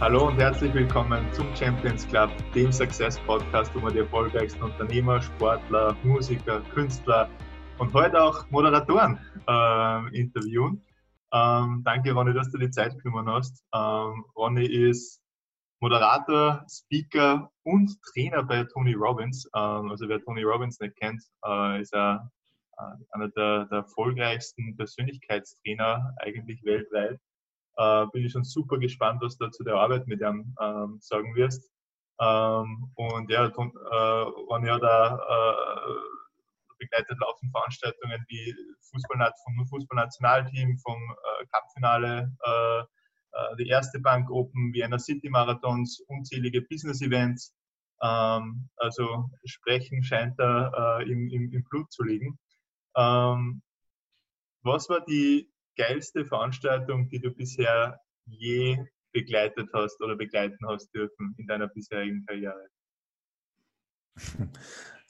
Hallo 0.00 0.28
und 0.28 0.38
herzlich 0.38 0.72
willkommen 0.74 1.26
zum 1.32 1.52
Champions 1.56 2.06
Club, 2.06 2.30
dem 2.54 2.70
Success 2.70 3.18
Podcast, 3.18 3.74
wo 3.74 3.82
wir 3.82 3.90
die 3.90 3.98
erfolgreichsten 3.98 4.62
Unternehmer, 4.62 5.20
Sportler, 5.20 5.96
Musiker, 6.04 6.60
Künstler 6.72 7.28
und 7.78 7.92
heute 7.92 8.22
auch 8.22 8.48
Moderatoren 8.48 9.18
äh, 9.48 10.16
interviewen. 10.16 10.80
Ähm, 11.32 11.82
danke, 11.84 12.12
Ronny, 12.12 12.32
dass 12.32 12.48
du 12.52 12.58
die 12.58 12.70
Zeit 12.70 12.96
genommen 13.02 13.28
hast. 13.28 13.60
Ähm, 13.74 14.24
Ronny 14.36 14.66
ist 14.66 15.20
Moderator, 15.80 16.64
Speaker 16.70 17.50
und 17.64 18.00
Trainer 18.04 18.44
bei 18.44 18.62
Tony 18.72 18.94
Robbins. 18.94 19.50
Ähm, 19.52 19.90
also 19.90 20.08
wer 20.08 20.22
Tony 20.22 20.44
Robbins 20.44 20.78
nicht 20.78 20.94
kennt, 20.94 21.24
äh, 21.44 21.80
ist 21.80 21.92
er 21.92 22.30
äh, 22.78 22.82
einer 23.10 23.30
der, 23.30 23.64
der 23.64 23.78
erfolgreichsten 23.78 24.76
Persönlichkeitstrainer 24.76 26.14
eigentlich 26.18 26.64
weltweit 26.64 27.18
äh, 27.78 28.06
bin 28.12 28.24
ich 28.24 28.32
schon 28.32 28.44
super 28.44 28.78
gespannt, 28.78 29.22
was 29.22 29.38
du 29.38 29.48
zu 29.48 29.64
der 29.64 29.76
Arbeit 29.76 30.06
mit 30.06 30.20
ihm 30.20 30.54
ähm, 30.60 30.98
sagen 31.00 31.34
wirst. 31.34 31.70
Ähm, 32.20 32.90
und 32.96 33.30
ja, 33.30 33.46
äh, 33.46 33.50
wenn 33.50 34.66
ja 34.66 34.78
da 34.78 35.16
äh, 35.16 35.92
begleitet 36.78 37.18
laufen 37.20 37.50
Veranstaltungen 37.50 38.24
wie 38.28 38.54
Fußball, 38.90 39.32
vom 39.44 39.66
Fußballnationalteam, 39.66 40.78
vom 40.78 40.96
äh, 40.96 41.46
Cupfinale, 41.52 42.32
äh, 42.44 42.80
äh, 42.80 43.56
die 43.58 43.68
erste 43.68 44.00
Bank 44.00 44.30
Open, 44.30 44.72
Vienna 44.72 44.98
City 44.98 45.28
Marathons, 45.28 46.00
unzählige 46.08 46.62
Business 46.62 47.00
Events. 47.00 47.54
Ähm, 48.02 48.68
also 48.76 49.30
Sprechen 49.44 50.02
scheint 50.02 50.38
da 50.38 50.98
äh, 50.98 51.10
im, 51.10 51.28
im, 51.28 51.52
im, 51.52 51.64
Blut 51.64 51.92
zu 51.92 52.02
liegen. 52.02 52.38
Ähm, 52.96 53.62
was 54.62 54.88
war 54.88 55.04
die 55.04 55.48
geilste 55.78 56.26
Veranstaltung, 56.26 57.08
die 57.08 57.20
du 57.20 57.30
bisher 57.30 57.98
je 58.26 58.76
begleitet 59.12 59.70
hast 59.72 60.00
oder 60.02 60.16
begleiten 60.16 60.58
hast 60.68 60.94
dürfen 60.94 61.34
in 61.38 61.46
deiner 61.46 61.68
bisherigen 61.68 62.24
Karriere? 62.26 62.68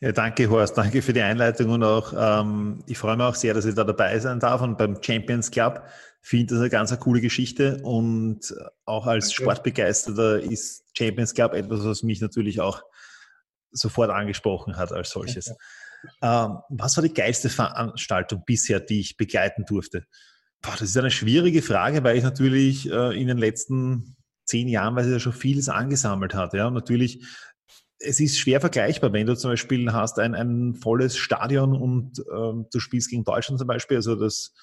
Ja, 0.01 0.13
danke 0.13 0.49
Horst, 0.49 0.79
danke 0.79 1.03
für 1.03 1.13
die 1.13 1.23
Einleitung 1.23 1.71
und 1.71 1.83
auch 1.83 2.13
ähm, 2.17 2.85
ich 2.87 2.97
freue 2.97 3.17
mich 3.17 3.27
auch 3.27 3.35
sehr, 3.35 3.53
dass 3.53 3.65
ich 3.65 3.75
da 3.75 3.83
dabei 3.83 4.17
sein 4.21 4.39
darf 4.39 4.63
und 4.63 4.79
beim 4.79 5.03
Champions 5.03 5.51
Club 5.51 5.83
finde 6.21 6.55
das 6.55 6.61
eine 6.61 6.71
ganz 6.71 6.93
eine 6.93 7.01
coole 7.01 7.21
Geschichte 7.21 7.81
und 7.83 8.55
auch 8.85 9.09
als 9.09 9.31
danke. 9.31 9.43
Sportbegeisterter 9.43 10.41
ist 10.41 10.85
Champions 10.97 11.35
Club 11.35 11.53
etwas, 11.53 11.85
was 11.85 12.05
mich 12.05 12.21
natürlich 12.21 12.61
auch 12.61 12.81
sofort 13.73 14.11
angesprochen 14.11 14.77
hat 14.77 14.93
als 14.93 15.11
solches. 15.11 15.49
Ähm, 16.23 16.59
was 16.69 16.97
war 16.97 17.03
die 17.03 17.13
geilste 17.13 17.49
Veranstaltung 17.49 18.45
bisher, 18.47 18.79
die 18.79 19.01
ich 19.01 19.17
begleiten 19.17 19.65
durfte? 19.65 20.07
Boah, 20.63 20.73
das 20.73 20.91
ist 20.91 20.97
eine 20.97 21.11
schwierige 21.11 21.63
Frage, 21.63 22.03
weil 22.03 22.17
ich 22.17 22.25
natürlich 22.25 22.91
äh, 22.91 23.21
in 23.21 23.29
den 23.29 23.39
letzten 23.39 24.17
zehn 24.45 24.69
Jahren, 24.69 24.97
weil 24.97 25.05
sich 25.05 25.13
ja 25.13 25.21
schon 25.21 25.33
vieles 25.33 25.69
angesammelt 25.69 26.35
hat. 26.35 26.55
Ja, 26.55 26.67
und 26.67 26.75
natürlich, 26.75 27.25
es 28.01 28.19
ist 28.19 28.39
schwer 28.39 28.61
vergleichbar, 28.61 29.13
wenn 29.13 29.27
du 29.27 29.37
zum 29.37 29.51
Beispiel 29.51 29.93
hast 29.93 30.19
ein, 30.19 30.35
ein 30.35 30.75
volles 30.75 31.17
Stadion 31.17 31.75
und 31.75 32.25
ähm, 32.35 32.67
du 32.73 32.81
spielst 32.81 33.11
gegen 33.11 33.25
Deutschland 33.25 33.59
zum 33.59 33.69
Beispiel, 33.69 33.99
also 33.99 34.17
das 34.17 34.55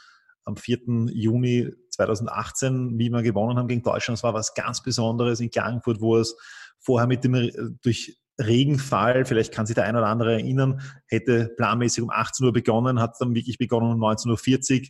am 0.43 0.57
4. 0.57 1.09
Juni 1.11 1.71
2018, 1.91 2.99
wie 2.99 3.09
wir 3.09 3.23
gewonnen 3.23 3.57
haben 3.57 3.67
gegen 3.67 3.81
Deutschland, 3.81 4.17
das 4.17 4.23
war 4.23 4.33
was 4.33 4.53
ganz 4.53 4.83
Besonderes 4.83 5.39
in 5.39 5.49
Klagenfurt, 5.49 6.01
wo 6.01 6.17
es 6.17 6.35
vorher 6.79 7.07
mit 7.07 7.23
dem 7.23 7.35
äh, 7.35 7.51
durch 7.81 8.17
Regenfall, 8.37 9.23
vielleicht 9.23 9.53
kann 9.53 9.65
sich 9.65 9.75
der 9.75 9.85
ein 9.85 9.95
oder 9.95 10.07
andere 10.07 10.33
erinnern, 10.33 10.81
hätte 11.07 11.53
planmäßig 11.55 12.03
um 12.03 12.09
18 12.09 12.45
Uhr 12.45 12.53
begonnen, 12.53 12.99
hat 12.99 13.15
dann 13.19 13.33
wirklich 13.33 13.57
begonnen 13.57 13.93
um 13.93 14.03
19.40 14.03 14.81
Uhr 14.81 14.87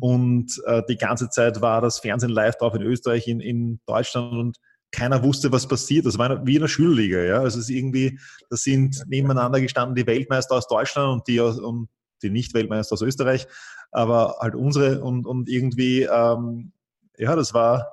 und 0.00 0.60
äh, 0.66 0.82
die 0.88 0.96
ganze 0.96 1.28
Zeit 1.28 1.60
war 1.60 1.80
das 1.80 1.98
Fernsehen 1.98 2.30
live 2.30 2.56
drauf 2.56 2.74
in 2.74 2.82
Österreich, 2.82 3.28
in, 3.28 3.40
in 3.40 3.80
Deutschland 3.86 4.32
und 4.32 4.56
keiner 4.90 5.22
wusste, 5.22 5.50
was 5.52 5.66
passiert. 5.66 6.06
Das 6.06 6.18
war 6.18 6.46
wie 6.46 6.56
in 6.56 6.60
der 6.60 6.68
Schulliga. 6.68 7.18
Ja? 7.18 7.40
Also 7.40 7.58
es 7.58 7.68
ist 7.68 7.70
irgendwie, 7.70 8.18
da 8.50 8.56
sind 8.56 9.02
nebeneinander 9.06 9.60
gestanden 9.60 9.94
die 9.94 10.06
Weltmeister 10.06 10.54
aus 10.54 10.68
Deutschland 10.68 11.12
und 11.12 11.28
die, 11.28 11.40
aus, 11.40 11.58
und 11.58 11.88
die 12.22 12.30
Nicht-Weltmeister 12.30 12.94
aus 12.94 13.02
Österreich, 13.02 13.46
aber 13.90 14.36
halt 14.40 14.54
unsere 14.54 15.02
und, 15.02 15.26
und 15.26 15.48
irgendwie, 15.48 16.02
ähm, 16.02 16.72
ja, 17.18 17.34
das 17.36 17.52
war, 17.52 17.90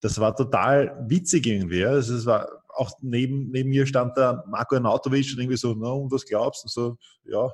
das 0.00 0.20
war 0.20 0.36
total 0.36 1.04
witzig 1.08 1.46
irgendwie. 1.46 1.80
Ja? 1.80 1.90
Also 1.90 2.14
es 2.14 2.26
war 2.26 2.48
auch 2.68 2.90
neben, 3.00 3.50
neben 3.50 3.70
mir 3.70 3.86
stand 3.86 4.16
der 4.16 4.44
Marco 4.48 4.74
Arnautovic 4.74 5.32
und 5.32 5.40
irgendwie 5.40 5.56
so, 5.56 5.74
na, 5.74 5.88
und 5.88 6.10
was 6.12 6.24
glaubst 6.24 6.64
du? 6.64 6.68
So, 6.68 6.96
ja, 7.24 7.52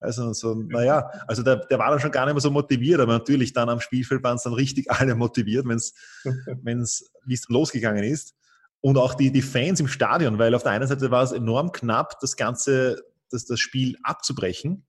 also 0.00 0.32
so, 0.32 0.54
naja, 0.54 1.10
also 1.26 1.42
der, 1.42 1.56
der 1.56 1.78
war 1.78 1.90
dann 1.90 2.00
schon 2.00 2.10
gar 2.10 2.26
nicht 2.26 2.34
mehr 2.34 2.40
so 2.40 2.50
motiviert, 2.50 3.00
aber 3.00 3.12
natürlich 3.12 3.52
dann 3.52 3.68
am 3.68 3.80
Spielfeld 3.80 4.22
waren 4.22 4.36
es 4.36 4.42
dann 4.42 4.52
richtig 4.52 4.90
alle 4.90 5.14
motiviert, 5.14 5.66
wenn 5.66 5.76
es, 6.80 7.10
wie 7.24 7.34
es 7.34 7.48
losgegangen 7.48 8.04
ist. 8.04 8.34
Und 8.80 8.98
auch 8.98 9.14
die, 9.14 9.32
die 9.32 9.42
Fans 9.42 9.80
im 9.80 9.88
Stadion, 9.88 10.38
weil 10.38 10.54
auf 10.54 10.62
der 10.62 10.72
einen 10.72 10.86
Seite 10.86 11.10
war 11.10 11.22
es 11.22 11.32
enorm 11.32 11.72
knapp, 11.72 12.20
das 12.20 12.36
Ganze, 12.36 13.02
das, 13.30 13.46
das 13.46 13.58
Spiel 13.58 13.96
abzubrechen. 14.02 14.86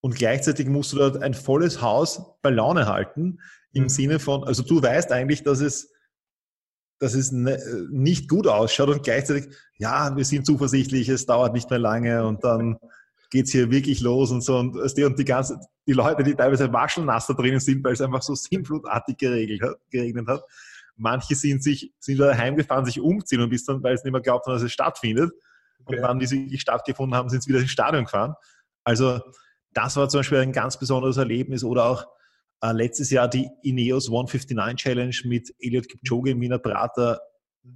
Und 0.00 0.14
gleichzeitig 0.14 0.68
musst 0.68 0.92
du 0.92 0.98
dort 0.98 1.22
ein 1.22 1.32
volles 1.32 1.80
Haus 1.80 2.22
bei 2.42 2.50
Laune 2.50 2.86
halten, 2.86 3.40
im 3.72 3.84
mhm. 3.84 3.88
Sinne 3.88 4.18
von, 4.18 4.44
also 4.44 4.62
du 4.62 4.82
weißt 4.82 5.10
eigentlich, 5.10 5.42
dass 5.42 5.60
es, 5.60 5.90
dass 7.00 7.14
es 7.14 7.32
ne, 7.32 7.58
nicht 7.90 8.28
gut 8.28 8.46
ausschaut 8.46 8.90
und 8.90 9.02
gleichzeitig, 9.02 9.52
ja, 9.78 10.14
wir 10.14 10.24
sind 10.24 10.46
zuversichtlich, 10.46 11.08
es 11.08 11.26
dauert 11.26 11.54
nicht 11.54 11.70
mehr 11.70 11.78
lange 11.78 12.26
und 12.26 12.44
dann 12.44 12.78
geht 13.30 13.46
es 13.46 13.52
hier 13.52 13.70
wirklich 13.70 14.00
los 14.00 14.30
und 14.30 14.42
so. 14.42 14.58
Und, 14.58 14.76
und 14.76 15.18
die 15.18 15.24
ganze, 15.24 15.58
die 15.86 15.92
Leute, 15.92 16.22
die 16.22 16.34
teilweise 16.34 16.72
waschelnass 16.72 17.26
da 17.26 17.34
drinnen 17.34 17.60
sind, 17.60 17.84
weil 17.84 17.92
es 17.92 18.00
einfach 18.00 18.22
so 18.22 18.34
sinnflutartig 18.34 19.16
geregelt 19.16 19.62
hat, 19.62 19.76
geregnet 19.90 20.28
hat. 20.28 20.42
Manche 20.96 21.34
sind 21.34 21.62
sich, 21.62 21.92
sind 21.98 22.18
da 22.18 22.34
heimgefahren, 22.34 22.84
sich 22.84 23.00
umziehen 23.00 23.40
und 23.40 23.50
bis 23.50 23.64
dann, 23.64 23.82
weil 23.82 23.94
es 23.94 24.04
nicht 24.04 24.12
mehr 24.12 24.20
glaubt 24.20 24.46
dass 24.46 24.62
es 24.62 24.72
stattfindet. 24.72 25.32
Okay. 25.84 25.96
Und 25.96 26.02
dann, 26.02 26.20
sie 26.20 26.44
wirklich 26.44 26.60
stattgefunden 26.60 27.16
haben, 27.16 27.28
sind 27.28 27.42
sie 27.42 27.50
wieder 27.50 27.60
ins 27.60 27.70
Stadion 27.70 28.04
gefahren. 28.04 28.34
Also, 28.84 29.20
das 29.72 29.96
war 29.96 30.08
zum 30.08 30.20
Beispiel 30.20 30.38
ein 30.38 30.52
ganz 30.52 30.78
besonderes 30.78 31.16
Erlebnis 31.16 31.64
oder 31.64 31.86
auch 31.86 32.06
äh, 32.60 32.72
letztes 32.72 33.10
Jahr 33.10 33.28
die 33.28 33.48
Ineos 33.62 34.06
159 34.06 34.76
Challenge 34.76 35.16
mit 35.24 35.52
Elliot 35.58 35.88
Kipchoge 35.88 36.30
im 36.30 36.40
Wiener 36.40 36.58
Prater. 36.58 37.20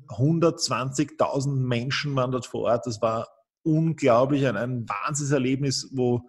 120.000 0.09 1.51
Menschen 1.51 2.15
waren 2.15 2.31
dort 2.31 2.47
vor 2.47 2.63
Ort. 2.63 2.87
Das 2.87 3.03
war 3.03 3.29
unglaublich, 3.63 4.47
ein, 4.47 4.57
ein 4.57 4.89
Wahnsinnserlebnis, 4.89 5.91
wo 5.93 6.29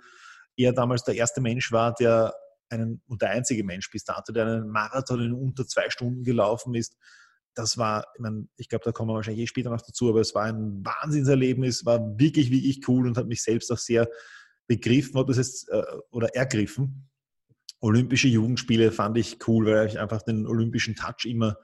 er 0.55 0.73
damals 0.73 1.03
der 1.03 1.15
erste 1.15 1.41
Mensch 1.41 1.71
war, 1.71 1.93
der 1.93 2.33
einen, 2.69 3.01
und 3.07 3.21
der 3.21 3.31
einzige 3.31 3.63
Mensch 3.63 3.89
bis 3.91 4.03
dato, 4.03 4.31
der 4.31 4.45
einen 4.45 4.69
Marathon 4.69 5.21
in 5.21 5.33
unter 5.33 5.65
zwei 5.65 5.89
Stunden 5.89 6.23
gelaufen 6.23 6.75
ist. 6.75 6.95
Das 7.55 7.77
war, 7.77 8.05
ich, 8.15 8.21
meine, 8.21 8.47
ich 8.57 8.69
glaube, 8.69 8.85
da 8.85 8.91
kommen 8.91 9.09
wir 9.09 9.15
wahrscheinlich 9.15 9.43
eh 9.43 9.47
später 9.47 9.69
noch 9.69 9.81
dazu, 9.81 10.09
aber 10.09 10.21
es 10.21 10.35
war 10.35 10.43
ein 10.45 10.85
Wahnsinnserlebnis, 10.85 11.85
war 11.85 11.99
wirklich, 12.19 12.51
wirklich 12.51 12.87
cool 12.87 13.07
und 13.07 13.17
hat 13.17 13.27
mich 13.27 13.41
selbst 13.41 13.71
auch 13.71 13.77
sehr 13.77 14.07
begriffen, 14.67 15.17
ob 15.17 15.27
das 15.27 15.37
jetzt, 15.37 15.69
äh, 15.69 15.83
oder 16.11 16.35
ergriffen. 16.35 17.09
Olympische 17.81 18.27
Jugendspiele 18.27 18.91
fand 18.91 19.17
ich 19.17 19.39
cool, 19.47 19.65
weil 19.65 19.87
ich 19.87 19.99
einfach 19.99 20.21
den 20.21 20.45
olympischen 20.45 20.95
Touch 20.95 21.25
immer 21.25 21.57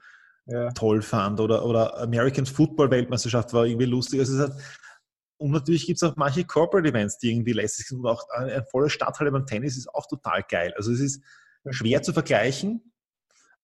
ja. 0.46 0.70
toll 0.72 1.02
fand. 1.02 1.40
Oder, 1.40 1.64
oder 1.64 1.98
American 1.98 2.46
Football 2.46 2.90
Weltmeisterschaft 2.90 3.52
war 3.52 3.66
irgendwie 3.66 3.86
lustig. 3.86 4.20
Also 4.20 4.34
es 4.34 4.50
hat 4.50 4.58
und 5.38 5.50
natürlich 5.50 5.86
gibt 5.86 5.96
es 5.96 6.02
auch 6.02 6.16
manche 6.16 6.44
Corporate 6.44 6.88
Events, 6.88 7.18
die 7.18 7.30
irgendwie 7.30 7.52
lässig 7.52 7.86
sind. 7.86 8.00
Und 8.00 8.06
auch 8.06 8.28
eine 8.30 8.64
volle 8.64 8.88
Stadthalle 8.88 9.30
beim 9.30 9.46
Tennis 9.46 9.76
ist 9.76 9.92
auch 9.94 10.06
total 10.06 10.42
geil. 10.48 10.72
Also 10.76 10.92
es 10.92 11.00
ist 11.00 11.22
schwer 11.70 12.02
zu 12.02 12.12
vergleichen. 12.12 12.92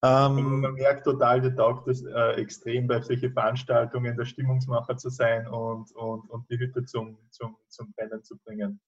Ähm, 0.03 0.59
man 0.59 0.73
merkt 0.73 1.05
total, 1.05 1.41
der 1.41 1.55
taugt 1.55 1.87
es 1.87 2.03
äh, 2.03 2.31
extrem 2.33 2.87
bei 2.87 3.01
solchen 3.01 3.31
Veranstaltungen, 3.31 4.17
der 4.17 4.25
Stimmungsmacher 4.25 4.97
zu 4.97 5.09
sein 5.09 5.47
und, 5.47 5.91
und, 5.93 6.29
und 6.29 6.49
die 6.49 6.59
Hütte 6.59 6.83
zum, 6.83 7.17
zum, 7.31 7.55
zum 7.69 7.93
Brennen 7.93 8.21
zu 8.23 8.37
bringen. 8.37 8.81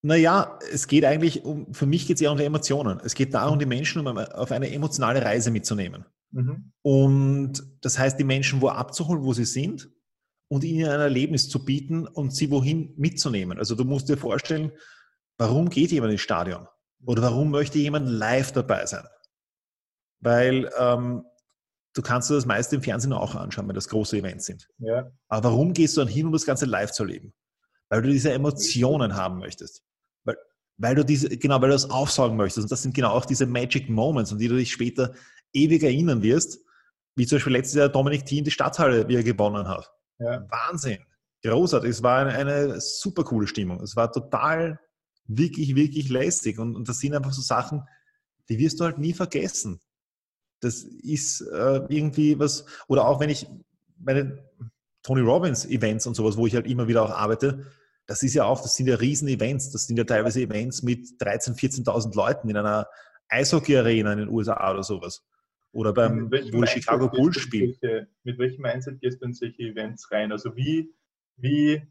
Naja, 0.00 0.58
es 0.72 0.88
geht 0.88 1.04
eigentlich 1.04 1.44
um, 1.44 1.72
für 1.74 1.86
mich 1.86 2.06
geht 2.06 2.16
es 2.16 2.22
eher 2.22 2.32
um 2.32 2.38
die 2.38 2.44
Emotionen. 2.44 2.98
Es 3.04 3.14
geht 3.14 3.34
darum, 3.34 3.58
die 3.58 3.66
Menschen 3.66 4.04
um, 4.04 4.18
auf 4.18 4.50
eine 4.50 4.72
emotionale 4.72 5.22
Reise 5.22 5.50
mitzunehmen. 5.50 6.06
Mhm. 6.32 6.72
Und 6.80 7.62
das 7.82 7.98
heißt, 7.98 8.18
die 8.18 8.24
Menschen 8.24 8.60
wo 8.62 8.68
abzuholen, 8.68 9.22
wo 9.22 9.34
sie 9.34 9.44
sind 9.44 9.90
und 10.52 10.64
ihnen 10.64 10.86
ein 10.86 11.00
Erlebnis 11.00 11.48
zu 11.48 11.64
bieten 11.64 12.06
und 12.06 12.36
sie 12.36 12.50
wohin 12.50 12.92
mitzunehmen. 12.98 13.56
Also 13.56 13.74
du 13.74 13.84
musst 13.84 14.10
dir 14.10 14.18
vorstellen, 14.18 14.70
warum 15.38 15.70
geht 15.70 15.92
jemand 15.92 16.12
ins 16.12 16.20
Stadion? 16.20 16.68
Oder 17.06 17.22
warum 17.22 17.50
möchte 17.50 17.78
jemand 17.78 18.06
live 18.06 18.52
dabei 18.52 18.84
sein? 18.84 19.06
Weil 20.20 20.70
ähm, 20.78 21.24
du 21.94 22.02
kannst 22.02 22.28
dir 22.28 22.34
das 22.34 22.44
meiste 22.44 22.76
im 22.76 22.82
Fernsehen 22.82 23.14
auch 23.14 23.34
anschauen, 23.34 23.66
wenn 23.66 23.74
das 23.74 23.88
große 23.88 24.18
Events 24.18 24.44
sind. 24.44 24.68
Ja. 24.76 25.10
Aber 25.28 25.48
warum 25.48 25.72
gehst 25.72 25.96
du 25.96 26.02
dann 26.02 26.08
hin, 26.08 26.26
um 26.26 26.32
das 26.32 26.44
Ganze 26.44 26.66
live 26.66 26.92
zu 26.92 27.04
erleben? 27.04 27.32
Weil 27.88 28.02
du 28.02 28.10
diese 28.10 28.30
Emotionen 28.30 29.16
haben 29.16 29.38
möchtest. 29.38 29.82
Weil, 30.24 30.36
weil 30.76 30.94
du 30.96 31.02
diese, 31.02 31.30
genau, 31.30 31.62
weil 31.62 31.70
du 31.70 31.76
das 31.76 31.88
aufsaugen 31.88 32.36
möchtest. 32.36 32.66
Und 32.66 32.72
das 32.72 32.82
sind 32.82 32.94
genau 32.94 33.12
auch 33.12 33.24
diese 33.24 33.46
Magic 33.46 33.88
Moments, 33.88 34.32
an 34.32 34.38
die 34.38 34.48
du 34.48 34.56
dich 34.56 34.70
später 34.70 35.14
ewig 35.54 35.82
erinnern 35.82 36.20
wirst. 36.20 36.58
Wie 37.16 37.26
zum 37.26 37.36
Beispiel 37.36 37.54
letztes 37.54 37.76
Jahr 37.76 37.88
Dominik 37.88 38.26
Thien 38.26 38.44
die 38.44 38.50
Stadthalle, 38.50 39.08
wie 39.08 39.14
er 39.14 39.22
gewonnen 39.22 39.66
hat. 39.66 39.90
Ja. 40.18 40.46
Wahnsinn. 40.48 40.98
Großartig. 41.42 41.90
Es 41.90 42.02
war 42.02 42.26
eine, 42.26 42.34
eine, 42.34 42.80
super 42.80 43.24
coole 43.24 43.46
Stimmung. 43.46 43.80
Es 43.80 43.96
war 43.96 44.12
total, 44.12 44.78
wirklich, 45.26 45.74
wirklich 45.74 46.08
lästig. 46.08 46.58
Und, 46.58 46.76
und 46.76 46.88
das 46.88 46.98
sind 46.98 47.14
einfach 47.14 47.32
so 47.32 47.42
Sachen, 47.42 47.82
die 48.48 48.58
wirst 48.58 48.80
du 48.80 48.84
halt 48.84 48.98
nie 48.98 49.12
vergessen. 49.12 49.80
Das 50.60 50.82
ist 50.82 51.40
äh, 51.40 51.80
irgendwie 51.88 52.38
was, 52.38 52.64
oder 52.86 53.06
auch 53.06 53.18
wenn 53.18 53.30
ich 53.30 53.46
bei 53.96 54.14
den 54.14 54.38
Tony 55.02 55.20
Robbins 55.20 55.66
Events 55.66 56.06
und 56.06 56.14
sowas, 56.14 56.36
wo 56.36 56.46
ich 56.46 56.54
halt 56.54 56.66
immer 56.66 56.86
wieder 56.86 57.02
auch 57.02 57.10
arbeite, 57.10 57.66
das 58.06 58.22
ist 58.22 58.34
ja 58.34 58.44
auch, 58.44 58.60
das 58.60 58.74
sind 58.74 58.86
ja 58.86 58.96
Riesen-Events, 58.96 59.70
das 59.70 59.86
sind 59.86 59.96
ja 59.96 60.04
teilweise 60.04 60.40
Events 60.40 60.82
mit 60.82 61.06
13.000, 61.20 61.84
14.000 61.84 62.14
Leuten 62.16 62.48
in 62.48 62.56
einer 62.56 62.86
Eishockey-Arena 63.28 64.12
in 64.12 64.18
den 64.18 64.28
USA 64.28 64.70
oder 64.70 64.82
sowas. 64.82 65.24
Oder 65.72 65.94
beim, 65.94 66.30
wo 66.30 66.60
die 66.60 66.66
Chicago 66.66 67.08
Bulls 67.08 67.40
spielen. 67.40 67.74
Mit 68.24 68.38
welchem 68.38 68.62
Mindset 68.62 69.00
gehst 69.00 69.22
du 69.22 69.26
in 69.26 69.32
solche 69.32 69.62
Events 69.62 70.10
rein? 70.10 70.30
Also 70.30 70.54
wie, 70.54 70.94
wie 71.36 71.82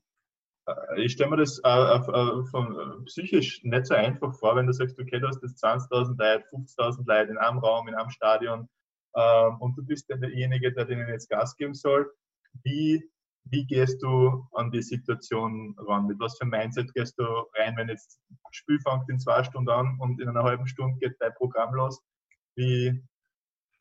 äh, 0.67 1.01
ich 1.01 1.13
stelle 1.13 1.31
mir 1.31 1.37
das 1.37 1.59
äh, 1.63 1.69
äh, 1.69 2.43
von, 2.45 3.05
psychisch 3.05 3.63
nicht 3.63 3.87
so 3.87 3.95
einfach 3.95 4.33
vor, 4.35 4.55
wenn 4.55 4.67
du 4.67 4.73
sagst, 4.73 4.99
okay, 4.99 5.19
du 5.19 5.27
hast 5.27 5.41
jetzt 5.41 5.63
20.000 5.63 6.17
Leute, 6.17 6.45
50.000 6.51 7.07
Leute 7.07 7.31
in 7.31 7.37
einem 7.37 7.59
Raum, 7.59 7.87
in 7.87 7.95
einem 7.95 8.09
Stadion 8.09 8.69
ähm, 9.15 9.57
und 9.59 9.77
du 9.77 9.83
bist 9.83 10.09
dann 10.09 10.21
derjenige, 10.21 10.71
der 10.71 10.85
denen 10.85 11.07
jetzt 11.09 11.29
Gas 11.29 11.55
geben 11.55 11.73
soll. 11.73 12.11
Wie, 12.63 13.09
wie 13.45 13.65
gehst 13.65 14.01
du 14.03 14.45
an 14.53 14.71
die 14.71 14.81
Situation 14.81 15.75
ran? 15.79 16.07
Mit 16.07 16.19
was 16.19 16.37
für 16.37 16.43
einem 16.43 16.51
Mindset 16.51 16.93
gehst 16.93 17.17
du 17.17 17.23
rein, 17.55 17.75
wenn 17.77 17.89
jetzt 17.89 18.21
das 18.29 18.55
Spiel 18.55 18.79
fängt 18.81 19.09
in 19.09 19.19
zwei 19.19 19.43
Stunden 19.43 19.69
an 19.69 19.97
und 19.99 20.21
in 20.21 20.29
einer 20.29 20.43
halben 20.43 20.67
Stunde 20.67 20.99
geht 20.99 21.15
dein 21.19 21.33
Programm 21.33 21.73
los? 21.73 22.01
Wie, 22.55 23.01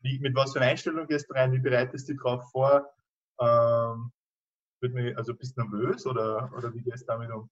wie, 0.01 0.19
mit 0.19 0.35
was 0.35 0.53
für 0.53 0.59
einer 0.59 0.71
Einstellung 0.71 1.07
gehst 1.07 1.29
du 1.29 1.33
rein? 1.33 1.51
Wie 1.51 1.59
bereitest 1.59 2.07
du 2.07 2.13
dich 2.13 2.21
darauf 2.21 2.49
vor? 2.51 2.89
Ähm, 3.39 4.11
mich, 4.81 5.17
also 5.17 5.33
bist 5.33 5.57
du 5.57 5.61
nervös 5.61 6.05
oder, 6.05 6.51
oder 6.57 6.73
wie 6.73 6.81
gehst 6.81 7.03
du 7.03 7.07
damit 7.07 7.31
um? 7.31 7.49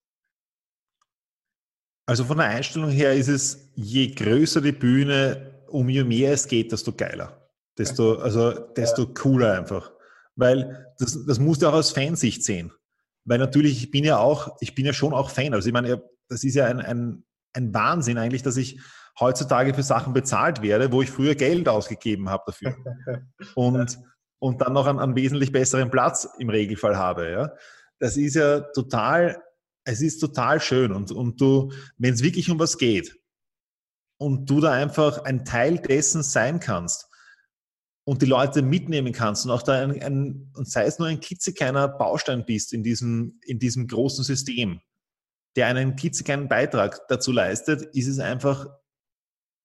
Also 2.07 2.25
von 2.25 2.37
der 2.37 2.47
Einstellung 2.47 2.89
her 2.89 3.13
ist 3.13 3.27
es, 3.27 3.69
je 3.75 4.07
größer 4.07 4.61
die 4.61 4.71
Bühne, 4.71 5.63
um 5.67 5.89
je 5.89 6.03
mehr 6.03 6.33
es 6.33 6.47
geht, 6.47 6.71
desto 6.71 6.91
geiler. 6.91 7.47
Desto, 7.77 8.15
also, 8.15 8.51
desto 8.75 9.03
ja. 9.03 9.13
cooler 9.13 9.57
einfach. 9.59 9.91
Weil 10.35 10.93
das, 10.97 11.25
das 11.25 11.37
musst 11.37 11.61
du 11.61 11.67
auch 11.67 11.73
aus 11.73 11.91
Fansicht 11.91 12.43
sehen. 12.43 12.71
Weil 13.25 13.37
natürlich, 13.37 13.83
ich 13.83 13.91
bin 13.91 14.03
ja 14.03 14.17
auch, 14.17 14.57
ich 14.59 14.73
bin 14.73 14.85
ja 14.85 14.93
schon 14.93 15.13
auch 15.13 15.29
Fan. 15.29 15.53
Also 15.53 15.67
ich 15.67 15.73
meine, 15.73 16.01
das 16.29 16.43
ist 16.43 16.55
ja 16.55 16.65
ein, 16.65 16.79
ein, 16.79 17.23
ein 17.53 17.73
Wahnsinn 17.73 18.17
eigentlich, 18.17 18.43
dass 18.43 18.57
ich 18.57 18.79
heutzutage 19.19 19.73
für 19.73 19.83
Sachen 19.83 20.13
bezahlt 20.13 20.61
werde, 20.61 20.91
wo 20.91 21.01
ich 21.01 21.09
früher 21.09 21.35
Geld 21.35 21.67
ausgegeben 21.67 22.29
habe 22.29 22.43
dafür. 22.47 22.75
Und 23.55 23.99
und 24.39 24.61
dann 24.61 24.73
noch 24.73 24.87
einen, 24.87 24.99
einen 24.99 25.15
wesentlich 25.15 25.51
besseren 25.51 25.91
Platz 25.91 26.27
im 26.39 26.49
Regelfall 26.49 26.97
habe. 26.97 27.29
Ja? 27.29 27.53
Das 27.99 28.17
ist 28.17 28.35
ja 28.35 28.61
total, 28.61 29.41
es 29.83 30.01
ist 30.01 30.19
total 30.19 30.61
schön. 30.61 30.91
Und, 30.91 31.11
und 31.11 31.39
du, 31.39 31.71
wenn 31.97 32.13
es 32.13 32.23
wirklich 32.23 32.49
um 32.49 32.59
was 32.59 32.77
geht 32.77 33.17
und 34.17 34.49
du 34.49 34.61
da 34.61 34.71
einfach 34.71 35.23
ein 35.25 35.45
Teil 35.45 35.77
dessen 35.77 36.23
sein 36.23 36.59
kannst 36.59 37.07
und 38.05 38.21
die 38.21 38.27
Leute 38.27 38.61
mitnehmen 38.61 39.13
kannst 39.13 39.45
und 39.45 39.51
auch 39.51 39.61
da 39.61 39.81
ein, 39.81 40.01
ein 40.01 40.51
und 40.55 40.69
sei 40.69 40.85
es 40.85 40.99
nur 40.99 41.09
ein 41.09 41.19
klitzekleiner 41.19 41.89
Baustein 41.89 42.45
bist 42.45 42.73
in 42.73 42.81
diesem, 42.81 43.39
in 43.43 43.59
diesem 43.59 43.87
großen 43.87 44.23
System, 44.23 44.79
der 45.55 45.67
einen 45.67 45.95
klitzekleinen 45.95 46.47
Beitrag 46.47 47.07
dazu 47.07 47.31
leistet, 47.31 47.83
ist 47.95 48.07
es 48.07 48.19
einfach 48.19 48.67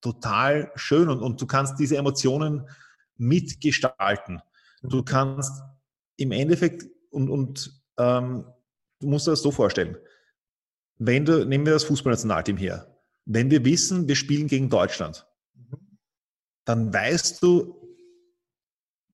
total 0.01 0.71
schön 0.75 1.09
und, 1.09 1.21
und 1.21 1.41
du 1.41 1.47
kannst 1.47 1.79
diese 1.79 1.97
Emotionen 1.97 2.69
mitgestalten. 3.17 4.43
Du 4.83 5.03
kannst 5.03 5.63
im 6.17 6.33
Endeffekt, 6.33 6.85
und, 7.11 7.31
und 7.31 7.83
ähm, 7.99 8.45
du 9.01 9.09
musst 9.09 9.27
dir 9.27 9.33
das 9.33 9.43
so 9.43 9.51
vorstellen, 9.51 9.97
wenn 10.99 11.25
du, 11.25 11.45
nehmen 11.45 11.67
wir 11.67 11.73
das 11.73 11.85
Fußballnationalteam 11.85 12.57
her, 12.57 12.95
wenn 13.25 13.51
wir 13.51 13.65
wissen, 13.65 14.07
wir 14.07 14.17
spielen 14.17 14.49
gegen 14.49 14.69
Deutschland, 14.69 15.27
dann 16.65 16.93
weißt 16.93 17.43
du, 17.43 17.81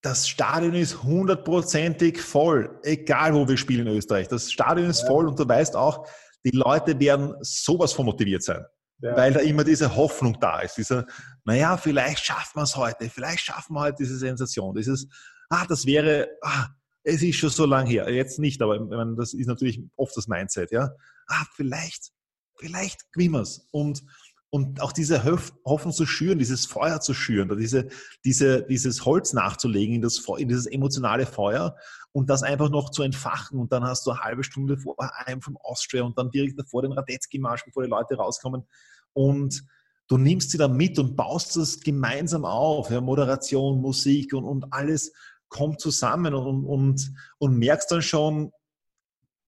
das 0.03 0.29
Stadion 0.29 0.75
ist 0.75 1.03
hundertprozentig 1.03 2.21
voll, 2.21 2.79
egal 2.83 3.35
wo 3.35 3.47
wir 3.47 3.57
spielen 3.57 3.87
in 3.87 3.97
Österreich. 3.97 4.29
Das 4.29 4.51
Stadion 4.51 4.89
ist 4.89 5.07
voll 5.07 5.29
und 5.29 5.39
du 5.39 5.47
weißt 5.47 5.77
auch, 5.77 6.09
die 6.45 6.57
Leute 6.57 6.99
werden 6.99 7.35
sowas 7.41 7.93
von 7.93 8.07
motiviert 8.07 8.43
sein. 8.43 8.65
Ja. 9.03 9.17
Weil 9.17 9.33
da 9.33 9.41
immer 9.41 9.65
diese 9.65 9.97
Hoffnung 9.97 10.39
da 10.41 10.61
ist. 10.61 10.77
Dieser, 10.77 11.07
naja, 11.45 11.77
vielleicht 11.77 12.25
schaffen 12.25 12.59
wir 12.59 12.65
es 12.65 12.77
heute, 12.77 13.09
vielleicht 13.09 13.41
schaffen 13.41 13.75
wir 13.75 13.81
heute 13.81 13.97
diese 13.99 14.19
Sensation, 14.19 14.75
dieses, 14.75 15.09
ah, 15.49 15.65
das 15.67 15.87
wäre, 15.87 16.29
ah, 16.43 16.69
es 17.03 17.23
ist 17.23 17.37
schon 17.37 17.49
so 17.49 17.65
lange 17.65 17.89
her. 17.89 18.13
Jetzt 18.13 18.39
nicht, 18.39 18.61
aber 18.61 18.79
meine, 18.79 19.17
das 19.17 19.33
ist 19.33 19.47
natürlich 19.47 19.83
oft 19.97 20.15
das 20.17 20.29
Mindset, 20.29 20.71
ja. 20.71 20.91
Ah, 21.29 21.45
vielleicht, 21.55 22.11
vielleicht 22.59 23.11
gewinnen 23.13 23.35
wir 23.35 23.41
es. 23.41 23.67
Und, 23.71 24.03
und 24.51 24.83
auch 24.83 24.93
diese 24.93 25.25
Hoffnung 25.65 25.95
zu 25.95 26.07
schüren, 26.07 26.39
dieses 26.39 26.67
Feuer 26.67 27.01
zu 27.01 27.15
schüren, 27.15 27.57
diese, 27.57 27.89
diese, 28.25 28.63
dieses 28.65 29.05
Holz 29.05 29.33
nachzulegen 29.33 29.95
in, 29.95 30.03
das, 30.03 30.19
in 30.39 30.49
dieses 30.49 30.67
emotionale 30.67 31.25
Feuer 31.25 31.77
und 32.13 32.29
das 32.29 32.43
einfach 32.43 32.69
noch 32.69 32.91
zu 32.91 33.03
entfachen. 33.03 33.61
Und 33.61 33.73
dann 33.73 33.85
hast 33.85 34.07
du 34.07 34.11
eine 34.11 34.21
halbe 34.21 34.43
Stunde 34.43 34.77
vor 34.77 34.97
einem 35.25 35.41
vom 35.41 35.57
Austria 35.57 36.03
und 36.03 36.19
dann 36.19 36.31
direkt 36.31 36.59
davor 36.59 36.83
den 36.83 36.93
Radetzky-Marsch, 36.93 37.65
bevor 37.65 37.85
die 37.85 37.91
Leute 37.91 38.17
rauskommen. 38.17 38.67
Und 39.13 39.63
du 40.09 40.19
nimmst 40.19 40.51
sie 40.51 40.59
dann 40.59 40.77
mit 40.77 40.99
und 40.99 41.17
baust 41.17 41.57
das 41.57 41.81
gemeinsam 41.81 42.45
auf. 42.45 42.91
Ja, 42.91 43.01
Moderation, 43.01 43.81
Musik 43.81 44.35
und, 44.35 44.45
und 44.45 44.73
alles 44.73 45.13
kommt 45.49 45.81
zusammen 45.81 46.35
und, 46.35 46.65
und, 46.65 47.13
und 47.39 47.57
merkst 47.57 47.91
dann 47.91 48.03
schon, 48.03 48.51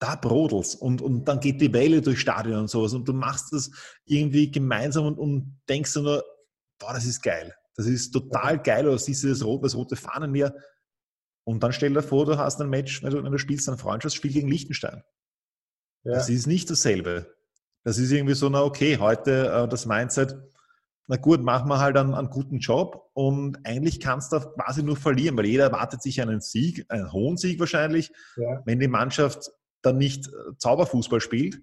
da 0.02 0.16
brodelst 0.16 0.80
und, 0.80 1.00
und 1.00 1.26
dann 1.26 1.38
geht 1.38 1.60
die 1.60 1.72
Welle 1.72 2.02
durch 2.02 2.20
Stadion 2.20 2.58
und 2.58 2.68
sowas 2.68 2.92
und 2.92 3.06
du 3.06 3.12
machst 3.12 3.52
das 3.52 3.70
irgendwie 4.04 4.50
gemeinsam 4.50 5.06
und, 5.06 5.18
und 5.18 5.60
denkst 5.68 5.94
dann 5.94 6.02
nur, 6.02 6.24
boah, 6.80 6.92
das 6.92 7.04
ist 7.04 7.22
geil. 7.22 7.54
Das 7.76 7.86
ist 7.86 8.10
total 8.10 8.60
geil, 8.60 8.86
oder 8.86 8.98
siehst 8.98 9.22
du 9.22 9.28
das, 9.28 9.44
rote, 9.44 9.62
das 9.62 9.76
rote 9.76 9.96
Fahnenmeer 9.96 10.54
und 11.44 11.62
dann 11.62 11.72
stell 11.72 11.94
dir 11.94 12.02
vor, 12.02 12.26
du 12.26 12.36
hast 12.36 12.60
ein 12.60 12.68
Match, 12.68 13.02
wenn 13.02 13.10
du, 13.10 13.22
wenn 13.22 13.32
du 13.32 13.38
spielst 13.38 13.68
ein 13.68 13.78
Freundschaftsspiel 13.78 14.32
gegen 14.32 14.48
Liechtenstein. 14.48 15.02
Ja. 16.04 16.14
Das 16.14 16.28
ist 16.28 16.46
nicht 16.46 16.68
dasselbe. 16.68 17.32
Das 17.84 17.98
ist 17.98 18.10
irgendwie 18.10 18.34
so, 18.34 18.48
na 18.48 18.62
okay, 18.62 18.98
heute 18.98 19.48
äh, 19.48 19.68
das 19.68 19.86
Mindset, 19.86 20.36
na 21.06 21.16
gut, 21.16 21.42
machen 21.42 21.68
wir 21.68 21.78
halt 21.78 21.96
einen, 21.96 22.14
einen, 22.14 22.30
guten 22.30 22.58
Job 22.58 23.08
und 23.12 23.58
eigentlich 23.64 24.00
kannst 24.00 24.32
du 24.32 24.40
quasi 24.40 24.82
nur 24.82 24.96
verlieren, 24.96 25.36
weil 25.36 25.46
jeder 25.46 25.64
erwartet 25.64 26.02
sich 26.02 26.20
einen 26.20 26.40
Sieg, 26.40 26.86
einen 26.88 27.12
hohen 27.12 27.36
Sieg 27.36 27.58
wahrscheinlich. 27.60 28.12
Ja. 28.36 28.62
Wenn 28.64 28.80
die 28.80 28.88
Mannschaft 28.88 29.50
dann 29.82 29.98
nicht 29.98 30.28
äh, 30.28 30.56
Zauberfußball 30.58 31.20
spielt, 31.20 31.60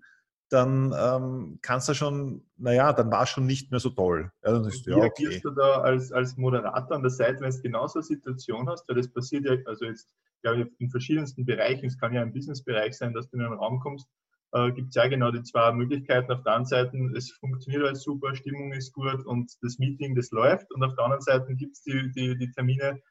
dann 0.49 0.93
ähm, 0.97 1.59
kannst 1.61 1.89
du 1.89 1.93
schon, 1.93 2.45
naja, 2.57 2.91
dann 2.93 3.11
war 3.11 3.23
es 3.23 3.29
schon 3.29 3.45
nicht 3.45 3.71
mehr 3.71 3.79
so 3.79 3.89
toll. 3.89 4.31
Ja, 4.43 4.53
dann 4.53 4.65
ist, 4.65 4.85
Wie 4.85 4.91
ja, 4.91 4.97
okay. 4.97 5.11
reagierst 5.23 5.45
du 5.45 5.51
da 5.51 5.81
als, 5.81 6.11
als 6.11 6.37
Moderator 6.37 6.95
an 6.95 7.03
der 7.03 7.11
Seite, 7.11 7.41
wenn 7.41 7.49
es 7.49 7.61
genauso 7.61 7.99
eine 7.99 8.03
Situation 8.03 8.67
hast? 8.67 8.87
Weil 8.89 8.95
das 8.95 9.11
passiert 9.11 9.45
ja, 9.45 9.57
also 9.65 9.85
jetzt, 9.85 10.09
glaube 10.41 10.61
ich, 10.61 10.67
in 10.79 10.89
verschiedensten 10.89 11.45
Bereichen. 11.45 11.85
Es 11.85 11.99
kann 11.99 12.13
ja 12.13 12.21
ein 12.21 12.33
Businessbereich 12.33 12.97
sein, 12.97 13.13
dass 13.13 13.29
du 13.29 13.37
in 13.37 13.43
einen 13.43 13.53
Raum 13.53 13.79
kommst 13.79 14.07
äh, 14.51 14.71
gibt 14.71 14.89
es 14.89 14.95
ja 14.95 15.07
genau 15.07 15.31
die 15.31 15.43
zwei 15.43 15.71
Möglichkeiten. 15.71 16.31
Auf 16.31 16.43
der 16.43 16.55
einen 16.55 16.65
Seite, 16.65 16.97
es 17.15 17.31
funktioniert 17.31 17.83
alles 17.85 18.03
super, 18.03 18.35
Stimmung 18.35 18.73
ist 18.73 18.93
gut 18.93 19.25
und 19.25 19.51
das 19.61 19.77
Meeting, 19.77 20.15
das 20.15 20.31
läuft. 20.31 20.71
Und 20.71 20.83
auf 20.83 20.95
der 20.95 21.05
anderen 21.05 21.21
Seite 21.21 21.55
gibt 21.55 21.73
es 21.73 21.83
die, 21.83 22.11
die, 22.11 22.37
die 22.37 22.51
Termine, 22.51 23.01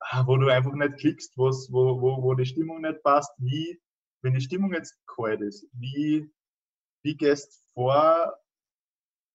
ah, 0.00 0.26
wo 0.26 0.36
du 0.36 0.48
einfach 0.48 0.74
nicht 0.74 0.98
klickst, 0.98 1.36
wo, 1.36 1.50
wo, 1.70 2.22
wo 2.22 2.34
die 2.34 2.46
Stimmung 2.46 2.82
nicht 2.82 3.02
passt. 3.02 3.32
Wie, 3.38 3.80
wenn 4.22 4.34
die 4.34 4.40
Stimmung 4.40 4.72
jetzt 4.72 4.96
kalt 5.06 5.40
ist, 5.40 5.66
wie, 5.72 6.30
wie 7.02 7.16
gehst 7.16 7.64
vor, 7.74 8.38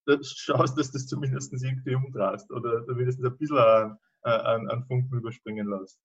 dass 0.06 0.32
schaust, 0.38 0.78
dass 0.78 0.92
das 0.92 1.08
zumindest 1.08 1.54
irgendwie 1.54 1.96
umdrehst 1.96 2.50
oder 2.52 2.86
zumindest 2.86 3.24
ein 3.24 3.38
bisschen 3.38 3.98
einen 4.24 4.86
Funken 4.88 5.18
überspringen 5.18 5.70
lässt? 5.70 6.00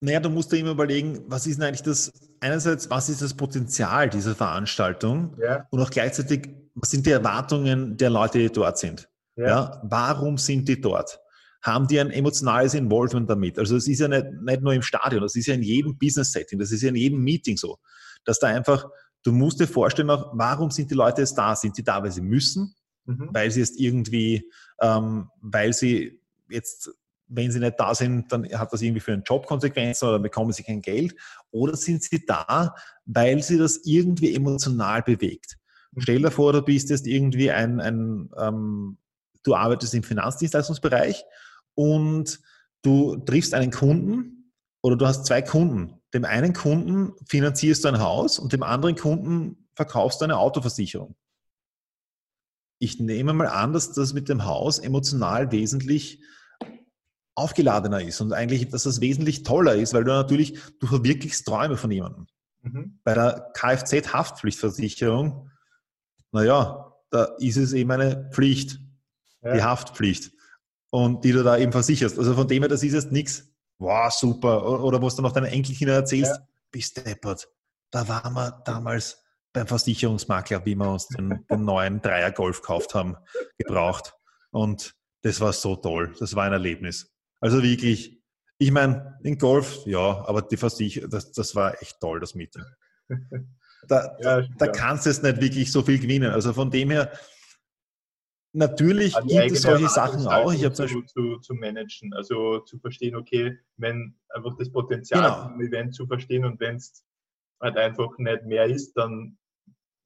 Naja, 0.00 0.18
du 0.18 0.30
musst 0.30 0.50
dir 0.50 0.58
immer 0.58 0.72
überlegen, 0.72 1.22
was 1.28 1.46
ist 1.46 1.60
denn 1.60 1.68
eigentlich 1.68 1.82
das, 1.82 2.12
einerseits, 2.40 2.90
was 2.90 3.08
ist 3.08 3.22
das 3.22 3.34
Potenzial 3.34 4.10
dieser 4.10 4.34
Veranstaltung 4.34 5.36
ja. 5.38 5.66
und 5.70 5.80
auch 5.80 5.90
gleichzeitig, 5.90 6.50
was 6.74 6.90
sind 6.90 7.06
die 7.06 7.12
Erwartungen 7.12 7.96
der 7.96 8.10
Leute, 8.10 8.38
die 8.38 8.50
dort 8.50 8.78
sind? 8.78 9.08
Ja. 9.36 9.46
ja. 9.46 9.82
Warum 9.84 10.38
sind 10.38 10.68
die 10.68 10.80
dort? 10.80 11.21
Haben 11.62 11.86
die 11.86 12.00
ein 12.00 12.10
emotionales 12.10 12.74
Involvement 12.74 13.30
damit? 13.30 13.58
Also 13.58 13.76
es 13.76 13.86
ist 13.86 14.00
ja 14.00 14.08
nicht, 14.08 14.26
nicht 14.42 14.62
nur 14.62 14.74
im 14.74 14.82
Stadion, 14.82 15.22
das 15.22 15.36
ist 15.36 15.46
ja 15.46 15.54
in 15.54 15.62
jedem 15.62 15.96
Business-Setting, 15.98 16.58
das 16.58 16.72
ist 16.72 16.82
ja 16.82 16.88
in 16.88 16.96
jedem 16.96 17.20
Meeting 17.20 17.56
so, 17.56 17.78
dass 18.24 18.38
da 18.38 18.48
einfach, 18.48 18.86
du 19.22 19.32
musst 19.32 19.60
dir 19.60 19.68
vorstellen 19.68 20.10
auch, 20.10 20.32
warum 20.34 20.70
sind 20.70 20.90
die 20.90 20.94
Leute 20.94 21.22
jetzt 21.22 21.34
da? 21.34 21.54
Sind 21.54 21.76
sie 21.76 21.84
da, 21.84 22.02
weil 22.02 22.12
sie 22.12 22.20
müssen? 22.20 22.74
Mhm. 23.04 23.30
Weil 23.32 23.50
sie 23.50 23.60
jetzt 23.60 23.78
irgendwie, 23.78 24.50
ähm, 24.80 25.28
weil 25.40 25.72
sie 25.72 26.20
jetzt 26.48 26.90
wenn 27.34 27.50
sie 27.50 27.60
nicht 27.60 27.80
da 27.80 27.94
sind, 27.94 28.30
dann 28.30 28.46
hat 28.52 28.72
das 28.72 28.82
irgendwie 28.82 29.00
für 29.00 29.12
einen 29.12 29.22
Job 29.22 29.46
Konsequenzen 29.46 30.06
oder 30.06 30.18
bekommen 30.18 30.52
sie 30.52 30.62
kein 30.62 30.82
Geld. 30.82 31.14
Oder 31.50 31.76
sind 31.76 32.02
sie 32.02 32.24
da, 32.26 32.74
weil 33.06 33.42
sie 33.42 33.58
das 33.58 33.80
irgendwie 33.84 34.34
emotional 34.34 35.02
bewegt? 35.02 35.56
Stell 35.98 36.22
dir 36.22 36.30
vor, 36.30 36.52
du 36.52 36.62
bist 36.62 36.90
jetzt 36.90 37.06
irgendwie 37.06 37.50
ein, 37.50 37.80
ein 37.80 38.30
ähm, 38.38 38.98
du 39.42 39.54
arbeitest 39.54 39.94
im 39.94 40.02
Finanzdienstleistungsbereich 40.02 41.24
und 41.74 42.40
du 42.82 43.16
triffst 43.16 43.54
einen 43.54 43.70
Kunden 43.70 44.52
oder 44.82 44.96
du 44.96 45.06
hast 45.06 45.26
zwei 45.26 45.42
Kunden. 45.42 46.00
Dem 46.14 46.24
einen 46.24 46.52
Kunden 46.52 47.12
finanzierst 47.26 47.84
du 47.84 47.88
ein 47.88 48.00
Haus 48.00 48.38
und 48.38 48.52
dem 48.52 48.62
anderen 48.62 48.96
Kunden 48.96 49.68
verkaufst 49.74 50.20
du 50.20 50.24
eine 50.24 50.38
Autoversicherung. 50.38 51.16
Ich 52.78 52.98
nehme 52.98 53.32
mal 53.32 53.46
an, 53.46 53.72
dass 53.72 53.92
das 53.92 54.12
mit 54.12 54.28
dem 54.28 54.44
Haus 54.44 54.78
emotional 54.78 55.52
wesentlich 55.52 56.22
aufgeladener 57.34 58.02
ist 58.02 58.20
und 58.20 58.32
eigentlich, 58.32 58.68
dass 58.68 58.82
das 58.82 59.00
wesentlich 59.00 59.42
toller 59.42 59.74
ist, 59.76 59.94
weil 59.94 60.04
du 60.04 60.10
natürlich, 60.10 60.58
du 60.80 60.86
verwirklichst 60.86 61.46
Träume 61.46 61.78
von 61.78 61.90
jemandem. 61.90 62.26
Mhm. 62.62 63.00
Bei 63.04 63.14
der 63.14 63.50
Kfz-Haftpflichtversicherung, 63.54 65.50
naja, 66.32 66.92
da 67.10 67.24
ist 67.38 67.56
es 67.56 67.72
eben 67.72 67.90
eine 67.90 68.28
Pflicht, 68.32 68.80
ja. 69.42 69.54
die 69.54 69.62
Haftpflicht, 69.62 70.32
und 70.92 71.24
die 71.24 71.32
du 71.32 71.42
da 71.42 71.56
eben 71.56 71.72
versicherst. 71.72 72.18
Also 72.18 72.34
von 72.34 72.46
dem 72.46 72.62
her, 72.62 72.68
das 72.68 72.82
ist 72.82 72.92
jetzt 72.92 73.12
nichts, 73.12 73.50
wow, 73.78 74.12
super, 74.12 74.84
oder 74.84 75.00
was 75.00 75.16
du 75.16 75.22
noch 75.22 75.32
deinen 75.32 75.46
Enkelkindern 75.46 75.96
erzählst, 75.96 76.36
ja. 76.36 76.46
bist 76.70 76.96
deppert. 76.98 77.48
Da 77.90 78.06
waren 78.08 78.34
wir 78.34 78.62
damals 78.64 79.18
beim 79.54 79.66
Versicherungsmakler, 79.66 80.64
wie 80.66 80.74
wir 80.74 80.90
uns 80.90 81.08
den, 81.08 81.44
den 81.50 81.64
neuen 81.64 82.00
Dreier 82.02 82.30
Golf 82.30 82.60
gekauft 82.60 82.94
haben, 82.94 83.16
gebraucht. 83.58 84.14
Und 84.50 84.94
das 85.22 85.40
war 85.40 85.52
so 85.54 85.76
toll. 85.76 86.14
Das 86.18 86.34
war 86.34 86.44
ein 86.44 86.52
Erlebnis. 86.52 87.10
Also 87.40 87.62
wirklich, 87.62 88.22
ich 88.58 88.70
meine, 88.70 89.18
in 89.22 89.38
Golf, 89.38 89.86
ja, 89.86 90.26
aber 90.26 90.42
die 90.42 90.58
Versicherung, 90.58 91.08
das, 91.08 91.32
das 91.32 91.54
war 91.54 91.80
echt 91.80 92.00
toll, 92.00 92.20
das 92.20 92.34
Meeting. 92.34 92.64
Da, 93.88 94.16
ja, 94.20 94.42
da 94.58 94.68
kannst 94.68 95.06
du 95.06 95.10
es 95.10 95.22
nicht 95.22 95.40
wirklich 95.40 95.72
so 95.72 95.82
viel 95.82 95.98
gewinnen. 95.98 96.30
Also 96.30 96.52
von 96.52 96.70
dem 96.70 96.92
her, 96.92 97.10
natürlich 98.52 99.16
also 99.16 99.28
gibt 99.28 99.52
es 99.52 99.62
solche 99.62 99.88
Sachen 99.88 100.26
auch. 100.26 100.52
Ich 100.52 100.70
zu, 100.72 101.02
zu, 101.02 101.38
zu 101.38 101.54
managen, 101.54 102.12
also 102.14 102.60
zu 102.60 102.78
verstehen, 102.78 103.16
okay, 103.16 103.58
wenn 103.76 104.18
einfach 104.30 104.56
das 104.58 104.70
Potenzial 104.70 105.22
genau. 105.22 105.42
vom 105.44 105.60
Event 105.60 105.94
zu 105.94 106.06
verstehen 106.06 106.44
und 106.44 106.60
wenn 106.60 106.76
es 106.76 107.04
halt 107.60 107.76
einfach 107.76 108.16
nicht 108.18 108.44
mehr 108.44 108.66
ist, 108.66 108.94
dann 108.94 109.38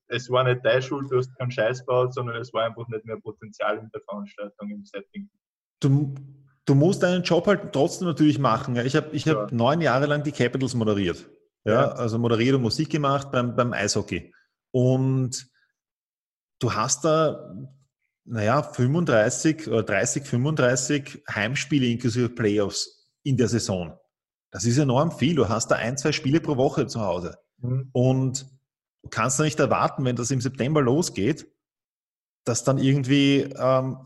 es 0.09 0.31
war 0.31 0.45
nicht 0.45 0.65
deine 0.65 0.83
Schuld, 0.83 1.11
du 1.11 1.19
hast 1.19 1.37
keinen 1.37 1.51
Scheiß 1.51 1.81
gebaut, 1.81 2.15
sondern 2.15 2.37
es 2.37 2.53
war 2.53 2.65
einfach 2.65 2.87
nicht 2.89 3.05
mehr 3.05 3.19
Potenzial 3.21 3.79
in 3.79 3.91
der 3.93 4.01
Veranstaltung, 4.03 4.71
im 4.71 4.85
Setting. 4.85 5.29
Du, 5.81 6.15
du 6.65 6.75
musst 6.75 7.03
deinen 7.03 7.23
Job 7.23 7.47
halt 7.47 7.73
trotzdem 7.73 8.09
natürlich 8.09 8.39
machen. 8.39 8.77
Ich 8.77 8.95
habe 8.95 9.09
ich 9.13 9.25
ja. 9.25 9.35
hab 9.35 9.53
neun 9.53 9.81
Jahre 9.81 10.07
lang 10.07 10.23
die 10.23 10.33
Capitals 10.33 10.75
moderiert. 10.75 11.29
Ja, 11.65 11.73
ja. 11.73 11.93
also 11.93 12.19
moderiert 12.19 12.55
und 12.55 12.63
Musik 12.63 12.91
gemacht 12.91 13.33
beim, 13.33 13.57
beim 13.57 13.73
Eishockey. 13.73 14.33
Und 14.71 15.49
du 16.61 16.73
hast 16.73 17.05
da, 17.05 17.53
naja, 18.27 18.63
35 18.63 19.69
oder 19.69 19.83
30, 19.83 20.25
35 20.25 21.23
Heimspiele 21.31 21.87
inklusive 21.87 22.29
Playoffs 22.29 23.09
in 23.23 23.37
der 23.37 23.49
Saison. 23.49 23.99
Das 24.51 24.65
ist 24.65 24.79
enorm 24.79 25.13
viel. 25.13 25.35
Du 25.35 25.49
hast 25.49 25.69
da 25.69 25.77
ein, 25.77 25.97
zwei 25.97 26.13
Spiele 26.13 26.41
pro 26.41 26.57
Woche 26.57 26.87
zu 26.87 27.01
Hause. 27.01 27.37
Mhm. 27.59 27.91
Und 27.93 28.47
du 29.03 29.09
kannst 29.11 29.39
da 29.39 29.45
nicht 29.45 29.61
erwarten, 29.61 30.05
wenn 30.05 30.17
das 30.17 30.31
im 30.31 30.41
September 30.41 30.83
losgeht, 30.83 31.47
dass 32.45 32.65
dann 32.65 32.79
irgendwie 32.79 33.43
ähm, 33.43 33.99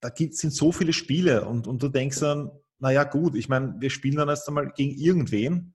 da 0.00 0.10
gibt, 0.10 0.36
sind 0.36 0.52
so 0.52 0.72
viele 0.72 0.92
Spiele 0.92 1.46
und, 1.46 1.66
und 1.66 1.82
du 1.82 1.88
denkst 1.88 2.20
dann, 2.20 2.50
naja 2.78 3.04
gut, 3.04 3.34
ich 3.34 3.48
meine, 3.48 3.74
wir 3.78 3.90
spielen 3.90 4.16
dann 4.16 4.28
erst 4.28 4.46
einmal 4.48 4.70
gegen 4.72 4.94
irgendwen, 4.94 5.74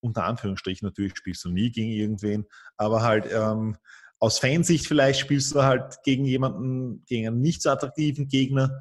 unter 0.00 0.24
Anführungsstrichen 0.24 0.86
natürlich 0.86 1.16
spielst 1.16 1.44
du 1.44 1.50
nie 1.50 1.70
gegen 1.70 1.90
irgendwen, 1.90 2.46
aber 2.76 3.02
halt 3.02 3.26
ähm, 3.32 3.76
aus 4.18 4.38
Fansicht 4.38 4.86
vielleicht 4.86 5.20
spielst 5.20 5.54
du 5.54 5.62
halt 5.62 6.02
gegen 6.02 6.24
jemanden, 6.24 7.04
gegen 7.06 7.26
einen 7.26 7.40
nicht 7.40 7.62
so 7.62 7.70
attraktiven 7.70 8.28
Gegner, 8.28 8.80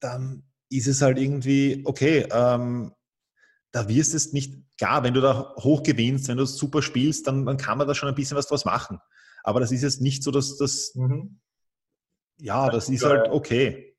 dann 0.00 0.44
ist 0.70 0.88
es 0.88 1.02
halt 1.02 1.18
irgendwie, 1.18 1.82
okay, 1.84 2.26
ähm, 2.30 2.92
da 3.72 3.88
wirst 3.88 4.14
es 4.14 4.32
nicht, 4.32 4.54
klar, 4.78 5.02
wenn 5.02 5.14
du 5.14 5.20
da 5.20 5.54
hoch 5.56 5.82
gewinnst, 5.82 6.28
wenn 6.28 6.36
du 6.36 6.46
super 6.46 6.82
spielst, 6.82 7.26
dann, 7.26 7.44
dann 7.44 7.56
kann 7.56 7.78
man 7.78 7.86
da 7.86 7.94
schon 7.94 8.08
ein 8.08 8.14
bisschen 8.14 8.36
was 8.36 8.46
draus 8.46 8.64
machen. 8.64 8.98
Aber 9.42 9.60
das 9.60 9.72
ist 9.72 9.82
jetzt 9.82 10.00
nicht 10.00 10.22
so, 10.22 10.30
dass 10.30 10.56
das 10.56 10.94
mhm 10.94 11.40
ja, 12.38 12.68
das 12.70 12.88
ist 12.88 13.04
halt 13.04 13.28
okay. 13.30 13.96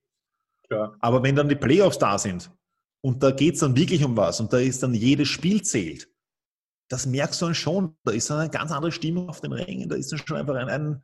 Klar. 0.67 0.95
Aber 0.99 1.23
wenn 1.23 1.35
dann 1.35 1.49
die 1.49 1.55
Playoffs 1.55 1.99
da 1.99 2.17
sind 2.17 2.51
und 3.01 3.21
da 3.21 3.31
geht 3.31 3.55
es 3.55 3.59
dann 3.59 3.75
wirklich 3.75 4.03
um 4.03 4.17
was 4.17 4.39
und 4.39 4.51
da 4.51 4.57
ist 4.57 4.81
dann 4.83 4.93
jedes 4.93 5.27
Spiel 5.27 5.61
zählt, 5.61 6.09
das 6.87 7.05
merkst 7.05 7.41
du 7.41 7.45
dann 7.45 7.55
schon. 7.55 7.97
Da 8.03 8.11
ist 8.11 8.29
dann 8.29 8.39
eine 8.39 8.49
ganz 8.49 8.71
andere 8.71 8.91
Stimmung 8.91 9.29
auf 9.29 9.41
den 9.41 9.53
Rängen, 9.53 9.89
da 9.89 9.95
ist 9.95 10.11
dann 10.11 10.19
schon 10.19 10.37
einfach 10.37 10.55
ein, 10.55 10.69
ein 10.69 11.03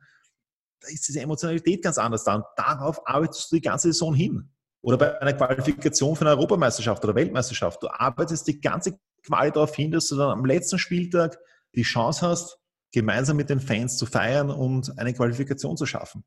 da 0.82 0.88
ist 0.88 1.06
diese 1.06 1.20
Emotionalität 1.20 1.82
ganz 1.82 1.98
anders 1.98 2.24
da. 2.24 2.36
Und 2.36 2.44
darauf 2.56 3.06
arbeitest 3.06 3.50
du 3.50 3.56
die 3.56 3.62
ganze 3.62 3.92
Saison 3.92 4.14
hin. 4.14 4.50
Oder 4.82 4.96
bei 4.96 5.20
einer 5.20 5.32
Qualifikation 5.32 6.16
für 6.16 6.22
eine 6.22 6.30
Europameisterschaft 6.30 7.04
oder 7.04 7.14
Weltmeisterschaft. 7.14 7.82
Du 7.82 7.88
arbeitest 7.88 8.48
die 8.48 8.60
ganze 8.60 8.98
Quali 9.24 9.52
darauf 9.52 9.74
hin, 9.76 9.92
dass 9.92 10.08
du 10.08 10.16
dann 10.16 10.30
am 10.30 10.44
letzten 10.44 10.78
Spieltag 10.78 11.38
die 11.76 11.82
Chance 11.82 12.26
hast, 12.26 12.58
gemeinsam 12.92 13.36
mit 13.36 13.48
den 13.48 13.60
Fans 13.60 13.96
zu 13.96 14.06
feiern 14.06 14.50
und 14.50 14.98
eine 14.98 15.14
Qualifikation 15.14 15.76
zu 15.76 15.86
schaffen. 15.86 16.24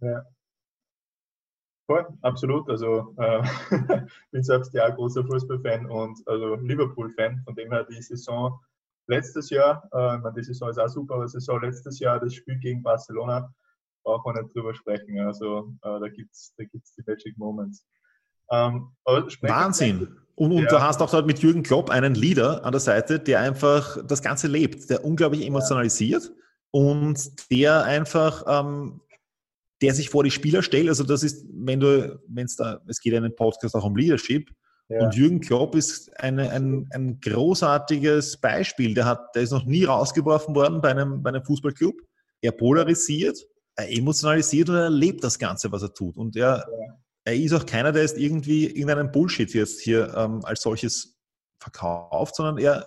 Ja. 0.00 0.24
Voll, 1.86 2.06
absolut. 2.22 2.68
Also 2.68 3.14
äh, 3.18 3.42
bin 4.30 4.42
selbst 4.42 4.72
ja 4.74 4.86
ein 4.86 4.94
großer 4.94 5.24
Fußballfan 5.24 5.86
und 5.86 6.26
also 6.26 6.54
Liverpool-Fan. 6.56 7.42
Von 7.44 7.54
dem 7.54 7.70
her 7.70 7.84
die 7.84 8.00
Saison 8.00 8.58
letztes 9.08 9.50
Jahr, 9.50 9.88
äh, 9.92 10.18
meine, 10.18 10.34
die 10.36 10.44
Saison 10.44 10.70
ist 10.70 10.78
auch 10.78 10.88
super, 10.88 11.14
aber 11.14 11.28
Saison 11.28 11.60
letztes 11.60 11.98
Jahr, 11.98 12.20
das 12.20 12.34
Spiel 12.34 12.58
gegen 12.58 12.82
Barcelona, 12.82 13.52
brauchen 14.04 14.34
wir 14.34 14.42
nicht 14.42 14.54
drüber 14.54 14.74
sprechen. 14.74 15.18
Also 15.20 15.72
äh, 15.82 16.00
da 16.00 16.08
gibt 16.08 16.32
es 16.32 16.54
da 16.56 16.64
gibt's 16.64 16.94
die 16.94 17.02
Magic 17.06 17.36
Moments. 17.36 17.86
Ähm, 18.50 18.90
Wahnsinn. 19.04 20.16
Und, 20.34 20.52
und 20.52 20.62
ja. 20.62 20.68
du 20.68 20.80
hast 20.80 21.02
auch 21.02 21.10
dort 21.10 21.26
mit 21.26 21.40
Jürgen 21.40 21.62
Klopp 21.62 21.90
einen 21.90 22.14
Leader 22.14 22.64
an 22.64 22.72
der 22.72 22.80
Seite, 22.80 23.18
der 23.18 23.40
einfach 23.40 23.98
das 24.06 24.22
Ganze 24.22 24.46
lebt, 24.46 24.88
der 24.88 25.04
unglaublich 25.04 25.44
emotionalisiert 25.44 26.24
ja. 26.24 26.30
und 26.70 27.50
der 27.50 27.82
einfach 27.84 28.44
ähm, 28.46 29.00
der 29.82 29.94
sich 29.94 30.10
vor 30.10 30.24
die 30.24 30.30
Spieler 30.30 30.62
stellt. 30.62 30.88
Also 30.88 31.04
das 31.04 31.22
ist, 31.22 31.46
wenn 31.52 31.80
du, 31.80 32.20
wenn 32.28 32.46
es 32.46 32.56
da, 32.56 32.80
es 32.86 33.00
geht 33.00 33.12
in 33.12 33.24
einem 33.24 33.34
Podcast 33.34 33.74
auch 33.74 33.84
um 33.84 33.96
Leadership. 33.96 34.50
Ja. 34.88 35.04
Und 35.04 35.14
Jürgen 35.14 35.40
Klopp 35.40 35.74
ist 35.74 36.18
eine, 36.18 36.50
ein, 36.50 36.88
ein 36.92 37.20
großartiges 37.20 38.38
Beispiel. 38.38 38.94
Der, 38.94 39.04
hat, 39.04 39.34
der 39.34 39.42
ist 39.42 39.50
noch 39.50 39.64
nie 39.64 39.84
rausgeworfen 39.84 40.54
worden 40.54 40.80
bei 40.80 40.90
einem, 40.90 41.22
bei 41.22 41.28
einem 41.28 41.44
Fußballclub. 41.44 41.94
Er 42.40 42.52
polarisiert, 42.52 43.38
er 43.76 43.90
emotionalisiert 43.90 44.70
und 44.70 44.76
er 44.76 44.90
lebt 44.90 45.22
das 45.22 45.38
Ganze, 45.38 45.70
was 45.72 45.82
er 45.82 45.92
tut. 45.92 46.16
Und 46.16 46.36
er, 46.36 46.66
ja. 46.70 46.98
er 47.24 47.36
ist 47.36 47.52
auch 47.52 47.66
keiner, 47.66 47.92
der 47.92 48.04
ist 48.04 48.16
irgendwie 48.16 48.66
irgendeinen 48.66 49.12
Bullshit 49.12 49.52
jetzt 49.52 49.80
hier 49.80 50.14
ähm, 50.16 50.42
als 50.44 50.62
solches 50.62 51.18
verkauft, 51.60 52.36
sondern 52.36 52.56
er 52.56 52.86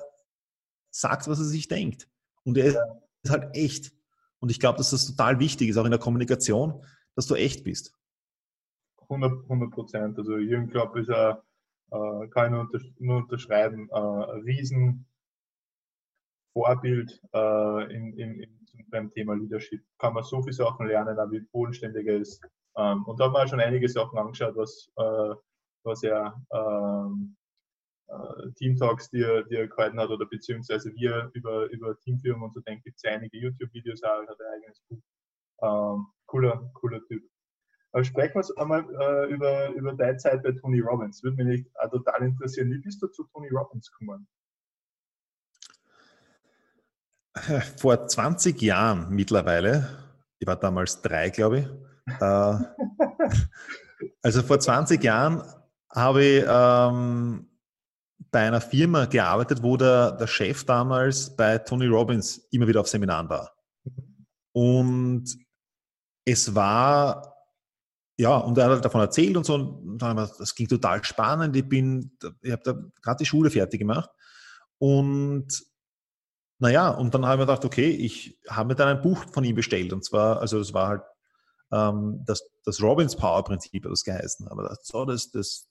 sagt, 0.90 1.28
was 1.28 1.38
er 1.38 1.46
sich 1.46 1.68
denkt. 1.68 2.08
Und 2.44 2.58
er 2.58 2.66
ist 3.24 3.30
halt 3.30 3.56
echt. 3.56 3.94
Und 4.40 4.50
ich 4.50 4.60
glaube, 4.60 4.80
dass 4.80 4.90
das 4.90 5.06
total 5.06 5.40
wichtig 5.40 5.70
ist, 5.70 5.78
auch 5.78 5.86
in 5.86 5.92
der 5.92 6.00
Kommunikation, 6.00 6.84
dass 7.16 7.28
du 7.28 7.36
echt 7.36 7.64
bist. 7.64 7.94
100 9.08 9.72
Prozent. 9.72 10.18
Also 10.18 10.38
Jürgen 10.38 10.70
Klopp 10.70 10.96
ist 10.96 11.10
ein, 11.10 11.36
äh, 11.92 12.28
kann 12.30 12.46
ich 12.46 12.52
nur, 12.52 12.62
unter, 12.62 12.80
nur 13.00 13.18
unterschreiben, 13.18 13.90
äh, 13.90 13.96
ein 13.96 14.42
riesen 14.42 15.06
Vorbild 16.54 17.22
äh, 17.34 17.96
in, 17.96 18.14
in, 18.18 18.40
in, 18.42 18.60
beim 18.90 19.12
Thema 19.12 19.36
Leadership. 19.36 19.84
Kann 20.00 20.14
man 20.14 20.24
so 20.24 20.42
viele 20.42 20.54
Sachen 20.54 20.88
lernen, 20.88 21.18
auch 21.20 21.32
wie 21.32 21.42
bodenständig 21.52 22.08
er 22.08 22.18
ist. 22.18 22.42
Ähm, 22.78 23.04
und 23.06 23.20
da 23.20 23.26
haben 23.26 23.34
wir 23.34 23.48
schon 23.48 23.60
einige 23.60 23.88
Sachen 23.88 24.18
angeschaut, 24.18 24.56
was, 24.56 24.90
äh, 24.98 25.36
was 25.84 26.04
er 26.04 26.42
ähm, 26.52 27.36
äh, 28.08 28.52
Team-Talks, 28.56 29.10
die 29.10 29.22
er, 29.22 29.44
die 29.44 29.56
er 29.56 29.68
gehalten 29.68 30.00
hat, 30.00 30.10
oder 30.10 30.26
beziehungsweise 30.26 30.94
wie 30.96 31.06
er 31.06 31.30
über, 31.34 31.70
über 31.70 31.98
Teamführung 32.00 32.44
und 32.44 32.54
so 32.54 32.62
denkt, 32.62 32.84
gibt 32.86 32.98
es 32.98 33.10
einige 33.10 33.38
YouTube-Videos 33.38 34.04
auch, 34.04 34.28
hat 34.28 34.40
ein 34.40 34.62
eigenes 34.62 34.82
Buch. 34.90 35.02
Ähm, 35.62 36.08
cooler, 36.26 36.72
cooler 36.74 37.02
Typ. 37.08 37.24
Aber 37.92 38.04
sprechen 38.04 38.36
wir 38.36 38.62
einmal 38.62 38.86
äh, 39.00 39.34
über, 39.34 39.70
über 39.70 39.94
deine 39.94 40.18
Zeit 40.18 40.44
bei 40.44 40.52
Tony 40.54 40.80
Robbins. 40.80 41.24
Würde 41.24 41.44
mich 41.44 41.66
auch 41.76 41.90
total 41.90 42.24
interessieren. 42.24 42.72
Wie 42.72 42.80
bist 42.80 43.02
du 43.02 43.08
zu 43.08 43.24
Tony 43.26 43.50
Robbins 43.50 43.92
gekommen? 43.92 44.28
Vor 47.78 48.08
20 48.08 48.62
Jahren 48.62 49.14
mittlerweile, 49.14 49.88
ich 50.40 50.48
war 50.48 50.58
damals 50.58 51.02
drei, 51.02 51.30
glaube 51.30 51.60
ich. 51.60 51.66
Äh, 52.22 52.58
also 54.22 54.42
vor 54.44 54.60
20 54.60 55.04
Jahren 55.04 55.44
habe 55.90 56.24
ich 56.24 56.46
ähm, 56.48 57.48
bei 58.32 58.48
einer 58.48 58.62
Firma 58.62 59.06
gearbeitet, 59.06 59.62
wo 59.62 59.78
der, 59.78 60.14
der 60.14 60.28
Chef 60.28 60.66
damals 60.66 61.36
bei 61.36 61.58
Tony 61.58 61.88
Robbins 61.88 62.38
immer 62.52 62.68
wieder 62.68 62.82
auf 62.82 62.88
Seminaren 62.88 63.30
war. 63.30 63.54
Und 64.54 65.26
es 66.26 66.54
war, 66.54 67.31
ja, 68.22 68.38
und 68.38 68.56
er 68.60 68.70
hat 68.70 68.86
davon 68.86 69.02
erzählt 69.02 69.36
und 69.36 69.46
so, 69.46 69.56
und 69.56 70.00
das 70.00 70.54
ging 70.54 70.68
total 70.68 71.04
spannend. 71.04 71.56
Ich 71.56 71.68
bin, 71.68 72.16
ich 72.42 72.52
habe 72.52 72.62
da 72.64 72.74
gerade 73.02 73.18
die 73.18 73.26
Schule 73.26 73.50
fertig 73.50 73.80
gemacht. 73.80 74.12
Und 74.78 75.48
naja, 76.60 76.90
und 76.90 77.16
dann 77.16 77.26
habe 77.26 77.36
ich 77.36 77.40
mir 77.40 77.46
gedacht, 77.48 77.66
okay, 77.66 77.90
ich 77.90 78.40
habe 78.48 78.70
mir 78.70 78.76
dann 78.76 78.96
ein 78.96 79.02
Buch 79.02 79.26
von 79.34 79.44
ihm 79.44 79.56
bestellt. 79.56 79.92
Und 79.92 80.06
zwar, 80.06 80.40
also 80.40 80.60
es 80.60 80.72
war 80.72 80.88
halt 80.88 81.02
ähm, 81.72 82.22
das, 82.28 82.48
das 82.64 82.80
Robbins 82.80 83.16
Power 83.16 83.44
Prinzip, 83.44 83.84
das 83.84 84.04
geheißen. 84.04 84.48
Aber 84.50 84.70
das, 84.70 84.82
so, 84.84 85.04
das, 85.04 85.32
das, 85.32 85.68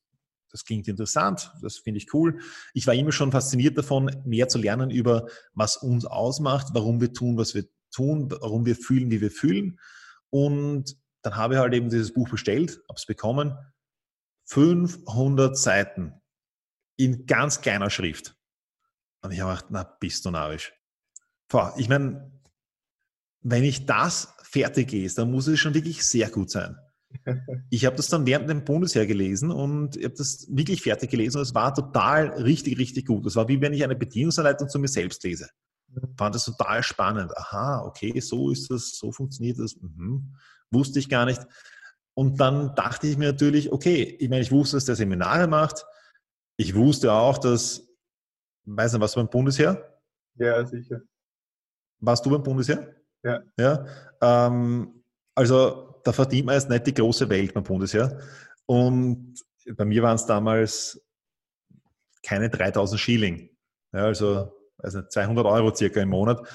das 0.51 0.65
klingt 0.65 0.89
interessant, 0.89 1.53
das 1.63 1.79
finde 1.79 1.99
ich 1.99 2.13
cool. 2.13 2.41
Ich 2.75 2.89
war 2.89 2.95
immer 2.95 3.13
schon 3.13 3.31
fasziniert 3.31 3.79
davon, 3.79 4.11
mehr 4.25 4.49
zu 4.49 4.59
lernen 4.59 4.91
über, 4.91 5.29
was 5.55 5.77
uns 5.77 6.05
ausmacht, 6.05 6.69
warum 6.73 7.01
wir 7.01 7.13
tun, 7.13 7.37
was 7.37 7.55
wir 7.55 7.67
tun, 7.95 8.29
warum 8.29 8.67
wir 8.67 8.75
fühlen, 8.75 9.13
wie 9.13 9.21
wir 9.21 9.31
fühlen. 9.31 9.79
Und 10.31 10.97
dann 11.23 11.37
habe 11.37 11.55
ich 11.55 11.61
halt 11.61 11.75
eben 11.75 11.91
dieses 11.91 12.13
Buch 12.13 12.29
bestellt, 12.29 12.81
habe 12.89 12.97
es 12.97 13.07
bekommen. 13.07 13.57
500 14.47 15.57
Seiten 15.57 16.15
in 16.97 17.27
ganz 17.27 17.61
kleiner 17.61 17.91
Schrift. 17.91 18.37
Und 19.23 19.33
ich 19.33 19.41
habe 19.41 19.53
gedacht, 19.53 19.67
na, 19.71 19.83
bist 19.85 20.25
du 20.25 20.31
narrisch. 20.31 20.73
Ich 21.77 21.89
meine, 21.89 22.31
wenn 23.43 23.65
ich 23.65 23.87
das 23.87 24.35
fertig 24.43 24.93
ist, 24.93 25.19
dann 25.19 25.31
muss 25.31 25.47
es 25.47 25.59
schon 25.59 25.75
wirklich 25.75 26.05
sehr 26.07 26.31
gut 26.31 26.51
sein. 26.51 26.77
Ich 27.71 27.85
habe 27.87 27.97
das 27.97 28.09
dann 28.09 28.27
während 28.27 28.49
dem 28.49 28.65
Bundesheer 28.65 29.07
gelesen 29.07 29.51
und 29.51 29.97
ich 29.97 30.05
habe 30.05 30.15
das 30.15 30.47
wirklich 30.49 30.83
fertig 30.83 31.11
gelesen 31.11 31.39
und 31.39 31.43
es 31.43 31.55
war 31.55 31.75
total 31.75 32.29
richtig, 32.43 32.79
richtig 32.79 33.07
gut. 33.07 33.27
Es 33.27 33.37
war 33.37 33.49
wie 33.49 33.61
wenn 33.61 33.73
ich 33.73 33.83
eine 33.83 33.97
Bedienungsanleitung 33.97 34.69
zu 34.69 34.79
mir 34.79 34.89
selbst 34.89 35.23
lese. 35.25 35.49
Ich 35.89 36.03
fand 36.17 36.35
das 36.35 36.45
total 36.45 36.83
spannend. 36.83 37.37
Aha, 37.37 37.83
okay, 37.85 38.21
so 38.21 38.51
ist 38.51 38.71
das, 38.71 38.97
so 38.97 39.11
funktioniert 39.11 39.59
das. 39.59 39.77
Mhm. 39.77 40.37
Wusste 40.71 40.99
ich 40.99 41.09
gar 41.09 41.25
nicht. 41.25 41.41
Und 42.15 42.41
dann 42.41 42.75
dachte 42.75 43.07
ich 43.07 43.17
mir 43.17 43.33
natürlich, 43.33 43.73
okay, 43.73 44.03
ich 44.03 44.29
meine, 44.29 44.43
ich 44.43 44.53
wusste, 44.53 44.77
dass 44.77 44.85
der 44.85 44.97
Seminare 44.97 45.47
macht. 45.47 45.87
Ich 46.57 46.75
wusste 46.75 47.13
auch, 47.13 47.39
dass, 47.39 47.89
weiß 48.65 48.93
nicht, 48.93 49.01
was 49.01 49.15
beim 49.15 49.29
Bundesheer? 49.29 49.99
Ja, 50.35 50.65
sicher. 50.67 51.01
Warst 52.01 52.25
du 52.27 52.31
beim 52.31 52.43
Bundesheer? 52.43 52.95
Ja. 53.23 53.41
ja? 53.59 53.87
Ähm, 54.21 55.03
also 55.35 56.01
da 56.05 56.13
verdient 56.13 56.47
man 56.47 56.55
jetzt 56.55 56.69
nicht 56.69 56.87
die 56.87 56.95
große 56.95 57.29
Welt 57.29 57.55
beim 57.55 57.65
Bundesheer. 57.65 58.21
Und 58.67 59.35
bei 59.77 59.85
mir 59.85 60.03
waren 60.03 60.17
es 60.17 60.27
damals 60.27 61.01
keine 62.23 62.51
3000 62.51 63.01
Schilling. 63.01 63.51
Ja, 63.93 64.05
also, 64.05 64.53
also 64.79 65.03
200 65.03 65.47
Euro 65.47 65.75
circa 65.75 66.01
im 66.01 66.11
Monat. 66.11 66.47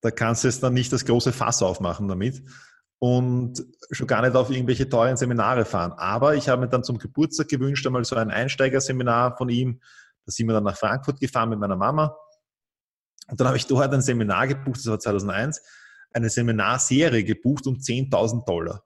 Da 0.00 0.10
kannst 0.10 0.42
du 0.42 0.48
jetzt 0.48 0.62
dann 0.62 0.74
nicht 0.74 0.92
das 0.92 1.04
große 1.04 1.32
Fass 1.32 1.62
aufmachen 1.62 2.08
damit 2.08 2.42
und 3.02 3.66
schon 3.90 4.06
gar 4.06 4.22
nicht 4.22 4.36
auf 4.36 4.48
irgendwelche 4.48 4.88
teuren 4.88 5.16
Seminare 5.16 5.64
fahren. 5.64 5.90
Aber 5.96 6.36
ich 6.36 6.48
habe 6.48 6.60
mir 6.60 6.68
dann 6.68 6.84
zum 6.84 6.98
Geburtstag 6.98 7.48
gewünscht, 7.48 7.84
einmal 7.84 8.04
so 8.04 8.14
ein 8.14 8.30
Einsteigerseminar 8.30 9.36
von 9.36 9.48
ihm. 9.48 9.80
Da 10.24 10.30
sind 10.30 10.46
wir 10.46 10.52
dann 10.52 10.62
nach 10.62 10.76
Frankfurt 10.76 11.18
gefahren 11.18 11.48
mit 11.48 11.58
meiner 11.58 11.74
Mama. 11.74 12.16
Und 13.28 13.40
dann 13.40 13.48
habe 13.48 13.56
ich 13.56 13.66
dort 13.66 13.92
ein 13.92 14.02
Seminar 14.02 14.46
gebucht, 14.46 14.76
das 14.76 14.86
war 14.86 15.00
2001 15.00 15.60
eine 16.12 16.30
Seminarserie 16.30 17.24
gebucht 17.24 17.66
um 17.66 17.78
10.000 17.78 18.44
Dollar. 18.44 18.84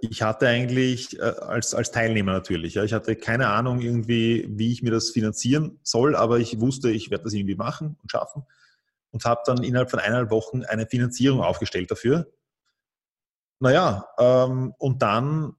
Ich 0.00 0.22
hatte 0.22 0.46
eigentlich, 0.46 1.18
äh, 1.18 1.22
als, 1.22 1.74
als 1.74 1.90
Teilnehmer 1.90 2.34
natürlich, 2.34 2.74
ja, 2.74 2.84
ich 2.84 2.92
hatte 2.92 3.16
keine 3.16 3.48
Ahnung 3.48 3.80
irgendwie, 3.80 4.46
wie 4.48 4.70
ich 4.70 4.84
mir 4.84 4.92
das 4.92 5.10
finanzieren 5.10 5.80
soll, 5.82 6.14
aber 6.14 6.38
ich 6.38 6.60
wusste, 6.60 6.92
ich 6.92 7.10
werde 7.10 7.24
das 7.24 7.32
irgendwie 7.32 7.56
machen 7.56 7.96
und 8.00 8.12
schaffen 8.12 8.44
und 9.10 9.24
habe 9.24 9.40
dann 9.44 9.64
innerhalb 9.64 9.90
von 9.90 9.98
eineinhalb 9.98 10.30
Wochen 10.30 10.62
eine 10.62 10.86
Finanzierung 10.86 11.40
aufgestellt 11.40 11.90
dafür. 11.90 12.30
Naja, 13.58 14.06
ähm, 14.18 14.74
und 14.78 15.02
dann 15.02 15.54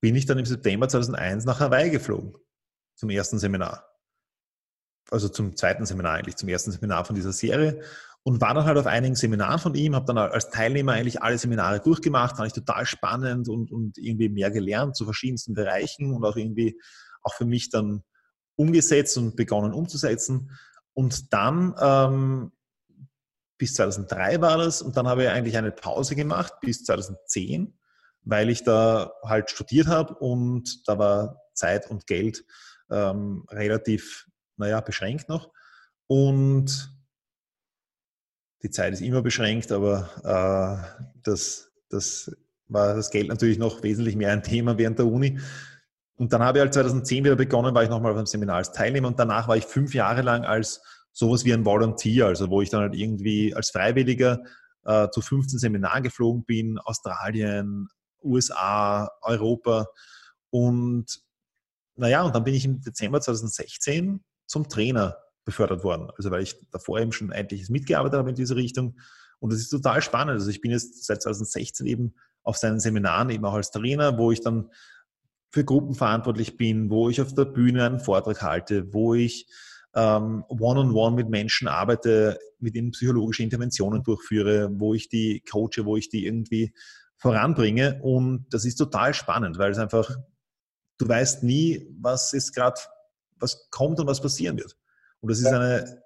bin 0.00 0.16
ich 0.16 0.26
dann 0.26 0.38
im 0.38 0.44
September 0.44 0.88
2001 0.88 1.44
nach 1.44 1.60
Hawaii 1.60 1.90
geflogen 1.90 2.34
zum 2.94 3.10
ersten 3.10 3.38
Seminar. 3.38 3.86
Also 5.10 5.28
zum 5.28 5.56
zweiten 5.56 5.86
Seminar 5.86 6.14
eigentlich, 6.14 6.36
zum 6.36 6.48
ersten 6.48 6.72
Seminar 6.72 7.04
von 7.04 7.14
dieser 7.14 7.32
Serie 7.32 7.82
und 8.24 8.40
war 8.40 8.54
dann 8.54 8.64
halt 8.64 8.78
auf 8.78 8.86
einigen 8.86 9.16
Seminaren 9.16 9.58
von 9.58 9.74
ihm, 9.74 9.94
habe 9.94 10.06
dann 10.06 10.18
als 10.18 10.50
Teilnehmer 10.50 10.92
eigentlich 10.92 11.22
alle 11.22 11.38
Seminare 11.38 11.80
durchgemacht, 11.80 12.36
fand 12.36 12.48
ich 12.48 12.52
total 12.52 12.86
spannend 12.86 13.48
und, 13.48 13.72
und 13.72 13.98
irgendwie 13.98 14.28
mehr 14.28 14.50
gelernt 14.50 14.96
zu 14.96 15.04
verschiedensten 15.04 15.54
Bereichen 15.54 16.14
und 16.14 16.24
auch 16.24 16.36
irgendwie 16.36 16.80
auch 17.22 17.34
für 17.34 17.44
mich 17.44 17.70
dann 17.70 18.02
umgesetzt 18.56 19.16
und 19.18 19.34
begonnen 19.36 19.72
umzusetzen. 19.72 20.50
Und 20.94 21.32
dann 21.32 21.74
ähm, 21.80 22.52
bis 23.62 23.74
2003 23.74 24.40
war 24.40 24.58
das 24.58 24.82
und 24.82 24.96
dann 24.96 25.06
habe 25.06 25.22
ich 25.22 25.28
eigentlich 25.28 25.56
eine 25.56 25.70
Pause 25.70 26.16
gemacht 26.16 26.52
bis 26.60 26.82
2010, 26.82 27.72
weil 28.22 28.50
ich 28.50 28.64
da 28.64 29.12
halt 29.22 29.50
studiert 29.50 29.86
habe 29.86 30.16
und 30.16 30.88
da 30.88 30.98
war 30.98 31.44
Zeit 31.54 31.88
und 31.88 32.08
Geld 32.08 32.44
ähm, 32.90 33.44
relativ, 33.48 34.26
naja, 34.56 34.80
beschränkt 34.80 35.28
noch. 35.28 35.52
Und 36.08 36.92
die 38.64 38.70
Zeit 38.70 38.94
ist 38.94 39.00
immer 39.00 39.22
beschränkt, 39.22 39.70
aber 39.70 40.10
äh, 40.24 41.06
das, 41.22 41.70
das 41.88 42.32
war 42.66 42.96
das 42.96 43.12
Geld 43.12 43.28
natürlich 43.28 43.58
noch 43.58 43.84
wesentlich 43.84 44.16
mehr 44.16 44.32
ein 44.32 44.42
Thema 44.42 44.76
während 44.76 44.98
der 44.98 45.06
Uni. 45.06 45.38
Und 46.16 46.32
dann 46.32 46.42
habe 46.42 46.58
ich 46.58 46.62
halt 46.62 46.74
2010 46.74 47.24
wieder 47.24 47.36
begonnen, 47.36 47.76
war 47.76 47.84
ich 47.84 47.90
nochmal 47.90 48.14
beim 48.14 48.26
Seminar 48.26 48.56
als 48.56 48.72
Teilnehmer 48.72 49.06
und 49.06 49.20
danach 49.20 49.46
war 49.46 49.56
ich 49.56 49.66
fünf 49.66 49.94
Jahre 49.94 50.22
lang 50.22 50.44
als 50.44 50.82
sowas 51.12 51.44
wie 51.44 51.52
ein 51.52 51.64
Volunteer, 51.64 52.26
also 52.26 52.50
wo 52.50 52.62
ich 52.62 52.70
dann 52.70 52.80
halt 52.80 52.94
irgendwie 52.94 53.54
als 53.54 53.70
Freiwilliger 53.70 54.42
äh, 54.84 55.08
zu 55.10 55.20
15 55.20 55.58
Seminaren 55.58 56.02
geflogen 56.02 56.44
bin, 56.44 56.78
Australien, 56.78 57.88
USA, 58.22 59.10
Europa 59.22 59.86
und 60.50 61.22
naja, 61.96 62.22
und 62.22 62.34
dann 62.34 62.44
bin 62.44 62.54
ich 62.54 62.64
im 62.64 62.80
Dezember 62.80 63.20
2016 63.20 64.24
zum 64.46 64.68
Trainer 64.68 65.18
befördert 65.44 65.84
worden. 65.84 66.10
Also 66.16 66.30
weil 66.30 66.42
ich 66.42 66.56
davor 66.70 67.00
eben 67.00 67.12
schon 67.12 67.32
eigentlich 67.32 67.68
mitgearbeitet 67.68 68.18
habe 68.18 68.30
in 68.30 68.36
diese 68.36 68.56
Richtung. 68.56 68.98
Und 69.40 69.52
das 69.52 69.60
ist 69.60 69.70
total 69.70 70.00
spannend. 70.02 70.34
Also 70.34 70.50
ich 70.50 70.60
bin 70.60 70.70
jetzt 70.70 71.04
seit 71.04 71.22
2016 71.22 71.86
eben 71.86 72.14
auf 72.42 72.56
seinen 72.56 72.80
Seminaren 72.80 73.30
eben 73.30 73.44
auch 73.44 73.54
als 73.54 73.70
Trainer, 73.70 74.18
wo 74.18 74.32
ich 74.32 74.40
dann 74.40 74.70
für 75.50 75.64
Gruppen 75.64 75.94
verantwortlich 75.94 76.56
bin, 76.56 76.90
wo 76.90 77.10
ich 77.10 77.20
auf 77.20 77.34
der 77.34 77.44
Bühne 77.44 77.84
einen 77.84 78.00
Vortrag 78.00 78.40
halte, 78.42 78.92
wo 78.94 79.14
ich 79.14 79.46
ähm, 79.94 80.44
one-on-one 80.48 80.90
-on 80.90 80.92
-one 80.92 81.14
mit 81.14 81.28
Menschen 81.28 81.68
arbeite, 81.68 82.38
mit 82.58 82.74
ihnen 82.74 82.92
psychologische 82.92 83.42
Interventionen 83.42 84.02
durchführe, 84.02 84.70
wo 84.72 84.94
ich 84.94 85.08
die 85.08 85.42
coache, 85.50 85.84
wo 85.84 85.96
ich 85.96 86.08
die 86.08 86.26
irgendwie 86.26 86.72
voranbringe. 87.16 88.00
Und 88.02 88.46
das 88.50 88.64
ist 88.64 88.76
total 88.76 89.14
spannend, 89.14 89.58
weil 89.58 89.70
es 89.70 89.78
einfach, 89.78 90.10
du 90.98 91.08
weißt 91.08 91.42
nie, 91.42 91.86
was 92.00 92.32
ist 92.32 92.54
gerade, 92.54 92.80
was 93.38 93.68
kommt 93.70 94.00
und 94.00 94.06
was 94.06 94.20
passieren 94.20 94.56
wird. 94.56 94.76
Und 95.20 95.30
das 95.30 95.40
ist 95.40 95.46
eine, 95.46 96.02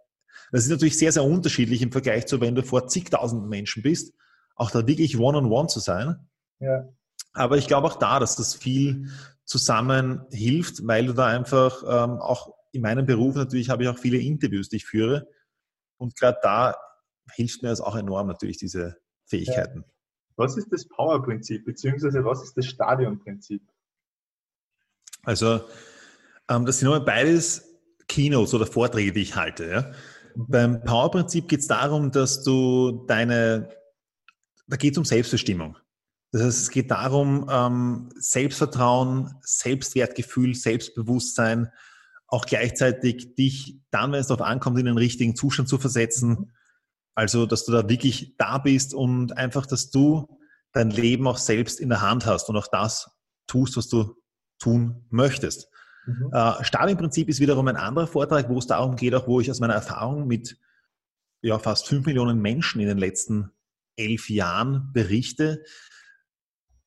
das 0.52 0.64
ist 0.64 0.70
natürlich 0.70 0.98
sehr, 0.98 1.12
sehr 1.12 1.24
unterschiedlich 1.24 1.82
im 1.82 1.92
Vergleich 1.92 2.26
zu, 2.26 2.40
wenn 2.40 2.54
du 2.54 2.62
vor 2.62 2.88
zigtausenden 2.88 3.48
Menschen 3.48 3.82
bist, 3.82 4.14
auch 4.56 4.70
da 4.70 4.86
wirklich 4.86 5.18
one-on-one 5.18 5.48
-on 5.48 5.64
-one 5.64 5.68
zu 5.68 5.80
sein. 5.80 6.28
Ja. 6.60 6.88
Aber 7.32 7.58
ich 7.58 7.66
glaube 7.66 7.88
auch 7.88 7.98
da, 7.98 8.18
dass 8.18 8.36
das 8.36 8.54
viel 8.54 9.10
zusammen 9.44 10.24
hilft, 10.30 10.86
weil 10.86 11.06
du 11.06 11.12
da 11.12 11.26
einfach 11.26 11.82
ähm, 11.82 12.18
auch 12.18 12.55
in 12.76 12.82
meinem 12.82 13.06
Beruf 13.06 13.34
natürlich 13.34 13.70
habe 13.70 13.82
ich 13.82 13.88
auch 13.88 13.98
viele 13.98 14.18
Interviews, 14.18 14.68
die 14.68 14.76
ich 14.76 14.86
führe. 14.86 15.28
Und 15.98 16.16
gerade 16.16 16.38
da 16.42 16.76
hilft 17.32 17.62
mir 17.62 17.70
das 17.70 17.80
auch 17.80 17.96
enorm 17.96 18.28
natürlich, 18.28 18.58
diese 18.58 18.96
Fähigkeiten. 19.24 19.80
Ja. 19.80 19.92
Was 20.36 20.56
ist 20.56 20.70
das 20.70 20.86
Power-Prinzip, 20.86 21.64
beziehungsweise 21.64 22.24
was 22.24 22.42
ist 22.42 22.56
das 22.56 22.66
Stadion-Prinzip? 22.66 23.62
Also, 25.22 25.62
ähm, 26.48 26.66
das 26.66 26.78
sind 26.78 26.88
immer 26.88 27.00
beides 27.00 27.76
Keynotes 28.06 28.54
oder 28.54 28.66
Vorträge, 28.66 29.12
die 29.12 29.22
ich 29.22 29.34
halte. 29.34 29.68
Ja? 29.68 29.92
Mhm. 30.34 30.46
Beim 30.48 30.84
Power-Prinzip 30.84 31.48
geht 31.48 31.60
es 31.60 31.66
darum, 31.66 32.12
dass 32.12 32.44
du 32.44 33.04
deine, 33.06 33.70
da 34.66 34.76
geht 34.76 34.92
es 34.92 34.98
um 34.98 35.04
Selbstbestimmung. 35.04 35.76
Das 36.32 36.42
heißt, 36.42 36.60
es 36.60 36.70
geht 36.70 36.90
darum, 36.90 37.48
ähm, 37.50 38.10
Selbstvertrauen, 38.16 39.34
Selbstwertgefühl, 39.40 40.54
Selbstbewusstsein, 40.54 41.72
auch 42.28 42.46
gleichzeitig 42.46 43.34
dich 43.34 43.80
dann, 43.90 44.12
wenn 44.12 44.20
es 44.20 44.26
darauf 44.26 44.46
ankommt, 44.46 44.78
in 44.78 44.86
den 44.86 44.98
richtigen 44.98 45.36
Zustand 45.36 45.68
zu 45.68 45.78
versetzen. 45.78 46.28
Mhm. 46.30 46.50
Also, 47.14 47.46
dass 47.46 47.64
du 47.64 47.72
da 47.72 47.88
wirklich 47.88 48.36
da 48.36 48.58
bist 48.58 48.94
und 48.94 49.36
einfach, 49.36 49.66
dass 49.66 49.90
du 49.90 50.38
dein 50.72 50.90
Leben 50.90 51.26
auch 51.26 51.38
selbst 51.38 51.80
in 51.80 51.88
der 51.88 52.02
Hand 52.02 52.26
hast 52.26 52.48
und 52.48 52.56
auch 52.56 52.68
das 52.68 53.10
tust, 53.46 53.76
was 53.76 53.88
du 53.88 54.16
tun 54.58 55.06
möchtest. 55.10 55.68
Mhm. 56.06 56.30
Äh, 56.32 56.64
Stadionprinzip 56.64 57.28
ist 57.28 57.40
wiederum 57.40 57.68
ein 57.68 57.76
anderer 57.76 58.06
Vortrag, 58.06 58.48
wo 58.48 58.58
es 58.58 58.66
darum 58.66 58.96
geht, 58.96 59.14
auch 59.14 59.26
wo 59.26 59.40
ich 59.40 59.50
aus 59.50 59.60
meiner 59.60 59.74
Erfahrung 59.74 60.26
mit 60.26 60.58
ja, 61.42 61.58
fast 61.58 61.86
fünf 61.86 62.06
Millionen 62.06 62.40
Menschen 62.40 62.80
in 62.80 62.88
den 62.88 62.98
letzten 62.98 63.50
elf 63.96 64.28
Jahren 64.28 64.90
berichte. 64.92 65.62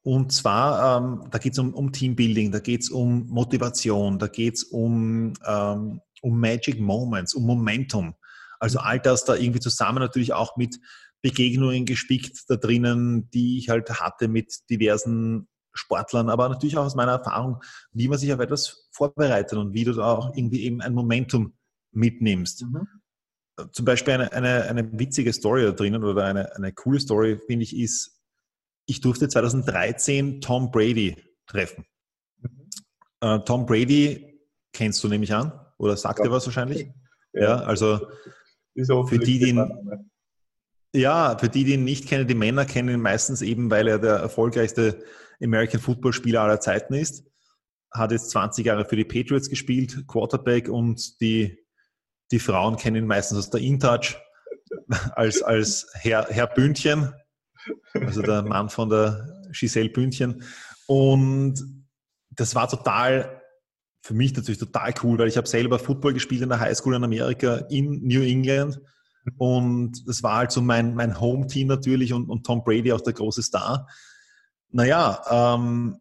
Und 0.01 0.31
zwar, 0.31 0.97
ähm, 0.97 1.27
da 1.29 1.37
geht 1.39 1.53
es 1.53 1.59
um, 1.59 1.73
um, 1.73 1.91
Teambuilding, 1.91 2.51
da 2.51 2.59
geht 2.59 2.81
es 2.81 2.89
um 2.89 3.27
Motivation, 3.27 4.17
da 4.17 4.27
geht 4.27 4.55
es 4.55 4.63
um, 4.63 5.33
ähm, 5.45 6.01
um 6.21 6.39
Magic 6.39 6.79
Moments, 6.79 7.33
um 7.33 7.45
Momentum. 7.45 8.15
Also 8.59 8.79
mhm. 8.79 8.85
all 8.85 8.99
das 8.99 9.25
da 9.25 9.35
irgendwie 9.35 9.59
zusammen 9.59 9.99
natürlich 9.99 10.33
auch 10.33 10.55
mit 10.57 10.79
Begegnungen 11.21 11.85
gespickt 11.85 12.45
da 12.47 12.55
drinnen, 12.55 13.29
die 13.31 13.57
ich 13.57 13.69
halt 13.69 13.89
hatte 13.89 14.29
mit 14.29 14.53
diversen 14.69 15.47
Sportlern, 15.73 16.29
aber 16.29 16.49
natürlich 16.49 16.77
auch 16.77 16.85
aus 16.85 16.95
meiner 16.95 17.13
Erfahrung, 17.13 17.61
wie 17.91 18.07
man 18.07 18.17
sich 18.17 18.33
auf 18.33 18.39
etwas 18.39 18.87
vorbereitet 18.91 19.57
und 19.57 19.73
wie 19.73 19.83
du 19.83 19.93
da 19.93 20.13
auch 20.13 20.35
irgendwie 20.35 20.63
eben 20.63 20.81
ein 20.81 20.93
Momentum 20.93 21.57
mitnimmst. 21.91 22.63
Mhm. 22.63 22.87
Zum 23.73 23.85
Beispiel 23.85 24.13
eine, 24.13 24.31
eine, 24.31 24.63
eine 24.63 24.99
witzige 24.99 25.33
Story 25.33 25.63
da 25.63 25.71
drinnen 25.71 26.03
oder 26.03 26.23
eine, 26.25 26.55
eine 26.55 26.71
coole 26.73 26.99
Story, 26.99 27.39
finde 27.45 27.63
ich, 27.63 27.77
ist, 27.77 28.18
ich 28.89 29.01
durfte 29.01 29.29
2013 29.29 30.41
Tom 30.41 30.71
Brady 30.71 31.15
treffen. 31.45 31.85
Mhm. 32.41 32.69
Äh, 33.21 33.39
Tom 33.45 33.65
Brady 33.65 34.41
kennst 34.73 35.03
du 35.03 35.07
nämlich 35.07 35.33
an 35.33 35.53
oder 35.77 35.95
sagt 35.95 36.19
ja. 36.19 36.25
dir 36.25 36.31
was 36.31 36.45
wahrscheinlich? 36.45 36.89
Ja, 37.33 37.41
ja 37.41 37.55
also 37.57 38.07
für 38.75 39.19
die, 39.19 39.39
die 39.39 39.49
ihn, 39.49 40.09
ja, 40.93 41.37
für 41.37 41.49
die, 41.49 41.63
die 41.63 41.73
ihn 41.73 41.83
nicht 41.83 42.07
kennen, 42.07 42.27
die 42.27 42.35
Männer 42.35 42.65
kennen 42.65 42.89
ihn 42.89 43.01
meistens 43.01 43.41
eben, 43.41 43.69
weil 43.69 43.87
er 43.87 43.99
der 43.99 44.15
erfolgreichste 44.15 45.03
American 45.41 45.79
Football 45.79 46.13
Spieler 46.13 46.41
aller 46.41 46.59
Zeiten 46.59 46.93
ist. 46.93 47.23
hat 47.91 48.11
jetzt 48.11 48.31
20 48.31 48.65
Jahre 48.65 48.85
für 48.85 48.95
die 48.95 49.05
Patriots 49.05 49.49
gespielt, 49.49 50.05
Quarterback 50.07 50.69
und 50.69 51.19
die, 51.21 51.57
die 52.31 52.39
Frauen 52.39 52.77
kennen 52.77 52.97
ihn 52.97 53.07
meistens 53.07 53.37
aus 53.37 53.49
der 53.49 53.61
InTouch 53.61 54.15
als, 55.11 55.41
als 55.41 55.87
Herr, 55.93 56.27
Herr 56.29 56.47
Bündchen, 56.47 57.13
also 57.93 58.21
der 58.21 58.43
Mann 58.43 58.69
von 58.69 58.89
der 58.89 59.43
Giselle 59.51 59.89
Bündchen. 59.89 60.43
Und 60.87 61.85
das 62.31 62.55
war 62.55 62.67
total, 62.67 63.41
für 64.01 64.13
mich 64.13 64.35
natürlich 64.35 64.59
total 64.59 64.93
cool, 65.03 65.17
weil 65.17 65.27
ich 65.27 65.37
habe 65.37 65.47
selber 65.47 65.79
Football 65.79 66.13
gespielt 66.13 66.41
in 66.41 66.49
der 66.49 66.59
Highschool 66.59 66.95
in 66.95 67.03
Amerika 67.03 67.57
in 67.69 68.07
New 68.07 68.21
England. 68.21 68.79
Und 69.37 70.07
das 70.07 70.23
war 70.23 70.37
halt 70.37 70.51
so 70.51 70.61
mein, 70.61 70.95
mein 70.95 71.19
Home-Team 71.19 71.67
natürlich 71.67 72.13
und, 72.13 72.29
und 72.29 72.45
Tom 72.45 72.63
Brady 72.63 72.91
auch 72.93 73.01
der 73.01 73.13
große 73.13 73.43
Star. 73.43 73.87
Naja, 74.71 75.21
ähm, 75.29 75.99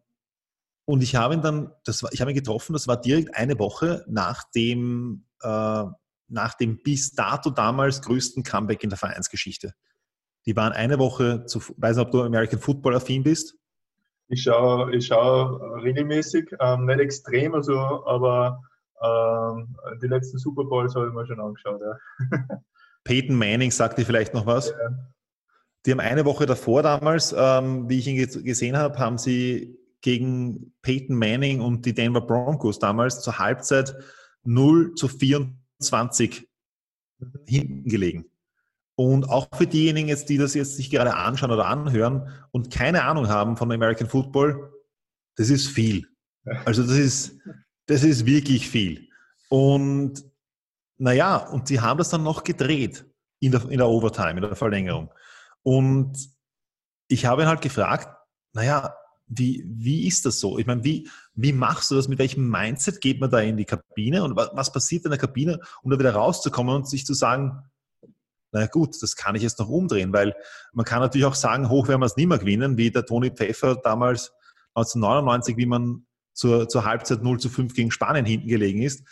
und 0.85 1.03
ich 1.03 1.15
habe 1.15 1.35
ihn 1.35 1.41
dann, 1.41 1.71
das 1.83 2.01
war, 2.01 2.11
ich 2.13 2.21
habe 2.21 2.31
ihn 2.31 2.35
getroffen, 2.37 2.73
das 2.73 2.87
war 2.87 2.99
direkt 2.99 3.35
eine 3.35 3.59
Woche 3.59 4.03
nach 4.07 4.43
dem, 4.55 5.25
äh, 5.41 5.83
nach 6.27 6.53
dem 6.55 6.81
bis 6.81 7.11
dato 7.11 7.49
damals 7.51 8.01
größten 8.01 8.43
Comeback 8.43 8.83
in 8.83 8.89
der 8.89 8.97
Vereinsgeschichte. 8.97 9.73
Die 10.49 10.55
waren 10.55 10.73
eine 10.73 10.97
Woche 10.97 11.45
zu, 11.45 11.59
weiß 11.77 11.97
nicht, 11.97 12.05
ob 12.07 12.11
du 12.11 12.23
American 12.23 12.57
Football 12.57 12.95
affin 12.95 13.21
bist. 13.21 13.55
Ich 14.29 14.41
schaue, 14.41 14.95
ich 14.95 15.05
schaue 15.05 15.83
regelmäßig, 15.83 16.55
ähm, 16.59 16.87
nicht 16.87 16.99
extrem, 16.99 17.53
also, 17.53 17.77
aber 17.77 18.59
ähm, 18.99 19.77
die 20.01 20.07
letzten 20.07 20.39
Super 20.39 20.63
Bowls 20.63 20.95
habe 20.95 21.09
ich 21.09 21.13
mir 21.13 21.27
schon 21.27 21.39
angeschaut. 21.39 21.79
Ja. 21.79 22.57
Peyton 23.03 23.35
Manning 23.35 23.69
sagt 23.69 23.99
dir 23.99 24.05
vielleicht 24.05 24.33
noch 24.33 24.47
was? 24.47 24.69
Ja. 24.69 24.75
Die 25.85 25.91
haben 25.91 25.99
eine 25.99 26.25
Woche 26.25 26.47
davor 26.47 26.81
damals, 26.81 27.31
ähm, 27.37 27.87
wie 27.87 27.99
ich 27.99 28.07
ihn 28.07 28.43
gesehen 28.43 28.75
habe, 28.75 28.97
haben 28.97 29.19
sie 29.19 29.77
gegen 30.01 30.73
Peyton 30.81 31.15
Manning 31.15 31.61
und 31.61 31.85
die 31.85 31.93
Denver 31.93 32.21
Broncos 32.21 32.79
damals 32.79 33.21
zur 33.21 33.37
Halbzeit 33.37 33.93
0 34.45 34.95
zu 34.95 35.09
24 35.09 36.49
hinten 37.47 37.83
gelegen. 37.87 38.28
Und 38.99 39.29
auch 39.29 39.47
für 39.55 39.65
diejenigen 39.65 40.09
jetzt, 40.09 40.27
die 40.27 40.37
das 40.37 40.55
jetzt 40.55 40.75
sich 40.75 40.89
gerade 40.89 41.15
anschauen 41.15 41.51
oder 41.51 41.67
anhören 41.67 42.33
und 42.51 42.69
keine 42.69 43.05
Ahnung 43.05 43.29
haben 43.29 43.55
von 43.55 43.71
American 43.71 44.09
Football, 44.09 44.73
das 45.37 45.49
ist 45.49 45.69
viel. 45.69 46.05
Also 46.65 46.83
das 46.83 46.97
ist, 46.97 47.37
das 47.85 48.03
ist 48.03 48.25
wirklich 48.25 48.67
viel. 48.67 49.07
Und 49.47 50.25
naja, 50.97 51.37
und 51.37 51.69
sie 51.69 51.79
haben 51.79 51.97
das 51.97 52.09
dann 52.09 52.23
noch 52.23 52.43
gedreht 52.43 53.05
in 53.39 53.53
der, 53.53 53.63
in 53.69 53.77
der 53.77 53.87
Overtime, 53.87 54.31
in 54.31 54.41
der 54.41 54.57
Verlängerung. 54.57 55.13
Und 55.63 56.17
ich 57.07 57.25
habe 57.25 57.43
ihn 57.43 57.47
halt 57.47 57.61
gefragt, 57.61 58.09
naja, 58.51 58.93
wie, 59.27 59.63
wie 59.65 60.07
ist 60.07 60.25
das 60.25 60.41
so? 60.41 60.59
Ich 60.59 60.65
meine, 60.65 60.83
wie, 60.83 61.07
wie 61.35 61.53
machst 61.53 61.89
du 61.89 61.95
das? 61.95 62.09
Mit 62.09 62.19
welchem 62.19 62.49
Mindset 62.49 62.99
geht 62.99 63.21
man 63.21 63.31
da 63.31 63.39
in 63.39 63.55
die 63.55 63.63
Kabine? 63.63 64.25
Und 64.25 64.35
was, 64.35 64.49
was 64.51 64.73
passiert 64.73 65.05
in 65.05 65.11
der 65.11 65.19
Kabine, 65.19 65.61
um 65.83 65.89
da 65.89 65.97
wieder 65.97 66.15
rauszukommen 66.15 66.75
und 66.75 66.89
sich 66.89 67.05
zu 67.05 67.13
sagen, 67.13 67.63
naja 68.51 68.67
gut, 68.67 68.95
das 69.01 69.15
kann 69.15 69.35
ich 69.35 69.43
jetzt 69.43 69.59
noch 69.59 69.69
umdrehen, 69.69 70.13
weil 70.13 70.35
man 70.73 70.85
kann 70.85 71.01
natürlich 71.01 71.25
auch 71.25 71.35
sagen, 71.35 71.69
hoch 71.69 71.87
werden 71.87 72.01
wir 72.01 72.05
es 72.05 72.17
nie 72.17 72.25
mehr 72.25 72.39
gewinnen, 72.39 72.77
wie 72.77 72.91
der 72.91 73.05
Toni 73.05 73.31
Pfeffer 73.31 73.75
damals 73.75 74.31
1999, 74.75 75.57
wie 75.57 75.65
man 75.65 76.05
zur, 76.33 76.67
zur 76.67 76.85
Halbzeit 76.85 77.21
0 77.21 77.39
zu 77.39 77.49
5 77.49 77.73
gegen 77.73 77.91
Spanien 77.91 78.25
hinten 78.25 78.47
gelegen 78.47 78.81
ist. 78.81 79.07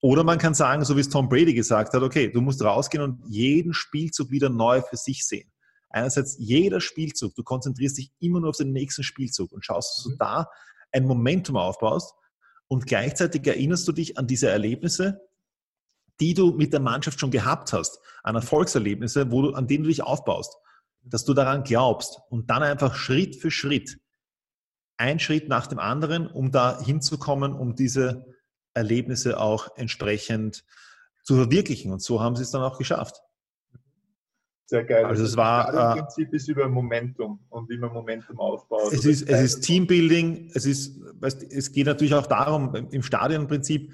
Oder 0.00 0.22
man 0.22 0.38
kann 0.38 0.54
sagen, 0.54 0.84
so 0.84 0.96
wie 0.96 1.00
es 1.00 1.08
Tom 1.08 1.28
Brady 1.28 1.54
gesagt 1.54 1.94
hat, 1.94 2.02
okay, 2.02 2.30
du 2.30 2.40
musst 2.40 2.62
rausgehen 2.62 3.02
und 3.02 3.22
jeden 3.26 3.72
Spielzug 3.72 4.30
wieder 4.30 4.50
neu 4.50 4.82
für 4.82 4.96
sich 4.96 5.26
sehen 5.26 5.50
einerseits 5.94 6.36
jeder 6.38 6.80
Spielzug, 6.80 7.34
du 7.34 7.44
konzentrierst 7.44 7.98
dich 7.98 8.10
immer 8.18 8.40
nur 8.40 8.50
auf 8.50 8.56
den 8.56 8.72
nächsten 8.72 9.04
Spielzug 9.04 9.52
und 9.52 9.64
schaust, 9.64 9.96
dass 9.96 10.04
du 10.04 10.10
mhm. 10.10 10.18
da 10.18 10.50
ein 10.92 11.06
Momentum 11.06 11.56
aufbaust 11.56 12.14
und 12.66 12.86
gleichzeitig 12.86 13.46
erinnerst 13.46 13.86
du 13.86 13.92
dich 13.92 14.18
an 14.18 14.26
diese 14.26 14.48
Erlebnisse, 14.48 15.20
die 16.20 16.34
du 16.34 16.52
mit 16.52 16.72
der 16.72 16.80
Mannschaft 16.80 17.20
schon 17.20 17.30
gehabt 17.30 17.72
hast, 17.72 18.00
an 18.22 18.36
Erfolgserlebnisse, 18.36 19.30
wo 19.30 19.42
du, 19.42 19.54
an 19.54 19.66
denen 19.66 19.84
du 19.84 19.88
dich 19.88 20.02
aufbaust, 20.02 20.56
dass 21.02 21.24
du 21.24 21.34
daran 21.34 21.64
glaubst 21.64 22.20
und 22.30 22.50
dann 22.50 22.62
einfach 22.62 22.94
Schritt 22.94 23.36
für 23.36 23.50
Schritt, 23.50 23.98
ein 24.96 25.18
Schritt 25.18 25.48
nach 25.48 25.66
dem 25.66 25.78
anderen, 25.78 26.26
um 26.26 26.50
da 26.50 26.80
hinzukommen, 26.80 27.52
um 27.52 27.74
diese 27.74 28.24
Erlebnisse 28.74 29.38
auch 29.40 29.76
entsprechend 29.76 30.64
zu 31.22 31.36
verwirklichen. 31.36 31.92
Und 31.92 32.02
so 32.02 32.20
haben 32.20 32.36
sie 32.36 32.42
es 32.42 32.50
dann 32.50 32.62
auch 32.62 32.78
geschafft. 32.78 33.20
Sehr 34.66 34.84
geil. 34.84 35.04
Also 35.04 35.24
es 35.24 35.36
war. 35.36 35.72
Das 35.72 35.98
Prinzip 35.98 36.32
ist 36.32 36.48
über 36.48 36.68
Momentum 36.68 37.38
und 37.50 37.68
wie 37.68 37.76
man 37.76 37.92
Momentum 37.92 38.38
aufbaut. 38.40 38.92
Es 38.92 39.04
ist, 39.04 39.28
es 39.28 39.42
ist 39.42 39.60
Teambuilding, 39.60 40.50
es 40.54 40.64
ist, 40.64 40.98
weißt, 41.20 41.42
es 41.52 41.72
geht 41.72 41.86
natürlich 41.86 42.14
auch 42.14 42.26
darum, 42.26 42.74
im 42.74 43.02
Stadionprinzip, 43.02 43.92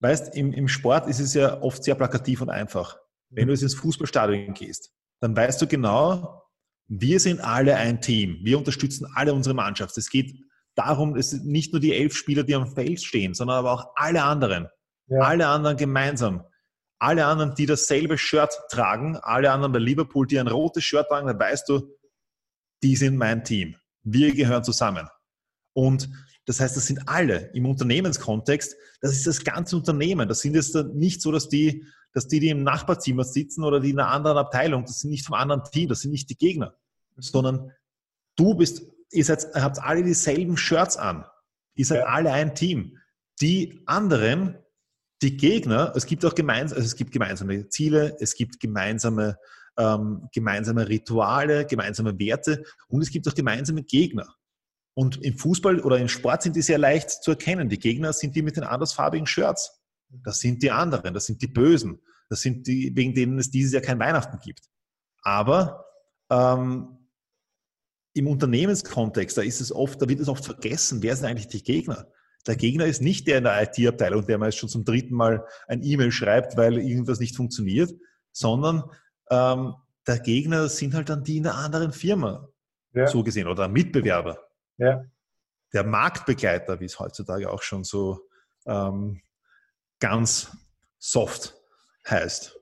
weißt, 0.00 0.34
im, 0.36 0.52
im 0.52 0.68
Sport 0.68 1.08
ist 1.08 1.20
es 1.20 1.34
ja 1.34 1.60
oft 1.62 1.82
sehr 1.84 1.94
plakativ 1.94 2.40
und 2.40 2.50
einfach. 2.50 2.98
Wenn 3.30 3.48
du 3.48 3.52
jetzt 3.52 3.62
ins 3.62 3.74
Fußballstadion 3.74 4.54
gehst, 4.54 4.92
dann 5.20 5.36
weißt 5.36 5.60
du 5.60 5.66
genau, 5.66 6.42
wir 6.86 7.18
sind 7.18 7.40
alle 7.40 7.76
ein 7.76 8.00
Team. 8.00 8.38
Wir 8.42 8.58
unterstützen 8.58 9.06
alle 9.14 9.32
unsere 9.32 9.54
Mannschaft. 9.54 9.96
Es 9.96 10.10
geht 10.10 10.34
darum, 10.74 11.16
es 11.16 11.30
sind 11.30 11.46
nicht 11.46 11.72
nur 11.72 11.80
die 11.80 11.94
elf 11.94 12.14
Spieler, 12.14 12.42
die 12.42 12.54
am 12.54 12.66
Feld 12.66 13.02
stehen, 13.02 13.34
sondern 13.34 13.58
aber 13.58 13.72
auch 13.72 13.92
alle 13.96 14.22
anderen. 14.22 14.68
Ja. 15.06 15.20
Alle 15.20 15.46
anderen 15.48 15.76
gemeinsam 15.76 16.44
alle 17.04 17.26
anderen, 17.26 17.54
die 17.54 17.66
dasselbe 17.66 18.16
Shirt 18.16 18.58
tragen, 18.70 19.16
alle 19.18 19.50
anderen 19.52 19.72
bei 19.72 19.78
Liverpool, 19.78 20.26
die 20.26 20.38
ein 20.38 20.48
rotes 20.48 20.84
Shirt 20.84 21.06
tragen, 21.08 21.26
dann 21.26 21.38
weißt 21.38 21.68
du, 21.68 21.96
die 22.82 22.96
sind 22.96 23.16
mein 23.16 23.44
Team. 23.44 23.76
Wir 24.02 24.34
gehören 24.34 24.64
zusammen. 24.64 25.08
Und 25.74 26.08
das 26.46 26.60
heißt, 26.60 26.76
das 26.76 26.86
sind 26.86 27.08
alle 27.08 27.50
im 27.54 27.66
Unternehmenskontext. 27.66 28.76
Das 29.00 29.12
ist 29.12 29.26
das 29.26 29.44
ganze 29.44 29.76
Unternehmen. 29.76 30.28
Das 30.28 30.40
sind 30.40 30.54
jetzt 30.54 30.74
nicht 30.94 31.22
so, 31.22 31.32
dass 31.32 31.48
die, 31.48 31.86
dass 32.12 32.28
die, 32.28 32.40
die 32.40 32.50
im 32.50 32.62
Nachbarzimmer 32.62 33.24
sitzen 33.24 33.64
oder 33.64 33.80
die 33.80 33.90
in 33.90 33.98
einer 33.98 34.10
anderen 34.10 34.38
Abteilung, 34.38 34.84
das 34.84 35.00
sind 35.00 35.10
nicht 35.10 35.26
vom 35.26 35.34
anderen 35.34 35.64
Team, 35.64 35.88
das 35.88 36.00
sind 36.00 36.10
nicht 36.10 36.28
die 36.28 36.36
Gegner, 36.36 36.74
sondern 37.16 37.72
du 38.36 38.54
bist, 38.54 38.82
ihr 39.10 39.24
seid, 39.24 39.46
habt 39.54 39.78
alle 39.78 40.02
dieselben 40.02 40.56
Shirts 40.56 40.96
an. 40.96 41.24
Ihr 41.74 41.86
seid 41.86 42.00
ja. 42.00 42.06
alle 42.06 42.32
ein 42.32 42.54
Team. 42.54 42.98
Die 43.40 43.82
anderen 43.86 44.58
die 45.22 45.36
Gegner, 45.36 45.92
es 45.96 46.06
gibt 46.06 46.24
auch 46.24 46.34
gemeinsam, 46.34 46.76
also 46.76 46.86
es 46.86 46.96
gibt 46.96 47.10
gemeinsame 47.10 47.68
Ziele, 47.68 48.16
es 48.20 48.34
gibt 48.34 48.60
gemeinsame, 48.60 49.38
ähm, 49.78 50.28
gemeinsame 50.32 50.88
Rituale, 50.88 51.66
gemeinsame 51.66 52.18
Werte 52.18 52.64
und 52.88 53.00
es 53.00 53.10
gibt 53.10 53.26
auch 53.26 53.34
gemeinsame 53.34 53.82
Gegner. 53.82 54.34
Und 54.94 55.22
im 55.22 55.36
Fußball 55.36 55.80
oder 55.80 55.98
im 55.98 56.08
Sport 56.08 56.42
sind 56.42 56.56
die 56.56 56.62
sehr 56.62 56.78
leicht 56.78 57.10
zu 57.10 57.32
erkennen. 57.32 57.68
Die 57.68 57.78
Gegner 57.78 58.12
sind 58.12 58.36
die 58.36 58.42
mit 58.42 58.56
den 58.56 58.64
andersfarbigen 58.64 59.26
Shirts. 59.26 59.82
Das 60.22 60.38
sind 60.38 60.62
die 60.62 60.70
anderen, 60.70 61.12
das 61.12 61.26
sind 61.26 61.42
die 61.42 61.48
Bösen. 61.48 62.00
Das 62.28 62.40
sind 62.40 62.66
die, 62.66 62.94
wegen 62.94 63.14
denen 63.14 63.38
es 63.38 63.50
dieses 63.50 63.72
Jahr 63.72 63.82
kein 63.82 63.98
Weihnachten 63.98 64.38
gibt. 64.38 64.62
Aber 65.22 65.84
ähm, 66.30 67.08
im 68.14 68.28
Unternehmenskontext, 68.28 69.36
da 69.36 69.42
ist 69.42 69.60
es 69.60 69.72
oft, 69.72 70.00
da 70.00 70.08
wird 70.08 70.20
es 70.20 70.28
oft 70.28 70.44
vergessen, 70.44 71.02
wer 71.02 71.16
sind 71.16 71.26
eigentlich 71.26 71.48
die 71.48 71.62
Gegner? 71.62 72.06
Der 72.46 72.56
Gegner 72.56 72.86
ist 72.86 73.02
nicht 73.02 73.26
der 73.26 73.38
in 73.38 73.44
der 73.44 73.62
IT-Abteilung, 73.62 74.26
der 74.26 74.38
meist 74.38 74.58
schon 74.58 74.68
zum 74.68 74.84
dritten 74.84 75.14
Mal 75.14 75.46
ein 75.66 75.82
E-Mail 75.82 76.12
schreibt, 76.12 76.56
weil 76.56 76.78
irgendwas 76.78 77.18
nicht 77.18 77.36
funktioniert, 77.36 77.92
sondern 78.32 78.84
ähm, 79.30 79.74
der 80.06 80.18
Gegner 80.20 80.68
sind 80.68 80.94
halt 80.94 81.08
dann 81.08 81.24
die 81.24 81.38
in 81.38 81.46
einer 81.46 81.56
anderen 81.56 81.92
Firma, 81.92 82.48
ja. 82.92 83.06
so 83.06 83.24
gesehen, 83.24 83.48
oder 83.48 83.68
Mitbewerber. 83.68 84.38
Ja. 84.78 85.04
Der 85.72 85.84
Marktbegleiter, 85.84 86.80
wie 86.80 86.84
es 86.84 86.98
heutzutage 87.00 87.50
auch 87.50 87.62
schon 87.62 87.84
so 87.84 88.28
ähm, 88.66 89.20
ganz 90.00 90.56
soft 90.98 91.54
heißt. 92.08 92.60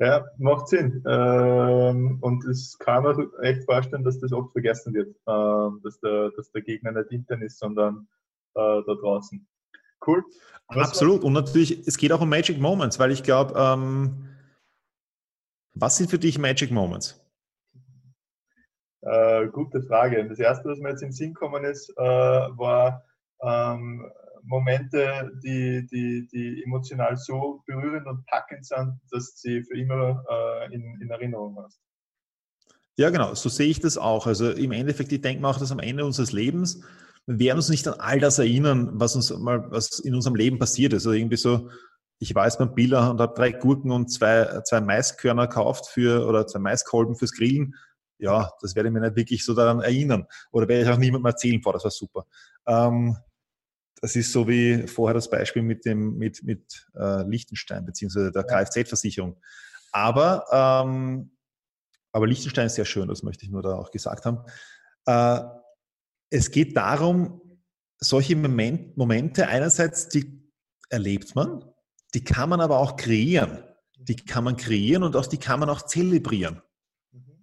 Ja, 0.00 0.24
macht 0.38 0.68
Sinn. 0.68 1.04
Ähm, 1.06 2.18
und 2.20 2.44
es 2.46 2.76
kann 2.78 3.04
man 3.04 3.30
echt 3.42 3.64
vorstellen, 3.64 4.02
dass 4.02 4.18
das 4.18 4.32
oft 4.32 4.52
vergessen 4.52 4.92
wird, 4.92 5.14
ähm, 5.26 5.80
dass, 5.84 6.00
der, 6.00 6.30
dass 6.32 6.50
der 6.50 6.62
Gegner 6.62 6.92
nicht 6.92 7.12
intern 7.12 7.42
ist, 7.42 7.58
sondern 7.58 8.08
äh, 8.54 8.82
da 8.86 8.94
draußen. 9.00 9.46
Cool. 10.04 10.24
Was 10.68 10.88
Absolut. 10.88 11.22
Und 11.22 11.32
natürlich, 11.32 11.86
es 11.86 11.96
geht 11.96 12.12
auch 12.12 12.20
um 12.20 12.28
Magic 12.28 12.58
Moments, 12.58 12.98
weil 12.98 13.12
ich 13.12 13.22
glaube, 13.22 13.54
ähm, 13.56 14.28
was 15.74 15.96
sind 15.96 16.10
für 16.10 16.18
dich 16.18 16.38
Magic 16.38 16.70
Moments? 16.70 17.23
Äh, 19.04 19.48
gute 19.48 19.82
Frage. 19.82 20.26
Das 20.28 20.38
erste, 20.38 20.68
was 20.68 20.78
mir 20.78 20.90
jetzt 20.90 21.02
im 21.02 21.12
Sinn 21.12 21.34
gekommen 21.34 21.64
ist, 21.64 21.90
äh, 21.96 22.02
war 22.02 23.04
ähm, 23.42 24.10
Momente, 24.42 25.32
die, 25.42 25.86
die, 25.86 26.26
die 26.32 26.62
emotional 26.64 27.16
so 27.16 27.62
berührend 27.66 28.06
und 28.06 28.26
packend 28.26 28.66
sind, 28.66 29.00
dass 29.10 29.40
sie 29.40 29.62
für 29.62 29.78
immer 29.78 30.22
äh, 30.28 30.74
in, 30.74 31.00
in 31.00 31.10
Erinnerung 31.10 31.58
hast. 31.62 31.80
Ja, 32.96 33.10
genau, 33.10 33.34
so 33.34 33.48
sehe 33.48 33.68
ich 33.68 33.80
das 33.80 33.98
auch. 33.98 34.26
Also 34.26 34.50
im 34.50 34.72
Endeffekt, 34.72 35.12
ich 35.12 35.20
denke 35.20 35.42
mal 35.42 35.50
auch, 35.50 35.58
dass 35.58 35.72
am 35.72 35.80
Ende 35.80 36.04
unseres 36.04 36.32
Lebens 36.32 36.82
wir 37.26 37.38
werden 37.38 37.58
uns 37.58 37.68
nicht 37.68 37.88
an 37.88 37.94
all 37.98 38.18
das 38.20 38.38
erinnern, 38.38 38.90
was 38.94 39.16
uns 39.16 39.30
mal, 39.36 39.70
was 39.70 39.98
in 39.98 40.14
unserem 40.14 40.36
Leben 40.36 40.58
passiert 40.58 40.92
ist. 40.92 41.06
Also 41.06 41.12
irgendwie 41.12 41.36
so, 41.36 41.70
ich 42.18 42.34
weiß 42.34 42.58
beim 42.58 42.74
Biller 42.74 43.10
und 43.10 43.20
habe 43.20 43.34
drei 43.34 43.52
Gurken 43.52 43.90
und 43.90 44.12
zwei, 44.12 44.60
zwei 44.64 44.80
Maiskörner 44.80 45.48
gekauft 45.48 45.86
für, 45.86 46.26
oder 46.26 46.46
zwei 46.46 46.58
Maiskolben 46.58 47.16
fürs 47.16 47.32
Grillen. 47.32 47.74
Ja, 48.18 48.50
das 48.60 48.74
werde 48.74 48.88
ich 48.88 48.92
mir 48.92 49.00
nicht 49.00 49.16
wirklich 49.16 49.44
so 49.44 49.54
daran 49.54 49.80
erinnern. 49.80 50.26
Oder 50.52 50.68
werde 50.68 50.84
ich 50.84 50.88
auch 50.88 50.98
niemandem 50.98 51.26
erzählen, 51.26 51.60
boah, 51.60 51.72
das 51.72 51.84
war 51.84 51.90
super. 51.90 52.26
Ähm, 52.66 53.16
das 54.00 54.16
ist 54.16 54.32
so 54.32 54.46
wie 54.48 54.86
vorher 54.86 55.14
das 55.14 55.30
Beispiel 55.30 55.62
mit 55.62 55.84
dem 55.84 56.16
mit, 56.18 56.42
mit 56.42 56.86
äh, 56.94 57.22
Liechtenstein 57.26 57.86
beziehungsweise 57.86 58.30
der. 58.32 58.44
Kfz-Versicherung. 58.44 59.40
Aber, 59.92 60.44
ähm, 60.52 61.30
aber 62.12 62.26
Liechtenstein 62.26 62.66
ist 62.66 62.74
sehr 62.74 62.84
schön, 62.84 63.08
das 63.08 63.22
möchte 63.22 63.44
ich 63.44 63.50
nur 63.50 63.62
da 63.62 63.76
auch 63.76 63.90
gesagt 63.90 64.26
haben. 64.26 64.44
Äh, 65.06 65.40
es 66.30 66.50
geht 66.50 66.76
darum, 66.76 67.40
solche 67.98 68.36
Moment, 68.36 68.96
Momente 68.96 69.46
einerseits, 69.46 70.08
die 70.08 70.52
erlebt 70.90 71.34
man, 71.34 71.64
die 72.12 72.24
kann 72.24 72.48
man 72.48 72.60
aber 72.60 72.78
auch 72.78 72.96
kreieren. 72.96 73.64
Die 73.96 74.16
kann 74.16 74.44
man 74.44 74.56
kreieren 74.56 75.02
und 75.02 75.16
auch 75.16 75.26
die 75.26 75.38
kann 75.38 75.60
man 75.60 75.70
auch 75.70 75.82
zelebrieren. 75.82 76.60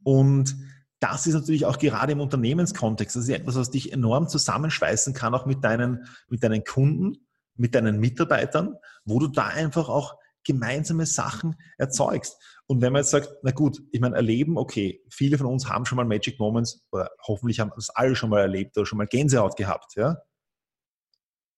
Und 0.04 0.56
das 1.00 1.26
ist 1.26 1.34
natürlich 1.34 1.66
auch 1.66 1.80
gerade 1.80 2.12
im 2.12 2.22
Unternehmenskontext, 2.22 3.16
das 3.16 3.24
ist 3.24 3.30
etwas, 3.30 3.56
was 3.56 3.72
dich 3.72 3.92
enorm 3.92 4.28
zusammenschweißen 4.28 5.14
kann, 5.14 5.34
auch 5.34 5.46
mit 5.46 5.64
deinen, 5.64 6.06
mit 6.30 6.44
deinen 6.44 6.64
Kunden, 6.64 7.28
mit 7.56 7.76
deinen 7.76 8.00
Mitarbeitern, 8.00 8.76
wo 9.04 9.20
du 9.20 9.28
da 9.28 9.48
einfach 9.48 9.90
auch 9.90 10.16
gemeinsame 10.44 11.06
Sachen 11.06 11.56
erzeugst. 11.78 12.38
Und 12.68 12.82
wenn 12.82 12.94
man 12.94 13.02
jetzt 13.02 13.12
sagt, 13.12 13.30
na 13.44 13.52
gut, 13.52 13.82
ich 13.92 14.00
meine, 14.00 14.16
erleben, 14.16 14.58
okay, 14.58 15.04
viele 15.10 15.38
von 15.38 15.48
uns 15.48 15.68
haben 15.68 15.86
schon 15.86 15.98
mal 15.98 16.06
Magic 16.06 16.40
Moments, 16.40 16.86
oder 16.92 17.10
hoffentlich 17.28 17.60
haben 17.60 17.72
das 17.76 17.90
alle 17.90 18.16
schon 18.16 18.30
mal 18.30 18.42
erlebt 18.42 18.78
oder 18.78 18.86
schon 18.86 18.98
mal 18.98 19.08
Gänsehaut 19.08 19.58
gehabt, 19.58 19.96
ja. 19.96 20.18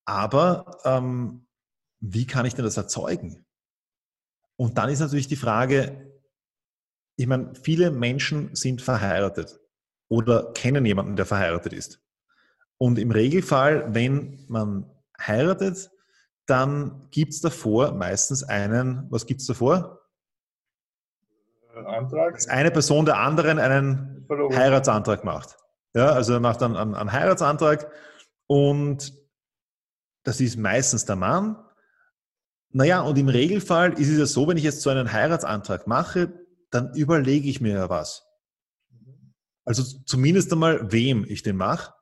Aber 0.06 0.80
ähm, 0.84 1.48
wie 2.00 2.26
kann 2.26 2.46
ich 2.46 2.56
denn 2.56 2.66
das 2.66 2.78
erzeugen? 2.78 3.46
Und 4.58 4.78
dann 4.78 4.90
ist 4.90 5.00
natürlich 5.00 5.28
die 5.28 5.36
Frage, 5.36 6.13
ich 7.16 7.28
meine, 7.28 7.54
viele 7.56 7.92
Menschen 7.92 8.56
sind 8.56 8.82
verheiratet 8.82 9.60
oder 10.10 10.52
kennen 10.54 10.86
jemanden, 10.86 11.16
der 11.16 11.26
verheiratet 11.26 11.74
ist. 11.74 12.02
Und 12.78 12.98
im 13.00 13.12
Regelfall, 13.12 13.94
wenn 13.94 14.44
man 14.48 14.90
heiratet, 15.20 15.92
dann 16.46 17.08
gibt 17.12 17.34
es 17.34 17.42
davor 17.42 17.94
meistens 17.94 18.44
einen, 18.44 19.08
was 19.10 19.26
gibt 19.26 19.42
es 19.42 19.48
davor? 19.48 20.02
Antrag. 21.76 22.36
Dass 22.36 22.48
eine 22.48 22.72
Person 22.72 23.06
der 23.06 23.18
anderen 23.18 23.58
einen 23.60 24.26
Verloren. 24.28 24.56
Heiratsantrag 24.56 25.24
macht. 25.24 25.58
Ja, 25.96 26.10
also 26.10 26.34
er 26.34 26.40
macht 26.40 26.62
dann 26.62 26.76
einen, 26.76 26.96
einen 26.96 27.12
Heiratsantrag 27.12 27.90
und 28.48 29.14
das 30.24 30.40
ist 30.40 30.58
meistens 30.58 31.06
der 31.06 31.16
Mann. 31.16 31.58
Naja, 32.70 33.02
und 33.02 33.18
im 33.18 33.30
Regelfall 33.30 33.94
ist 33.94 34.10
es 34.10 34.18
ja 34.18 34.26
so, 34.26 34.48
wenn 34.48 34.58
ich 34.58 34.64
jetzt 34.64 34.82
so 34.82 34.90
einen 34.90 35.12
Heiratsantrag 35.12 35.88
mache, 35.88 36.43
dann 36.74 36.94
überlege 36.96 37.50
ich 37.50 37.62
mir 37.62 37.74
ja 37.74 37.90
was. 37.90 38.24
Also 39.66 39.84
zumindest 40.06 40.52
einmal, 40.52 40.92
wem 40.92 41.26
ich 41.26 41.44
den 41.44 41.58
mache. 41.58 41.94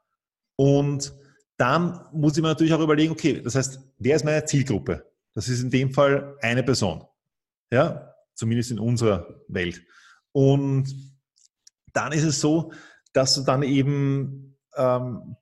Und 0.55 1.13
dann 1.57 2.07
muss 2.12 2.36
ich 2.36 2.41
mir 2.41 2.49
natürlich 2.49 2.73
auch 2.73 2.79
überlegen, 2.79 3.12
okay, 3.12 3.41
das 3.41 3.55
heißt, 3.55 3.79
wer 3.99 4.15
ist 4.15 4.25
meine 4.25 4.45
Zielgruppe? 4.45 5.12
Das 5.34 5.47
ist 5.47 5.62
in 5.62 5.69
dem 5.69 5.93
Fall 5.93 6.38
eine 6.41 6.63
Person. 6.63 7.05
Ja, 7.71 8.15
zumindest 8.34 8.71
in 8.71 8.79
unserer 8.79 9.41
Welt. 9.47 9.81
Und 10.31 10.93
dann 11.93 12.12
ist 12.13 12.23
es 12.23 12.41
so, 12.41 12.73
dass 13.13 13.36
du 13.36 13.41
dann 13.41 13.63
eben 13.63 14.57
ähm, 14.75 15.36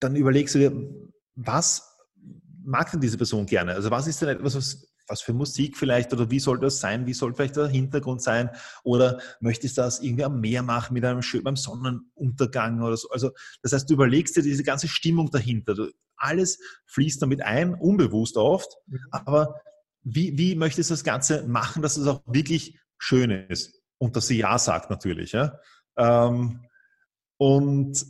dann 0.00 0.16
überlegst 0.16 0.54
du 0.54 0.58
dir, 0.58 0.72
was 1.34 1.86
mag 2.64 2.90
denn 2.90 3.00
diese 3.00 3.18
Person 3.18 3.46
gerne? 3.46 3.74
Also 3.74 3.90
was 3.90 4.06
ist 4.06 4.20
denn 4.22 4.30
etwas, 4.30 4.56
was 4.56 4.89
was 5.10 5.20
für 5.20 5.32
Musik 5.32 5.76
vielleicht 5.76 6.12
oder 6.12 6.30
wie 6.30 6.38
soll 6.38 6.60
das 6.60 6.78
sein? 6.78 7.06
Wie 7.06 7.14
soll 7.14 7.34
vielleicht 7.34 7.56
der 7.56 7.66
Hintergrund 7.66 8.22
sein? 8.22 8.50
Oder 8.84 9.20
möchtest 9.40 9.76
du 9.76 9.82
das 9.82 10.00
irgendwie 10.00 10.24
am 10.24 10.40
Meer 10.40 10.62
machen 10.62 10.94
mit 10.94 11.04
einem 11.04 11.22
schönen 11.22 11.56
Sonnenuntergang 11.56 12.80
oder 12.80 12.96
so? 12.96 13.10
Also, 13.10 13.32
das 13.62 13.72
heißt, 13.72 13.90
du 13.90 13.94
überlegst 13.94 14.36
dir 14.36 14.42
diese 14.42 14.62
ganze 14.62 14.88
Stimmung 14.88 15.30
dahinter. 15.30 15.74
Du, 15.74 15.90
alles 16.16 16.58
fließt 16.86 17.20
damit 17.20 17.42
ein, 17.42 17.74
unbewusst 17.74 18.36
oft. 18.36 18.70
Mhm. 18.86 18.98
Aber 19.10 19.60
wie, 20.02 20.38
wie 20.38 20.54
möchtest 20.54 20.90
du 20.90 20.94
das 20.94 21.04
Ganze 21.04 21.46
machen, 21.46 21.82
dass 21.82 21.96
es 21.96 22.06
auch 22.06 22.22
wirklich 22.26 22.78
schön 22.98 23.30
ist? 23.30 23.82
Und 23.98 24.16
dass 24.16 24.28
sie 24.28 24.38
Ja 24.38 24.58
sagt 24.58 24.90
natürlich. 24.90 25.32
Ja? 25.32 25.58
Ähm, 25.96 26.60
und, 27.36 28.06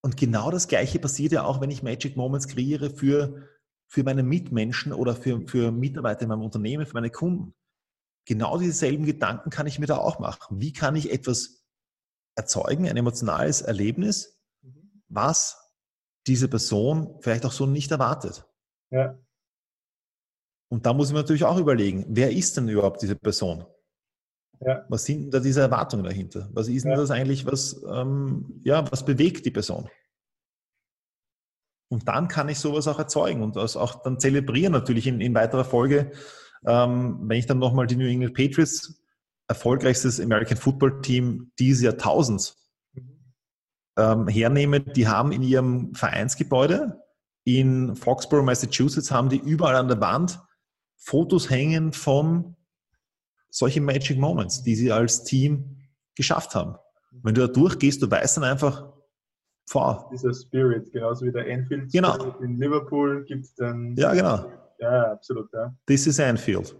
und 0.00 0.16
genau 0.16 0.50
das 0.50 0.68
Gleiche 0.68 0.98
passiert 0.98 1.32
ja 1.32 1.44
auch, 1.44 1.60
wenn 1.60 1.70
ich 1.70 1.82
Magic 1.82 2.16
Moments 2.16 2.46
kreiere 2.46 2.90
für 2.90 3.49
für 3.90 4.04
meine 4.04 4.22
Mitmenschen 4.22 4.92
oder 4.92 5.16
für, 5.16 5.40
für 5.48 5.72
Mitarbeiter 5.72 6.22
in 6.22 6.28
meinem 6.28 6.42
Unternehmen, 6.42 6.86
für 6.86 6.94
meine 6.94 7.10
Kunden. 7.10 7.54
Genau 8.24 8.56
dieselben 8.56 9.04
Gedanken 9.04 9.50
kann 9.50 9.66
ich 9.66 9.80
mir 9.80 9.86
da 9.86 9.96
auch 9.96 10.20
machen. 10.20 10.60
Wie 10.60 10.72
kann 10.72 10.94
ich 10.94 11.10
etwas 11.12 11.64
erzeugen, 12.36 12.88
ein 12.88 12.96
emotionales 12.96 13.62
Erlebnis, 13.62 14.40
mhm. 14.62 15.02
was 15.08 15.74
diese 16.28 16.46
Person 16.46 17.18
vielleicht 17.20 17.44
auch 17.44 17.50
so 17.50 17.66
nicht 17.66 17.90
erwartet? 17.90 18.46
Ja. 18.90 19.18
Und 20.68 20.86
da 20.86 20.92
muss 20.92 21.08
ich 21.08 21.12
mir 21.12 21.20
natürlich 21.20 21.44
auch 21.44 21.58
überlegen, 21.58 22.06
wer 22.10 22.30
ist 22.30 22.56
denn 22.56 22.68
überhaupt 22.68 23.02
diese 23.02 23.16
Person? 23.16 23.66
Ja. 24.60 24.84
Was 24.88 25.04
sind 25.04 25.34
da 25.34 25.40
diese 25.40 25.62
Erwartungen 25.62 26.04
dahinter? 26.04 26.48
Was 26.52 26.68
ist 26.68 26.84
denn 26.84 26.92
ja. 26.92 26.96
das 26.96 27.10
eigentlich, 27.10 27.44
was, 27.44 27.82
ähm, 27.90 28.60
ja, 28.62 28.88
was 28.92 29.04
bewegt 29.04 29.44
die 29.46 29.50
Person? 29.50 29.88
Und 31.90 32.06
dann 32.08 32.28
kann 32.28 32.48
ich 32.48 32.58
sowas 32.58 32.86
auch 32.86 32.98
erzeugen 32.98 33.42
und 33.42 33.56
das 33.56 33.76
auch 33.76 34.02
dann 34.02 34.20
zelebrieren 34.20 34.72
natürlich 34.72 35.08
in, 35.08 35.20
in 35.20 35.34
weiterer 35.34 35.64
Folge. 35.64 36.12
Ähm, 36.64 37.18
wenn 37.22 37.38
ich 37.38 37.46
dann 37.46 37.58
nochmal 37.58 37.86
die 37.88 37.96
New 37.96 38.06
England 38.06 38.34
Patriots, 38.34 39.02
erfolgreichstes 39.48 40.20
American 40.20 40.56
Football 40.56 41.02
Team 41.02 41.50
dieses 41.58 41.82
Jahrtausends, 41.82 42.56
ähm, 43.98 44.28
hernehme, 44.28 44.80
die 44.80 45.08
haben 45.08 45.32
in 45.32 45.42
ihrem 45.42 45.92
Vereinsgebäude 45.94 47.02
in 47.44 47.96
Foxborough, 47.96 48.44
Massachusetts, 48.44 49.10
haben 49.10 49.28
die 49.28 49.38
überall 49.38 49.74
an 49.74 49.88
der 49.88 50.00
Wand 50.00 50.40
Fotos 50.96 51.50
hängen 51.50 51.92
von 51.92 52.54
solchen 53.48 53.84
Magic 53.84 54.16
Moments, 54.16 54.62
die 54.62 54.76
sie 54.76 54.92
als 54.92 55.24
Team 55.24 55.78
geschafft 56.14 56.54
haben. 56.54 56.76
Wenn 57.10 57.34
du 57.34 57.46
da 57.46 57.52
durchgehst, 57.52 58.00
du 58.00 58.08
weißt 58.08 58.36
dann 58.36 58.44
einfach, 58.44 58.92
vor. 59.70 60.08
Dieser 60.12 60.34
Spirit, 60.34 60.90
genauso 60.92 61.24
wie 61.24 61.32
der 61.32 61.46
Anfield 61.46 61.92
genau. 61.92 62.34
in 62.40 62.56
Liverpool 62.56 63.24
gibt 63.24 63.44
es 63.44 63.54
dann. 63.54 63.94
Ja, 63.96 64.12
genau. 64.12 64.50
Ja, 64.78 65.12
absolut, 65.12 65.48
ja. 65.52 65.72
This 65.86 66.06
is 66.06 66.18
Anfield. 66.18 66.74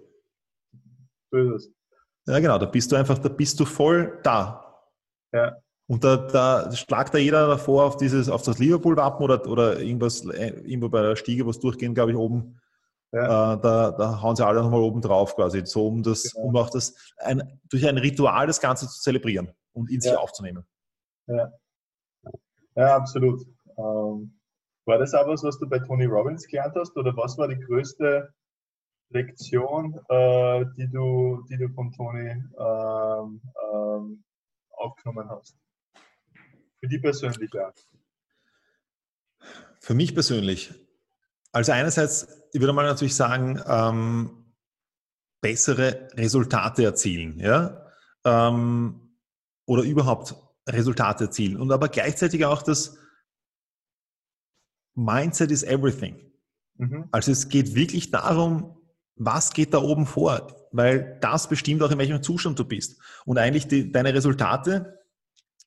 So 1.31 1.39
ist 1.39 1.67
es. 1.67 1.73
Ja, 2.27 2.39
genau, 2.41 2.59
da 2.59 2.67
bist 2.67 2.91
du 2.91 2.97
einfach, 2.97 3.19
da 3.19 3.29
bist 3.29 3.59
du 3.61 3.65
voll 3.65 4.19
da. 4.23 4.85
Ja. 5.33 5.57
Und 5.87 6.05
da, 6.05 6.17
da 6.17 6.73
schlagt 6.73 7.15
da 7.15 7.19
jeder 7.19 7.47
davor 7.47 7.85
auf 7.85 7.97
dieses, 7.97 8.29
auf 8.29 8.43
das 8.43 8.59
Liverpool-Wappen 8.59 9.25
oder, 9.25 9.47
oder 9.47 9.81
irgendwas, 9.81 10.25
äh, 10.27 10.49
irgendwo 10.61 10.89
bei 10.89 11.03
der 11.03 11.17
Stiege 11.17 11.47
was 11.47 11.61
durchgehen, 11.61 11.95
glaube 11.95 12.13
ich, 12.13 12.17
oben. 12.17 12.61
Ja. 13.13 13.55
Äh, 13.55 13.61
da, 13.61 13.91
da 13.93 14.23
hauen 14.23 14.37
sie 14.37 14.47
alle 14.47 14.63
nochmal 14.63 14.81
oben 14.81 15.01
drauf 15.01 15.35
quasi, 15.35 15.63
so 15.65 15.87
um 15.89 16.03
das, 16.03 16.33
genau. 16.33 16.47
um 16.47 16.57
auch 16.57 16.71
das 16.71 16.95
ein, 17.19 17.61
durch 17.69 17.87
ein 17.87 17.99
Ritual 17.99 18.47
das 18.47 18.61
Ganze 18.61 18.89
zu 18.89 19.01
zelebrieren 19.01 19.53
und 19.73 19.91
in 19.91 20.01
sich 20.01 20.17
aufzunehmen. 20.17 20.65
Ja. 21.27 21.53
Ja, 22.77 22.97
absolut. 22.97 23.47
Ähm, 23.77 24.39
war 24.87 24.99
das 24.99 25.15
auch 25.15 25.27
was, 25.27 25.43
was 25.43 25.59
du 25.59 25.69
bei 25.69 25.79
Tony 25.79 26.07
Robbins 26.07 26.47
gelernt 26.47 26.75
hast 26.77 26.97
oder 26.97 27.17
was 27.17 27.37
war 27.39 27.49
die 27.49 27.59
größte 27.59 28.33
Lektion, 29.11 29.99
äh, 30.09 30.65
die, 30.77 30.89
du, 30.91 31.45
die 31.49 31.59
du 31.59 31.69
von 31.71 31.93
Tony 31.93 32.31
ähm, 32.31 33.41
ähm, 33.73 34.25
aufgenommen 34.71 35.29
hast? 35.29 35.57
Für 36.79 36.89
die 36.89 36.99
persönlich 36.99 37.53
ja. 37.53 37.73
Für 39.81 39.95
mich 39.95 40.15
persönlich. 40.15 40.73
Also 41.53 41.73
einerseits, 41.73 42.49
ich 42.53 42.61
würde 42.61 42.73
mal 42.73 42.87
natürlich 42.87 43.15
sagen, 43.15 43.61
ähm, 43.67 44.55
bessere 45.41 46.09
Resultate 46.15 46.85
erzielen, 46.85 47.39
ja, 47.39 47.87
ähm, 48.25 49.17
oder 49.67 49.83
überhaupt 49.83 50.35
Resultate 50.73 51.25
erzielen. 51.25 51.57
Und 51.57 51.73
aber 51.73 51.89
gleichzeitig 51.89 52.45
auch 52.45 52.63
das 52.63 52.97
Mindset 54.95 55.51
is 55.51 55.63
everything. 55.63 56.33
Mhm. 56.77 57.09
Also 57.11 57.33
es 57.33 57.49
geht 57.49 57.75
wirklich 57.75 58.11
darum, 58.11 58.77
was 59.17 59.53
geht 59.53 59.75
da 59.75 59.79
oben 59.79 60.07
vor, 60.07 60.69
weil 60.73 61.19
das 61.21 61.49
bestimmt 61.49 61.83
auch, 61.83 61.91
in 61.91 61.99
welchem 61.99 62.23
Zustand 62.23 62.59
du 62.59 62.65
bist. 62.65 63.01
Und 63.25 63.39
eigentlich 63.39 63.69
die, 63.69 63.93
deine 63.93 64.15
Resultate 64.15 64.99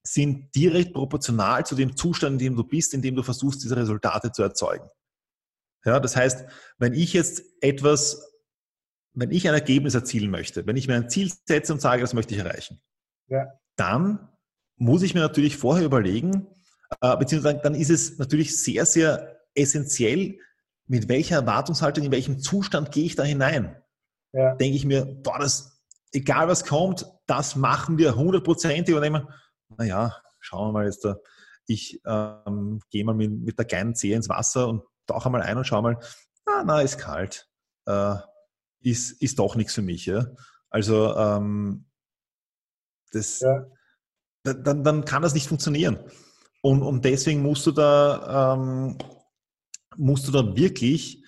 sind 0.02 0.54
direkt 0.56 0.94
proportional 0.94 1.66
zu 1.66 1.76
dem 1.76 1.96
Zustand, 1.96 2.34
in 2.34 2.40
dem 2.40 2.56
du 2.56 2.64
bist, 2.64 2.94
in 2.94 3.02
dem 3.02 3.16
du 3.16 3.24
versuchst, 3.24 3.64
diese 3.64 3.78
Resultate 3.78 4.32
zu 4.32 4.44
erzeugen. 4.44 4.90
Ja, 5.86 6.00
das 6.00 6.16
heißt, 6.16 6.46
wenn 6.78 6.94
ich 6.94 7.14
jetzt 7.14 7.44
etwas, 7.62 8.34
wenn 9.14 9.32
ich 9.32 9.48
ein 9.48 9.54
Ergebnis 9.54 9.96
erzielen 9.96 10.32
möchte, 10.32 10.66
wenn 10.66 10.76
ich 10.76 10.88
mir 10.88 10.96
ein 10.96 11.10
Ziel 11.10 11.32
setze 11.46 11.74
und 11.74 11.82
sage, 11.82 12.02
das 12.02 12.14
möchte 12.14 12.34
ich 12.34 12.40
erreichen, 12.40 12.82
ja. 13.28 13.48
dann 13.76 14.30
muss 14.78 15.04
ich 15.04 15.14
mir 15.14 15.22
natürlich 15.22 15.58
vorher 15.58 15.86
überlegen, 15.86 16.48
äh, 17.02 17.18
beziehungsweise 17.18 17.60
dann 17.64 17.76
ist 17.76 17.90
es 17.90 18.18
natürlich 18.18 18.62
sehr, 18.62 18.86
sehr 18.86 19.40
essentiell, 19.56 20.40
mit 20.88 21.08
welcher 21.08 21.38
Erwartungshaltung, 21.38 22.06
in 22.06 22.12
welchem 22.12 22.40
Zustand 22.40 22.92
gehe 22.92 23.06
ich 23.06 23.16
da 23.16 23.24
hinein. 23.24 23.82
Ja. 24.34 24.56
Denke 24.56 24.76
ich 24.76 24.86
mir, 24.86 25.06
boah, 25.06 25.40
das, 25.40 25.82
egal 26.12 26.48
was 26.48 26.66
kommt, 26.66 27.06
das 27.26 27.56
machen 27.56 27.98
wir 27.98 28.16
hundertprozentig 28.16 28.94
oder 28.94 29.06
immer, 29.06 29.30
naja, 29.78 30.16
schauen 30.40 30.70
wir 30.70 30.72
mal 30.74 30.86
jetzt 30.86 31.06
da, 31.06 31.18
ich 31.66 32.02
ähm, 32.06 32.82
gehe 32.90 33.06
mal 33.06 33.16
mit, 33.16 33.32
mit 33.32 33.58
der 33.58 33.66
kleinen 33.66 33.96
Zehe 33.96 34.16
ins 34.16 34.28
Wasser 34.28 34.68
und 34.68 34.84
tauche 35.08 35.30
mal 35.30 35.42
ein 35.42 35.58
und 35.58 35.66
schau 35.66 35.82
mal, 35.82 35.98
ah, 36.46 36.64
na, 36.66 36.82
ist 36.82 36.98
kalt. 36.98 37.48
Äh, 37.86 38.16
ist, 38.82 39.22
ist 39.22 39.40
doch 39.40 39.56
nichts 39.56 39.74
für 39.74 39.82
mich. 39.82 40.06
Ja? 40.06 40.26
Also 40.70 41.16
ähm, 41.16 41.86
das, 43.12 43.40
ja. 43.40 43.66
Dann, 44.44 44.84
dann 44.84 45.06
kann 45.06 45.22
das 45.22 45.34
nicht 45.34 45.48
funktionieren. 45.48 46.00
Und, 46.62 46.82
und 46.82 47.04
deswegen 47.06 47.42
musst 47.42 47.66
du 47.66 47.72
da, 47.72 48.54
ähm, 48.56 48.98
musst 49.98 50.28
du 50.28 50.32
da 50.32 50.56
wirklich 50.56 51.24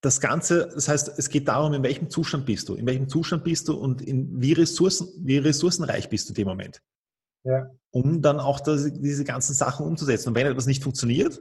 das 0.00 0.20
Ganze, 0.20 0.68
das 0.74 0.88
heißt, 0.88 1.18
es 1.18 1.28
geht 1.28 1.48
darum, 1.48 1.74
in 1.74 1.82
welchem 1.82 2.08
Zustand 2.08 2.46
bist 2.46 2.68
du, 2.68 2.74
in 2.74 2.86
welchem 2.86 3.08
Zustand 3.08 3.44
bist 3.44 3.68
du 3.68 3.74
und 3.74 4.00
in, 4.00 4.40
wie, 4.40 4.52
Ressourcen, 4.52 5.08
wie 5.18 5.38
ressourcenreich 5.38 6.08
bist 6.08 6.28
du 6.28 6.32
in 6.32 6.36
dem 6.36 6.48
Moment. 6.48 6.82
Ja. 7.44 7.70
Um 7.90 8.22
dann 8.22 8.38
auch 8.38 8.60
das, 8.60 8.92
diese 8.92 9.24
ganzen 9.24 9.54
Sachen 9.54 9.86
umzusetzen. 9.86 10.28
Und 10.28 10.34
wenn 10.34 10.46
etwas 10.46 10.66
nicht 10.66 10.82
funktioniert, 10.82 11.40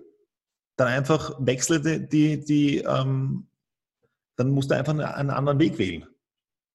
dann 0.76 0.88
einfach 0.88 1.36
wechsle 1.40 1.82
die, 1.82 2.08
die, 2.08 2.46
die 2.46 2.78
ähm, 2.80 3.48
dann 4.38 4.52
musst 4.52 4.72
du 4.72 4.76
einfach 4.76 4.94
einen 4.94 5.32
anderen 5.32 5.60
Weg 5.60 5.78
wählen. 5.78 6.06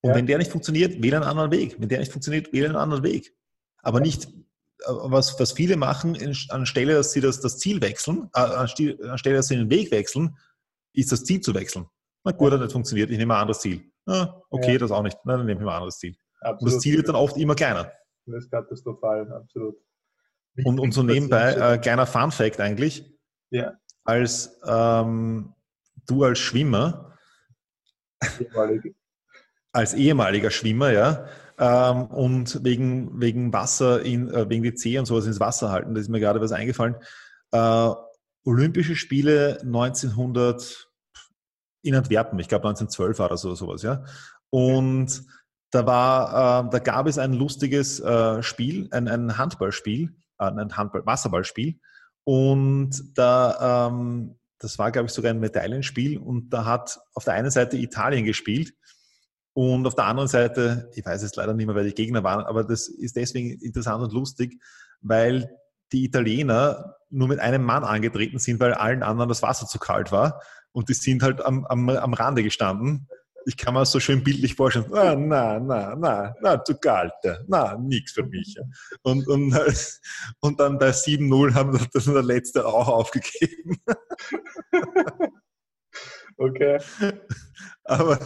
Und 0.03 0.11
ja. 0.11 0.17
wenn 0.17 0.27
der 0.27 0.39
nicht 0.39 0.51
funktioniert, 0.51 1.01
wähle 1.03 1.17
einen 1.17 1.25
anderen 1.25 1.51
Weg. 1.53 1.81
Wenn 1.81 1.89
der 1.89 2.01
nicht 2.01 2.13
funktioniert, 2.13 2.53
wähle 2.53 2.67
einen 2.67 2.77
anderen 2.77 3.05
Weg. 3.05 3.35
Aber 3.83 4.01
nicht, 4.01 4.27
äh, 4.27 4.31
was, 4.87 5.39
was 5.39 5.53
viele 5.53 5.77
machen, 5.77 6.17
anstelle, 6.51 6.95
dass 6.95 7.13
sie 7.13 7.21
das, 7.21 7.41
das 7.41 7.59
Ziel 7.59 7.81
wechseln, 7.81 8.29
äh, 8.35 8.41
anstelle, 8.41 9.37
dass 9.37 9.49
sie 9.49 9.57
den 9.57 9.71
Weg 9.71 9.91
wechseln, 9.93 10.37
ist 10.93 11.13
das 11.13 11.25
Ziel 11.25 11.41
zu 11.41 11.55
wechseln. 11.55 11.87
Na 12.25 12.33
gut, 12.33 12.49
ja. 12.49 12.55
hat 12.55 12.63
nicht 12.63 12.73
funktioniert, 12.73 13.11
ich 13.11 13.19
nehme 13.19 13.35
ein 13.35 13.41
anderes 13.41 13.61
Ziel. 13.61 13.83
Ah, 14.07 14.43
okay, 14.51 14.73
ja. 14.73 14.79
das 14.79 14.91
auch 14.91 15.03
nicht. 15.03 15.17
Na, 15.25 15.37
dann 15.37 15.47
nehme 15.47 15.61
ich 15.61 15.65
mal 15.65 15.73
ein 15.73 15.77
anderes 15.77 15.99
Ziel. 15.99 16.17
Absolut. 16.41 16.63
Und 16.63 16.73
das 16.73 16.83
Ziel 16.83 16.97
wird 16.97 17.09
dann 17.09 17.15
oft 17.15 17.37
immer 17.37 17.55
kleiner. 17.55 17.93
Das 18.27 18.45
ist 18.45 18.51
katastrophal, 18.51 19.33
absolut. 19.33 19.77
und, 20.65 20.81
und 20.81 20.93
so 20.93 21.03
nebenbei, 21.03 21.53
äh, 21.53 21.79
kleiner 21.79 22.07
Fun 22.07 22.31
Fact 22.33 22.61
eigentlich. 22.61 23.09
Ja. 23.51 23.75
Als 24.05 24.61
ähm, 24.67 25.55
du 26.07 26.25
als 26.25 26.41
Schwimmer, 26.41 27.13
Ehemalige. 28.41 28.95
Als 29.73 29.95
ehemaliger 29.95 30.51
Schwimmer, 30.51 30.93
ja, 30.93 31.27
ähm, 31.59 32.07
und 32.07 32.65
wegen, 32.65 33.21
wegen 33.21 33.53
Wasser, 33.53 34.03
in, 34.03 34.29
äh, 34.31 34.49
wegen 34.49 34.63
die 34.63 34.75
Zeh 34.75 34.99
und 34.99 35.07
sowas 35.07 35.27
ins 35.27 35.41
Wasser 35.41 35.71
halten, 35.71 35.95
da 35.95 36.01
ist 36.01 36.09
mir 36.09 36.21
gerade 36.21 36.41
was 36.41 36.53
eingefallen. 36.53 36.97
Äh, 37.53 37.91
Olympische 38.45 38.97
Spiele 38.97 39.61
1900 39.63 40.89
in 41.83 41.95
Antwerpen, 41.95 42.39
ich 42.39 42.49
glaube 42.49 42.69
1912 42.69 43.19
war 43.19 43.29
das 43.29 43.45
oder 43.45 43.57
sowas, 43.57 43.83
ja. 43.83 44.05
Und 44.51 45.25
da 45.71 45.87
war, 45.87 46.67
äh, 46.67 46.71
da 46.71 46.79
gab 46.79 47.07
es 47.07 47.19
ein 47.19 47.33
lustiges 47.33 47.99
äh, 48.01 48.43
Spiel, 48.43 48.89
ein, 48.91 49.09
ein 49.09 49.39
Handballspiel, 49.39 50.15
äh, 50.39 50.45
ein 50.45 50.77
Handball, 50.77 51.07
Wasserballspiel. 51.07 51.81
Und 52.25 53.17
da, 53.17 53.89
ähm, 53.89 54.39
das 54.59 54.79
war, 54.79 54.93
glaube 54.93 55.07
ich, 55.07 55.13
sogar 55.13 55.31
ein 55.31 55.41
Medaillenspiel. 55.41 56.19
Und 56.19 56.51
da 56.51 56.65
hat 56.67 57.01
auf 57.15 57.25
der 57.25 57.35
einen 57.35 57.51
Seite 57.51 57.79
Italien 57.79 58.25
gespielt 58.25 58.75
und 59.55 59.87
auf 59.87 59.95
der 59.95 60.07
anderen 60.07 60.29
Seite, 60.29 60.91
ich 60.95 61.05
weiß 61.05 61.23
es 61.23 61.37
leider 61.37 61.55
nicht 61.55 61.67
mehr, 61.67 61.75
wer 61.75 61.85
die 61.85 61.95
Gegner 61.95 62.23
waren, 62.25 62.45
aber 62.45 62.65
das 62.65 62.89
ist 62.89 63.17
deswegen 63.17 63.51
interessant 63.61 64.03
und 64.03 64.13
lustig, 64.13 64.61
weil 65.01 65.51
die 65.93 66.05
Italiener 66.05 66.97
nur 67.11 67.29
mit 67.29 67.39
einem 67.39 67.63
Mann 67.63 67.85
angetreten 67.85 68.39
sind, 68.39 68.61
weil 68.61 68.73
allen 68.73 69.03
anderen 69.03 69.29
das 69.29 69.43
Wasser 69.43 69.67
zu 69.67 69.79
kalt 69.79 70.11
war. 70.11 70.41
Und 70.73 70.89
die 70.89 70.95
sind 70.95 71.23
halt 71.23 71.45
am, 71.45 71.67
am, 71.67 71.89
am 71.91 72.15
Rande 72.15 72.43
gestanden. 72.43 73.09
Ich 73.45 73.59
kann 73.59 73.75
mir 73.75 73.85
so 73.85 74.01
schön 74.01 74.25
bildlich 74.25 74.55
vorstellen, 74.55 74.87
ah, 74.95 75.15
na, 75.15 75.59
na, 75.59 75.95
na, 75.97 76.35
na, 76.41 76.65
zu 76.65 76.77
kalt, 76.77 77.13
na, 77.47 77.77
nix 77.77 78.13
für 78.13 78.23
mich. 78.23 78.57
Und, 79.03 79.27
und, 79.29 79.55
und 80.41 80.61
dann 80.61 80.79
bei 80.79 80.91
7-0 80.91 81.53
haben 81.53 81.79
das 81.93 82.05
der 82.05 82.23
letzte 82.23 82.65
auch 82.67 82.89
aufgegeben. 82.89 83.77
Okay. 86.39 86.79
Aber 87.85 88.19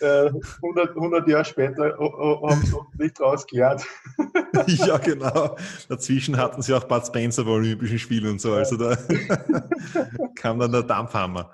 100, 0.00 0.90
100 0.90 1.28
Jahre 1.28 1.44
später 1.44 1.96
haben 1.98 2.62
sie 2.62 2.76
nicht 2.98 3.20
rausgeklärt. 3.20 3.84
ja, 4.66 4.98
genau. 4.98 5.56
Dazwischen 5.88 6.36
hatten 6.36 6.62
sie 6.62 6.74
auch 6.74 6.84
Bud 6.84 7.06
Spencer 7.06 7.44
bei 7.44 7.50
Olympischen 7.50 7.98
Spielen 7.98 8.32
und 8.32 8.40
so. 8.40 8.54
Also 8.54 8.76
da 8.76 8.96
kam 10.36 10.58
dann 10.58 10.72
der 10.72 10.82
Dampfhammer. 10.82 11.50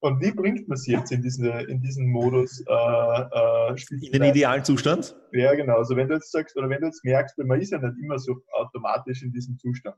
und 0.00 0.20
wie 0.20 0.32
bringt 0.32 0.68
man 0.68 0.78
sie 0.78 0.92
jetzt 0.92 1.12
in, 1.12 1.22
diese, 1.22 1.48
in 1.48 1.80
diesen 1.80 2.10
Modus? 2.10 2.64
Äh, 2.66 2.72
äh, 2.72 3.76
in 3.90 4.12
den 4.12 4.24
idealen 4.24 4.64
Zustand? 4.64 5.16
Ja, 5.32 5.54
genau. 5.54 5.78
Also 5.78 5.96
wenn 5.96 6.08
du 6.08 6.14
jetzt 6.14 6.30
sagst, 6.30 6.56
oder 6.56 6.68
wenn 6.68 6.80
du 6.80 6.86
jetzt 6.86 7.04
merkst, 7.04 7.36
weil 7.38 7.46
man 7.46 7.60
ist 7.60 7.72
ja 7.72 7.78
nicht 7.78 7.98
immer 8.02 8.18
so 8.18 8.36
automatisch 8.52 9.22
in 9.22 9.32
diesem 9.32 9.58
Zustand. 9.58 9.96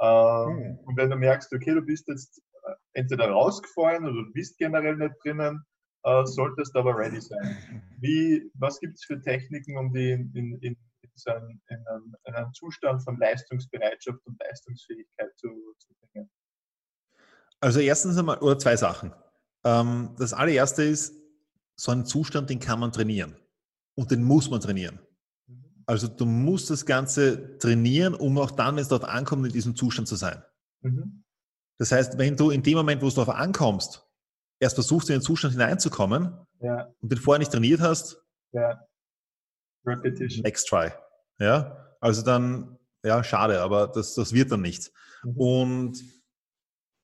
Ähm, 0.00 0.58
hm. 0.58 0.78
Und 0.86 0.96
wenn 0.96 1.10
du 1.10 1.16
merkst, 1.16 1.52
okay, 1.52 1.74
du 1.74 1.82
bist 1.82 2.08
jetzt 2.08 2.42
äh, 2.64 2.72
entweder 2.94 3.28
rausgefallen 3.28 4.04
oder 4.04 4.24
du 4.24 4.32
bist 4.32 4.56
generell 4.58 4.96
nicht 4.96 5.14
drinnen, 5.22 5.64
äh, 6.04 6.24
solltest 6.26 6.74
aber 6.76 6.96
ready 6.96 7.20
sein. 7.20 7.56
Wie, 8.00 8.50
was 8.54 8.80
gibt 8.80 8.94
es 8.94 9.04
für 9.04 9.20
Techniken, 9.20 9.76
um 9.76 9.92
die 9.92 10.12
in, 10.12 10.32
in, 10.34 10.58
in, 10.60 10.76
so 11.14 11.30
einen, 11.30 11.60
in, 11.68 11.86
einen, 11.86 12.14
in, 12.24 12.34
einen, 12.34 12.52
Zustand 12.54 13.02
von 13.02 13.18
Leistungsbereitschaft 13.18 14.18
und 14.24 14.40
Leistungsfähigkeit 14.40 15.30
zu, 15.36 15.48
zu 15.78 15.94
bringen? 16.00 16.30
Also 17.60 17.80
erstens 17.80 18.16
einmal, 18.16 18.38
oder 18.38 18.58
zwei 18.58 18.76
Sachen. 18.76 19.12
Ähm, 19.64 20.14
das 20.18 20.32
allererste 20.32 20.82
ist, 20.82 21.14
so 21.76 21.92
einen 21.92 22.06
Zustand, 22.06 22.50
den 22.50 22.60
kann 22.60 22.80
man 22.80 22.92
trainieren. 22.92 23.36
Und 23.94 24.10
den 24.10 24.22
muss 24.22 24.50
man 24.50 24.60
trainieren. 24.60 24.98
Mhm. 25.46 25.82
Also 25.86 26.08
du 26.08 26.24
musst 26.24 26.70
das 26.70 26.86
Ganze 26.86 27.58
trainieren, 27.58 28.14
um 28.14 28.38
auch 28.38 28.50
dann, 28.50 28.76
wenn 28.76 28.82
es 28.82 28.88
darauf 28.88 29.08
ankommt, 29.08 29.46
in 29.46 29.52
diesem 29.52 29.76
Zustand 29.76 30.08
zu 30.08 30.16
sein. 30.16 30.42
Mhm. 30.80 31.24
Das 31.78 31.92
heißt, 31.92 32.18
wenn 32.18 32.36
du 32.36 32.50
in 32.50 32.62
dem 32.62 32.76
Moment, 32.76 33.02
wo 33.02 33.08
es 33.08 33.14
darauf 33.14 33.34
ankommst, 33.34 34.06
erst 34.60 34.76
versuchst, 34.76 35.08
in 35.08 35.16
den 35.16 35.22
Zustand 35.22 35.54
hineinzukommen 35.54 36.36
ja. 36.60 36.88
und 37.00 37.10
den 37.10 37.18
vorher 37.18 37.40
nicht 37.40 37.50
trainiert 37.50 37.80
hast, 37.80 38.22
ja. 38.52 38.80
Repetition. 39.84 40.42
Next 40.42 40.68
try. 40.68 40.90
Ja, 41.38 41.94
also 42.00 42.22
dann, 42.22 42.78
ja, 43.02 43.24
schade, 43.24 43.62
aber 43.62 43.88
das, 43.88 44.14
das 44.14 44.32
wird 44.32 44.52
dann 44.52 44.60
nichts. 44.60 44.92
Mhm. 45.24 45.36
Und 45.36 46.04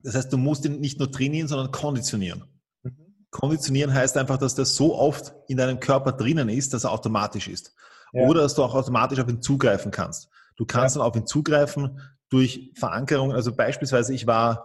das 0.01 0.14
heißt, 0.14 0.33
du 0.33 0.37
musst 0.37 0.64
ihn 0.64 0.81
nicht 0.81 0.99
nur 0.99 1.11
trainieren, 1.11 1.49
sondern 1.49 1.73
konditionieren. 1.73 2.45
Mhm. 2.83 3.27
Konditionieren 3.31 3.92
heißt 3.92 4.16
einfach, 4.19 4.37
dass 4.37 4.55
der 4.55 4.66
so 4.66 4.95
oft 4.95 5.35
in 5.49 5.57
deinem 5.57 5.81
Körper 5.81 6.12
drinnen 6.12 6.49
ist, 6.49 6.75
dass 6.75 6.85
er 6.85 6.92
automatisch 6.92 7.49
ist. 7.49 7.75
Ja. 8.12 8.27
Oder 8.27 8.42
dass 8.42 8.55
du 8.55 8.62
auch 8.62 8.75
automatisch 8.75 9.19
auf 9.19 9.29
ihn 9.29 9.42
zugreifen 9.42 9.90
kannst. 9.90 10.29
Du 10.57 10.66
kannst 10.66 10.97
ja. 10.97 11.01
dann 11.01 11.09
auf 11.09 11.16
ihn 11.16 11.27
zugreifen 11.27 12.01
durch 12.29 12.73
Verankerung. 12.77 13.33
Also 13.33 13.55
beispielsweise, 13.55 14.14
ich 14.14 14.27
war, 14.27 14.64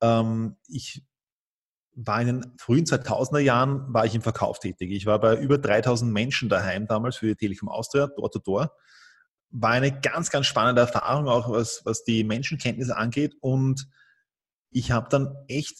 ähm, 0.00 0.56
ich 0.68 1.04
war 2.00 2.20
in 2.20 2.26
den 2.28 2.52
frühen 2.58 2.84
2000er 2.84 3.40
Jahren 3.40 3.92
war 3.92 4.06
ich 4.06 4.14
im 4.14 4.22
Verkauf 4.22 4.60
tätig. 4.60 4.92
Ich 4.92 5.06
war 5.06 5.18
bei 5.18 5.36
über 5.36 5.58
3000 5.58 6.12
Menschen 6.12 6.48
daheim 6.48 6.86
damals 6.86 7.16
für 7.16 7.26
die 7.26 7.34
Telekom 7.34 7.68
Austria, 7.68 8.06
Door 8.06 8.30
to 8.30 8.38
Door. 8.38 8.72
War 9.50 9.70
eine 9.70 10.00
ganz, 10.00 10.30
ganz 10.30 10.46
spannende 10.46 10.82
Erfahrung, 10.82 11.26
auch 11.26 11.50
was, 11.50 11.82
was 11.84 12.04
die 12.04 12.22
Menschenkenntnisse 12.22 12.96
angeht. 12.96 13.34
Und 13.40 13.88
ich 14.70 14.92
habe 14.92 15.08
dann 15.10 15.34
echt 15.48 15.76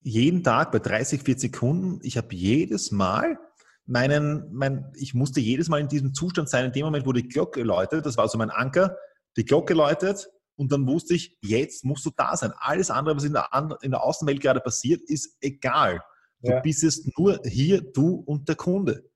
jeden 0.00 0.44
Tag 0.44 0.70
bei 0.70 0.78
30, 0.78 1.22
40 1.22 1.52
Kunden, 1.52 1.98
ich 2.02 2.16
habe 2.16 2.34
jedes 2.36 2.92
Mal 2.92 3.36
meinen, 3.84 4.52
mein, 4.52 4.92
ich 4.94 5.12
musste 5.12 5.40
jedes 5.40 5.68
Mal 5.68 5.80
in 5.80 5.88
diesem 5.88 6.14
Zustand 6.14 6.48
sein, 6.48 6.66
in 6.66 6.72
dem 6.72 6.84
Moment, 6.84 7.04
wo 7.04 7.12
die 7.12 7.26
Glocke 7.26 7.64
läutet, 7.64 8.06
das 8.06 8.16
war 8.16 8.28
so 8.28 8.38
mein 8.38 8.50
Anker, 8.50 8.96
die 9.36 9.44
Glocke 9.44 9.74
läutet, 9.74 10.28
und 10.58 10.72
dann 10.72 10.88
wusste 10.88 11.14
ich, 11.14 11.38
jetzt 11.40 11.84
musst 11.84 12.04
du 12.04 12.10
da 12.14 12.36
sein. 12.36 12.52
Alles 12.58 12.90
andere, 12.90 13.16
was 13.16 13.22
in 13.22 13.32
der, 13.32 13.48
in 13.80 13.92
der 13.92 14.02
Außenwelt 14.02 14.40
gerade 14.40 14.60
passiert, 14.60 15.00
ist 15.08 15.36
egal. 15.40 16.02
Du 16.42 16.50
ja. 16.50 16.60
bist 16.60 16.82
es 16.82 17.08
nur 17.16 17.40
hier, 17.44 17.80
du 17.80 18.24
und 18.26 18.48
der 18.48 18.56
Kunde. 18.56 19.08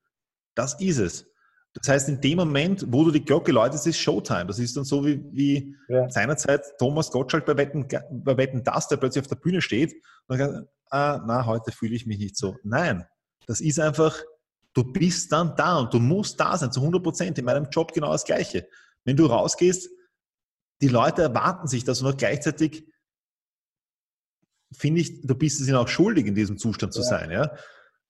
Das 0.55 0.79
ist 0.79 0.99
es. 0.99 1.25
Das 1.73 1.89
heißt, 1.89 2.07
in 2.07 2.21
dem 2.21 2.37
Moment, 2.37 2.85
wo 2.87 3.03
du 3.03 3.11
die 3.11 3.25
Glocke 3.25 3.51
läutest, 3.51 3.87
ist 3.87 3.97
Showtime. 3.97 4.45
Das 4.45 4.57
ist 4.57 4.77
dann 4.77 4.85
so 4.85 5.05
wie, 5.05 5.21
wie 5.31 5.75
ja. 5.89 6.09
seinerzeit 6.09 6.61
Thomas 6.77 7.11
Gottschalk 7.11 7.45
bei 7.45 7.57
Wetten, 7.57 7.87
bei 7.89 8.37
Wetten 8.37 8.63
Das, 8.63 8.87
der 8.87 8.97
plötzlich 8.97 9.23
auf 9.23 9.27
der 9.27 9.35
Bühne 9.35 9.61
steht 9.61 9.93
und 10.27 10.37
sagt, 10.37 10.65
ah, 10.91 11.21
na, 11.27 11.45
heute 11.45 11.73
fühle 11.73 11.95
ich 11.95 12.05
mich 12.05 12.19
nicht 12.19 12.37
so. 12.37 12.55
Nein, 12.63 13.05
das 13.47 13.59
ist 13.59 13.81
einfach, 13.81 14.15
du 14.73 14.85
bist 14.85 15.29
dann 15.33 15.57
da 15.57 15.79
und 15.79 15.93
du 15.93 15.99
musst 15.99 16.39
da 16.39 16.57
sein, 16.57 16.71
zu 16.71 16.79
100 16.79 17.03
Prozent. 17.03 17.37
In 17.37 17.45
meinem 17.45 17.67
Job 17.69 17.91
genau 17.91 18.13
das 18.13 18.23
Gleiche. 18.23 18.65
Wenn 19.03 19.17
du 19.17 19.25
rausgehst, 19.25 19.89
die 20.83 20.89
Leute 20.89 21.21
erwarten 21.21 21.67
sich 21.67 21.85
das 21.85 22.01
und 22.01 22.07
auch 22.07 22.17
gleichzeitig 22.17 22.83
finde 24.73 24.99
ich, 24.99 25.21
du 25.21 25.33
bist 25.33 25.61
es 25.61 25.67
ihnen 25.67 25.77
auch 25.77 25.87
schuldig, 25.87 26.25
in 26.25 26.35
diesem 26.35 26.57
Zustand 26.57 26.93
zu 26.93 26.99
ja. 27.01 27.05
sein. 27.05 27.31
Ja? 27.31 27.55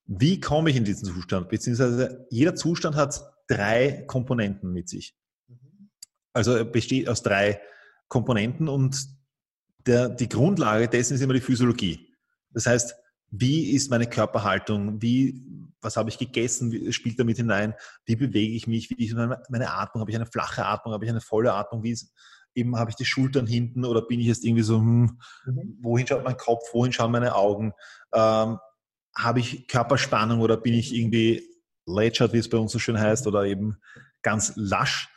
Wie 0.06 0.40
komme 0.40 0.72
ich 0.72 0.76
in 0.76 0.84
diesen 0.84 1.06
Zustand? 1.06 1.50
Beziehungsweise 1.50 2.26
jeder 2.32 2.56
Zustand 2.56 2.96
hat 2.96 3.22
drei 3.48 4.06
Komponenten 4.08 4.74
mit 4.74 4.90
sich. 4.90 5.16
Mhm. 5.48 5.92
Also 6.34 6.56
er 6.56 6.66
besteht 6.66 7.08
aus 7.10 7.22
drei 7.22 7.62
Komponenten 8.08 8.68
und 8.68 9.08
der, 9.86 10.10
die 10.10 10.30
Grundlage 10.30 10.88
dessen 10.88 11.14
ist 11.14 11.22
immer 11.22 11.34
die 11.34 11.42
Physiologie. 11.42 12.12
Das 12.50 12.66
heißt, 12.66 12.96
wie 13.30 13.72
ist 13.72 13.92
meine 13.92 14.08
Körperhaltung? 14.08 15.00
Wie, 15.00 15.46
was 15.80 15.96
habe 15.96 16.10
ich 16.10 16.18
gegessen? 16.18 16.72
Wie, 16.72 16.92
spielt 16.92 17.20
damit 17.20 17.38
hinein? 17.38 17.76
Wie 18.06 18.16
bewege 18.16 18.56
ich 18.56 18.66
mich? 18.66 18.90
Wie 18.90 19.06
ist 19.06 19.14
meine, 19.14 19.44
meine 19.50 19.72
Atmung? 19.72 20.02
Habe 20.02 20.10
ich 20.10 20.16
eine 20.16 20.26
flache 20.26 20.66
Atmung? 20.66 20.94
Habe 20.94 21.06
ich 21.06 21.12
eine 21.12 21.22
volle 21.22 21.54
Atmung? 21.54 21.84
Wie 21.84 21.92
ist, 21.92 22.14
eben 22.56 22.78
habe 22.78 22.92
ich 22.92 22.96
die 22.96 23.06
Schultern 23.06 23.48
hinten 23.48 23.86
oder 23.86 24.02
bin 24.02 24.20
ich 24.20 24.28
jetzt 24.28 24.46
irgendwie 24.46 24.64
so, 24.64 24.78
hm, 24.78 25.20
mhm. 25.46 25.78
wohin 25.82 26.08
schaut 26.08 26.24
mein 26.24 26.38
Kopf, 26.38 26.74
wohin 26.74 26.94
schauen 26.94 27.12
meine 27.12 27.36
Augen? 27.36 27.74
Ähm, 28.14 28.60
habe 29.16 29.40
ich 29.40 29.68
Körperspannung 29.68 30.42
oder 30.42 30.58
bin 30.58 30.74
ich 30.74 30.94
irgendwie 30.94 31.48
lätschert, 31.86 32.34
wie 32.34 32.40
es 32.40 32.50
bei 32.50 32.58
uns 32.58 32.72
so 32.72 32.80
schön 32.80 33.00
heißt, 33.00 33.28
oder 33.28 33.46
eben 33.46 33.78
ganz 34.22 34.54
lasch 34.56 35.10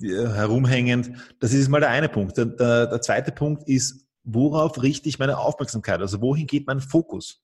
äh, 0.00 0.26
herumhängend. 0.28 1.10
Das 1.40 1.52
ist 1.52 1.68
mal 1.68 1.80
der 1.80 1.90
eine 1.90 2.08
Punkt. 2.08 2.36
Der, 2.36 2.46
der, 2.46 2.86
der 2.86 3.00
zweite 3.00 3.32
Punkt 3.32 3.68
ist, 3.68 4.06
worauf 4.24 4.82
richte 4.82 5.08
ich 5.08 5.18
meine 5.18 5.38
Aufmerksamkeit? 5.38 6.00
Also 6.00 6.20
wohin 6.20 6.46
geht 6.46 6.66
mein 6.66 6.80
Fokus? 6.80 7.42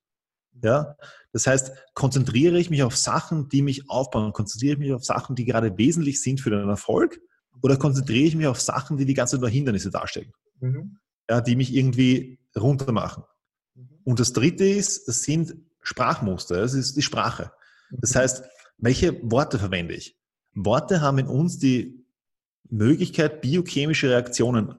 Ja, 0.63 0.97
das 1.33 1.47
heißt, 1.47 1.73
konzentriere 1.95 2.59
ich 2.59 2.69
mich 2.69 2.83
auf 2.83 2.97
Sachen, 2.97 3.49
die 3.49 3.63
mich 3.63 3.89
aufbauen, 3.89 4.35
konzentriere 4.35 4.75
ich 4.75 4.79
mich 4.79 4.93
auf 4.93 5.05
Sachen, 5.05 5.35
die 5.35 5.47
gerade 5.47 5.79
wesentlich 5.79 6.21
sind 6.21 6.43
für 6.43 6.51
den 6.51 6.69
Erfolg, 6.69 7.21
oder 7.63 7.77
konzentriere 7.77 8.27
ich 8.27 8.37
mich 8.37 8.47
auf 8.47 8.61
Sachen, 8.61 8.97
die 8.97 9.07
die 9.07 9.15
ganze 9.15 9.37
Zeit 9.37 9.41
nur 9.41 9.51
Hindernisse 9.51 9.91
darstellen, 9.91 10.33
mhm. 10.61 10.99
ja, 11.31 11.41
die 11.41 11.57
mich 11.57 11.75
irgendwie 11.75 12.39
runtermachen. 12.57 13.25
Mhm. 13.75 13.89
Und 14.05 14.21
das 14.21 14.33
Dritte 14.33 14.65
ist, 14.65 15.09
das 15.09 15.23
sind 15.23 15.57
Sprachmuster, 15.81 16.61
das 16.61 16.75
ist 16.75 16.97
die 16.97 17.03
Sprache. 17.03 17.53
Das 17.91 18.15
heißt, 18.15 18.45
welche 18.79 19.19
Worte 19.23 19.59
verwende 19.59 19.95
ich? 19.95 20.17
Worte 20.55 21.01
haben 21.01 21.19
in 21.19 21.27
uns 21.27 21.59
die 21.59 22.05
Möglichkeit, 22.69 23.41
biochemische 23.41 24.11
Reaktionen 24.11 24.75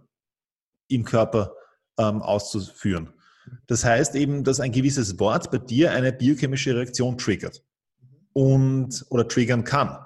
im 0.88 1.06
Körper 1.06 1.54
ähm, 1.98 2.22
auszuführen. 2.22 3.14
Das 3.68 3.84
heißt 3.86 4.16
eben, 4.16 4.44
dass 4.44 4.60
ein 4.60 4.72
gewisses 4.72 5.20
Wort 5.20 5.52
bei 5.52 5.58
dir 5.58 5.92
eine 5.92 6.14
biochemische 6.14 6.76
Reaktion 6.76 7.18
triggert 7.18 7.64
und 8.34 9.06
oder 9.10 9.28
triggern 9.28 9.64
kann. 9.64 9.98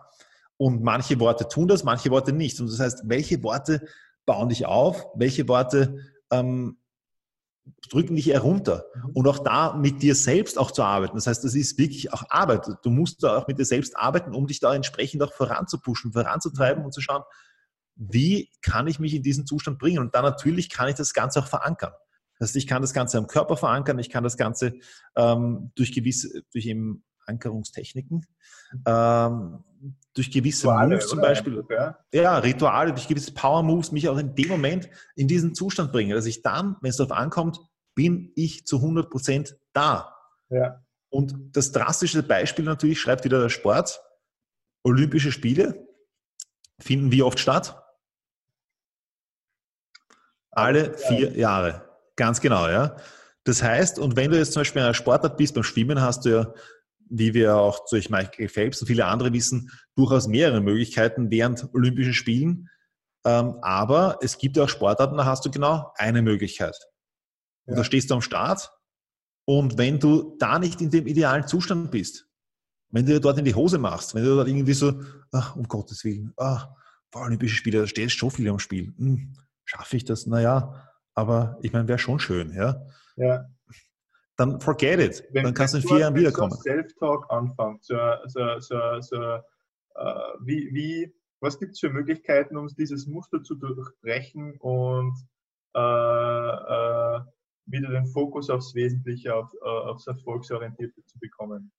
Und 0.58 0.82
manche 0.82 1.20
Worte 1.20 1.48
tun 1.48 1.68
das, 1.68 1.84
manche 1.84 2.10
Worte 2.10 2.34
nicht. 2.34 2.60
Und 2.60 2.70
das 2.72 2.80
heißt, 2.80 3.04
welche 3.06 3.44
Worte 3.44 3.88
bauen 4.26 4.50
dich 4.50 4.66
auf, 4.66 5.08
welche 5.16 5.48
Worte 5.48 5.98
ähm, 6.32 6.78
drücken 7.90 8.16
dich 8.16 8.30
eher 8.30 8.42
runter. 8.42 8.86
Mhm. 8.96 9.10
Und 9.14 9.28
auch 9.28 9.40
da 9.40 9.74
mit 9.74 10.02
dir 10.02 10.16
selbst 10.16 10.58
auch 10.58 10.72
zu 10.72 10.84
arbeiten. 10.84 11.16
Das 11.16 11.28
heißt, 11.28 11.44
das 11.44 11.56
ist 11.56 11.78
wirklich 11.78 12.14
auch 12.14 12.24
Arbeit. 12.30 12.68
Du 12.84 12.90
musst 12.90 13.24
da 13.24 13.38
auch 13.38 13.48
mit 13.48 13.60
dir 13.60 13.66
selbst 13.66 13.96
arbeiten, 13.98 14.34
um 14.34 14.48
dich 14.48 14.60
da 14.60 14.74
entsprechend 14.74 15.22
auch 15.24 15.34
voranzupuschen, 15.34 16.14
voranzutreiben 16.14 16.84
und 16.84 16.94
zu 16.94 17.02
schauen, 17.02 17.24
wie 17.96 18.52
kann 18.62 18.88
ich 18.88 19.00
mich 19.00 19.14
in 19.14 19.24
diesen 19.24 19.48
Zustand 19.48 19.80
bringen? 19.80 20.00
Und 20.00 20.14
dann 20.14 20.24
natürlich 20.24 20.70
kann 20.70 20.88
ich 20.88 20.96
das 20.96 21.14
Ganze 21.14 21.40
auch 21.40 21.48
verankern. 21.48 21.94
Das 22.38 22.50
heißt, 22.50 22.56
ich 22.58 22.68
kann 22.68 22.84
das 22.84 22.94
Ganze 22.94 23.18
am 23.18 23.28
Körper 23.28 23.58
verankern, 23.58 23.98
ich 23.98 24.12
kann 24.12 24.24
das 24.24 24.38
Ganze 24.38 24.74
ähm, 25.16 25.72
durch 25.76 25.92
gewisse, 25.92 26.44
durch 26.54 26.68
eben 26.68 27.04
Ankerungstechniken, 27.26 28.26
ähm, 28.86 29.64
durch 30.18 30.32
gewisse 30.32 30.68
Rituale, 30.68 30.96
Moves 30.96 31.08
zum 31.08 31.22
Beispiel, 31.22 31.64
ja? 31.70 31.98
ja, 32.12 32.38
Rituale, 32.40 32.92
durch 32.92 33.08
gewisse 33.08 33.34
Power 33.34 33.62
Moves 33.64 33.92
mich 33.92 34.10
auch 34.10 34.18
in 34.18 34.34
dem 34.36 34.48
Moment 34.48 34.90
in 35.16 35.28
diesen 35.28 35.54
Zustand 35.54 35.92
bringe, 35.92 36.16
dass 36.16 36.26
ich 36.26 36.42
dann, 36.42 36.76
wenn 36.82 36.90
es 36.90 36.98
darauf 36.98 37.12
ankommt, 37.12 37.60
bin 37.94 38.32
ich 38.36 38.66
zu 38.66 38.78
100 38.78 39.10
Prozent 39.10 39.58
da. 39.74 40.16
Ja. 40.50 40.84
Und 41.10 41.56
das 41.56 41.72
drastische 41.72 42.24
Beispiel 42.24 42.66
natürlich 42.66 43.00
schreibt 43.00 43.26
wieder 43.26 43.42
der 43.42 43.50
Sport. 43.50 44.02
Olympische 44.84 45.32
Spiele 45.32 45.88
finden 46.80 47.12
wie 47.12 47.24
oft 47.24 47.40
statt? 47.40 47.82
Alle 50.52 50.98
vier 50.98 51.38
Jahre. 51.38 51.88
Ganz 52.16 52.42
genau, 52.42 52.68
ja. 52.68 52.98
Das 53.44 53.64
heißt, 53.64 54.00
und 54.00 54.16
wenn 54.16 54.32
du 54.32 54.38
jetzt 54.38 54.54
zum 54.54 54.62
Beispiel 54.62 54.82
in 54.82 54.86
einer 54.86 54.94
Sportart 54.94 55.38
bist, 55.38 55.54
beim 55.54 55.64
Schwimmen 55.64 56.02
hast 56.02 56.26
du 56.26 56.30
ja 56.30 56.54
wie 57.10 57.34
wir 57.34 57.58
auch 57.58 57.88
durch 57.90 58.10
Michael 58.10 58.50
Phelps 58.50 58.82
und 58.82 58.88
viele 58.88 59.06
andere 59.06 59.34
wissen, 59.34 59.72
durchaus 59.96 60.28
mehrere 60.28 60.62
Möglichkeiten 60.62 61.32
während 61.32 61.74
Olympischen 61.74 62.14
Spielen. 62.14 62.70
Ähm, 63.26 63.56
aber 63.62 64.20
es 64.22 64.38
gibt 64.38 64.58
auch 64.60 64.70
Sportarten, 64.70 65.18
da 65.18 65.26
hast 65.26 65.46
du 65.46 65.52
genau 65.52 65.92
eine 65.96 66.22
Möglichkeit. 66.22 66.78
Und 67.66 67.74
ja. 67.74 67.78
da 67.78 67.84
stehst 67.84 68.10
du 68.10 68.16
am 68.16 68.22
Start 68.22 68.72
und 69.46 69.78
wenn 69.78 70.00
du 70.00 70.36
da 70.40 70.60
nicht 70.60 70.82
in 70.82 70.90
dem 70.90 71.08
idealen 71.08 71.48
Zustand 71.48 71.92
bist, 71.92 72.28
wenn 72.90 73.06
du 73.06 73.20
dort 73.20 73.38
in 73.38 73.46
die 73.46 73.56
Hose 73.56 73.78
machst, 73.78 74.16
wenn 74.16 74.24
du 74.24 74.36
dort 74.36 74.48
irgendwie 74.48 74.74
so, 74.74 75.02
ach, 75.32 75.56
um 75.56 75.68
Gottes 75.68 76.04
Willen, 76.04 76.34
ach, 76.38 76.70
vor 77.12 77.24
Olympische 77.24 77.56
Spiele, 77.56 77.82
da 77.82 77.88
stehst 77.88 78.16
schon 78.16 78.32
viel 78.32 78.50
am 78.50 78.60
Spiel. 78.60 78.94
Hm, 78.98 79.34
schaffe 79.66 79.98
ich 79.98 80.06
das? 80.06 80.26
Naja, 80.26 80.90
aber 81.14 81.58
ich 81.62 81.74
meine, 81.74 81.88
wäre 81.88 82.00
schon 82.00 82.20
schön, 82.20 82.54
ja. 82.54 82.82
Ja 83.16 83.50
dann 84.38 84.62
forget 84.62 85.00
it. 85.00 85.24
Wenn, 85.32 85.44
dann 85.44 85.54
kannst 85.54 85.74
du 85.74 85.80
in 85.80 85.84
vier 85.84 86.00
Jahren 86.00 86.16
wiederkommen. 86.16 86.52
So 86.52 86.62
Self-Talk 86.62 87.26
anfängt, 87.30 87.84
so, 87.84 87.98
so, 88.28 88.60
so, 88.60 89.02
so 89.02 89.18
uh, 89.18 90.38
wie, 90.46 90.70
wie, 90.74 91.14
was 91.42 91.60
gibt 91.60 91.74
es 91.74 91.80
für 91.80 91.90
Möglichkeiten, 91.90 92.56
um 92.56 92.68
dieses 92.78 93.08
Muster 93.08 93.44
zu 93.44 93.56
durchbrechen 93.56 94.56
und 94.60 95.14
uh, 95.76 95.80
uh, 95.80 97.20
wieder 97.66 97.90
den 97.90 98.06
Fokus 98.08 98.50
aufs 98.50 98.74
Wesentliche, 98.76 99.36
auf, 99.36 99.50
aufs 99.62 100.08
Erfolgsorientierte 100.08 101.04
zu 101.06 101.20
bekommen? 101.20 101.72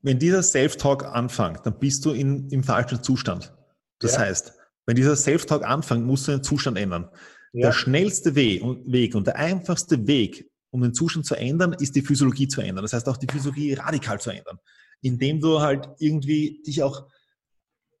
Wenn 0.00 0.18
dieser 0.18 0.42
Self-Talk 0.42 1.04
anfängt, 1.04 1.66
dann 1.66 1.78
bist 1.78 2.04
du 2.04 2.12
in, 2.12 2.48
im 2.50 2.62
falschen 2.62 3.02
Zustand. 3.02 3.54
Das 3.98 4.14
ja. 4.14 4.20
heißt, 4.20 4.54
wenn 4.86 4.96
dieser 4.96 5.16
Self-Talk 5.16 5.64
anfängt, 5.64 6.06
musst 6.06 6.28
du 6.28 6.32
den 6.32 6.42
Zustand 6.42 6.78
ändern. 6.78 7.10
Ja. 7.52 7.66
Der 7.68 7.72
schnellste 7.72 8.34
Weg 8.34 9.14
und 9.14 9.26
der 9.26 9.36
einfachste 9.36 10.06
Weg, 10.06 10.50
um 10.70 10.82
den 10.82 10.94
Zustand 10.94 11.26
zu 11.26 11.34
ändern, 11.34 11.72
ist 11.72 11.96
die 11.96 12.02
Physiologie 12.02 12.48
zu 12.48 12.60
ändern. 12.60 12.82
Das 12.82 12.92
heißt 12.92 13.08
auch 13.08 13.16
die 13.16 13.26
Physiologie 13.30 13.74
radikal 13.74 14.20
zu 14.20 14.30
ändern, 14.30 14.58
indem 15.00 15.40
du 15.40 15.60
halt 15.60 15.88
irgendwie 15.98 16.62
dich 16.66 16.82
auch 16.82 17.08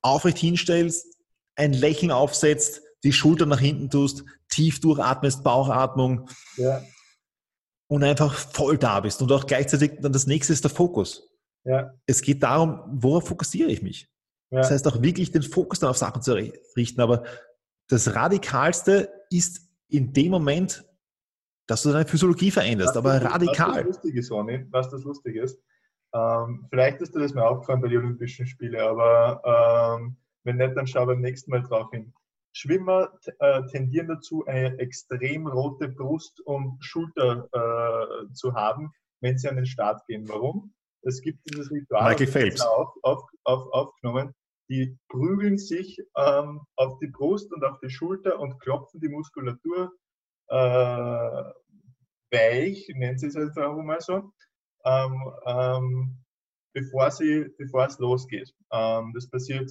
aufrecht 0.02 0.38
hinstellst, 0.38 1.06
ein 1.56 1.72
Lächeln 1.72 2.12
aufsetzt, 2.12 2.82
die 3.04 3.12
Schultern 3.12 3.48
nach 3.48 3.60
hinten 3.60 3.90
tust, 3.90 4.24
tief 4.48 4.80
durchatmest, 4.80 5.42
Bauchatmung 5.42 6.28
ja. 6.56 6.82
und 7.88 8.04
einfach 8.04 8.34
voll 8.34 8.78
da 8.78 9.00
bist. 9.00 9.22
Und 9.22 9.32
auch 9.32 9.46
gleichzeitig 9.46 10.00
dann 10.00 10.12
das 10.12 10.26
nächste 10.26 10.52
ist 10.52 10.64
der 10.64 10.70
Fokus. 10.70 11.28
Ja. 11.64 11.94
Es 12.06 12.22
geht 12.22 12.42
darum, 12.42 12.80
worauf 12.86 13.28
fokussiere 13.28 13.70
ich 13.70 13.82
mich? 13.82 14.08
Ja. 14.50 14.60
Das 14.60 14.70
heißt 14.70 14.86
auch 14.88 15.02
wirklich 15.02 15.32
den 15.32 15.42
Fokus 15.42 15.80
dann 15.80 15.90
auf 15.90 15.98
Sachen 15.98 16.22
zu 16.22 16.34
richten. 16.76 17.00
Aber 17.00 17.24
das 17.88 18.14
Radikalste 18.14 19.12
ist 19.30 19.68
in 19.88 20.12
dem 20.12 20.30
Moment 20.30 20.84
dass 21.68 21.82
du 21.82 21.92
deine 21.92 22.06
Physiologie 22.06 22.50
veränderst, 22.50 22.90
was 22.90 22.96
aber 22.96 23.20
das, 23.20 23.32
radikal. 23.32 23.68
Was 23.68 23.76
das 23.76 23.86
Lustige 23.86 24.18
ist, 24.20 24.32
Ronny, 24.32 24.66
was 24.70 24.90
das 24.90 25.04
Lustige 25.04 25.42
ist, 25.42 25.62
ähm, 26.14 26.66
vielleicht 26.70 27.00
ist 27.02 27.14
dir 27.14 27.20
das 27.20 27.34
mal 27.34 27.46
aufgefallen 27.46 27.82
bei 27.82 27.88
den 27.88 27.98
Olympischen 27.98 28.46
Spielen, 28.46 28.80
aber 28.80 29.98
ähm, 30.00 30.16
wenn 30.44 30.56
nicht, 30.56 30.76
dann 30.76 30.86
schau 30.86 31.04
beim 31.06 31.20
nächsten 31.20 31.50
Mal 31.50 31.62
drauf 31.62 31.90
hin. 31.92 32.12
Schwimmer 32.52 33.12
äh, 33.38 33.62
tendieren 33.66 34.08
dazu, 34.08 34.44
eine 34.46 34.78
extrem 34.78 35.46
rote 35.46 35.88
Brust 35.88 36.40
und 36.40 36.82
Schulter 36.82 37.48
äh, 37.52 38.32
zu 38.32 38.54
haben, 38.54 38.90
wenn 39.20 39.36
sie 39.36 39.48
an 39.48 39.56
den 39.56 39.66
Start 39.66 40.04
gehen. 40.06 40.26
Warum? 40.28 40.72
Es 41.02 41.20
gibt 41.20 41.40
dieses 41.48 41.70
Ritual 41.70 42.16
auf, 42.66 42.94
auf, 43.02 43.22
auf, 43.44 43.72
aufgenommen, 43.72 44.34
die 44.70 44.98
prügeln 45.08 45.58
sich 45.58 45.98
ähm, 46.16 46.62
auf 46.76 46.98
die 46.98 47.06
Brust 47.08 47.52
und 47.52 47.62
auf 47.64 47.78
die 47.80 47.90
Schulter 47.90 48.40
und 48.40 48.58
klopfen 48.58 49.00
die 49.00 49.08
Muskulatur 49.08 49.92
äh, 50.48 51.52
weich, 52.30 52.88
nennen 52.94 53.18
Sie 53.18 53.26
es 53.26 53.34
jetzt 53.34 53.58
auch 53.58 53.76
mal 53.82 54.00
so, 54.00 54.32
ähm, 54.84 55.32
ähm, 55.46 56.24
bevor, 56.74 57.10
sie, 57.10 57.48
bevor 57.58 57.86
es 57.86 57.98
losgeht. 57.98 58.52
Ähm, 58.72 59.12
das 59.14 59.28
passiert 59.28 59.70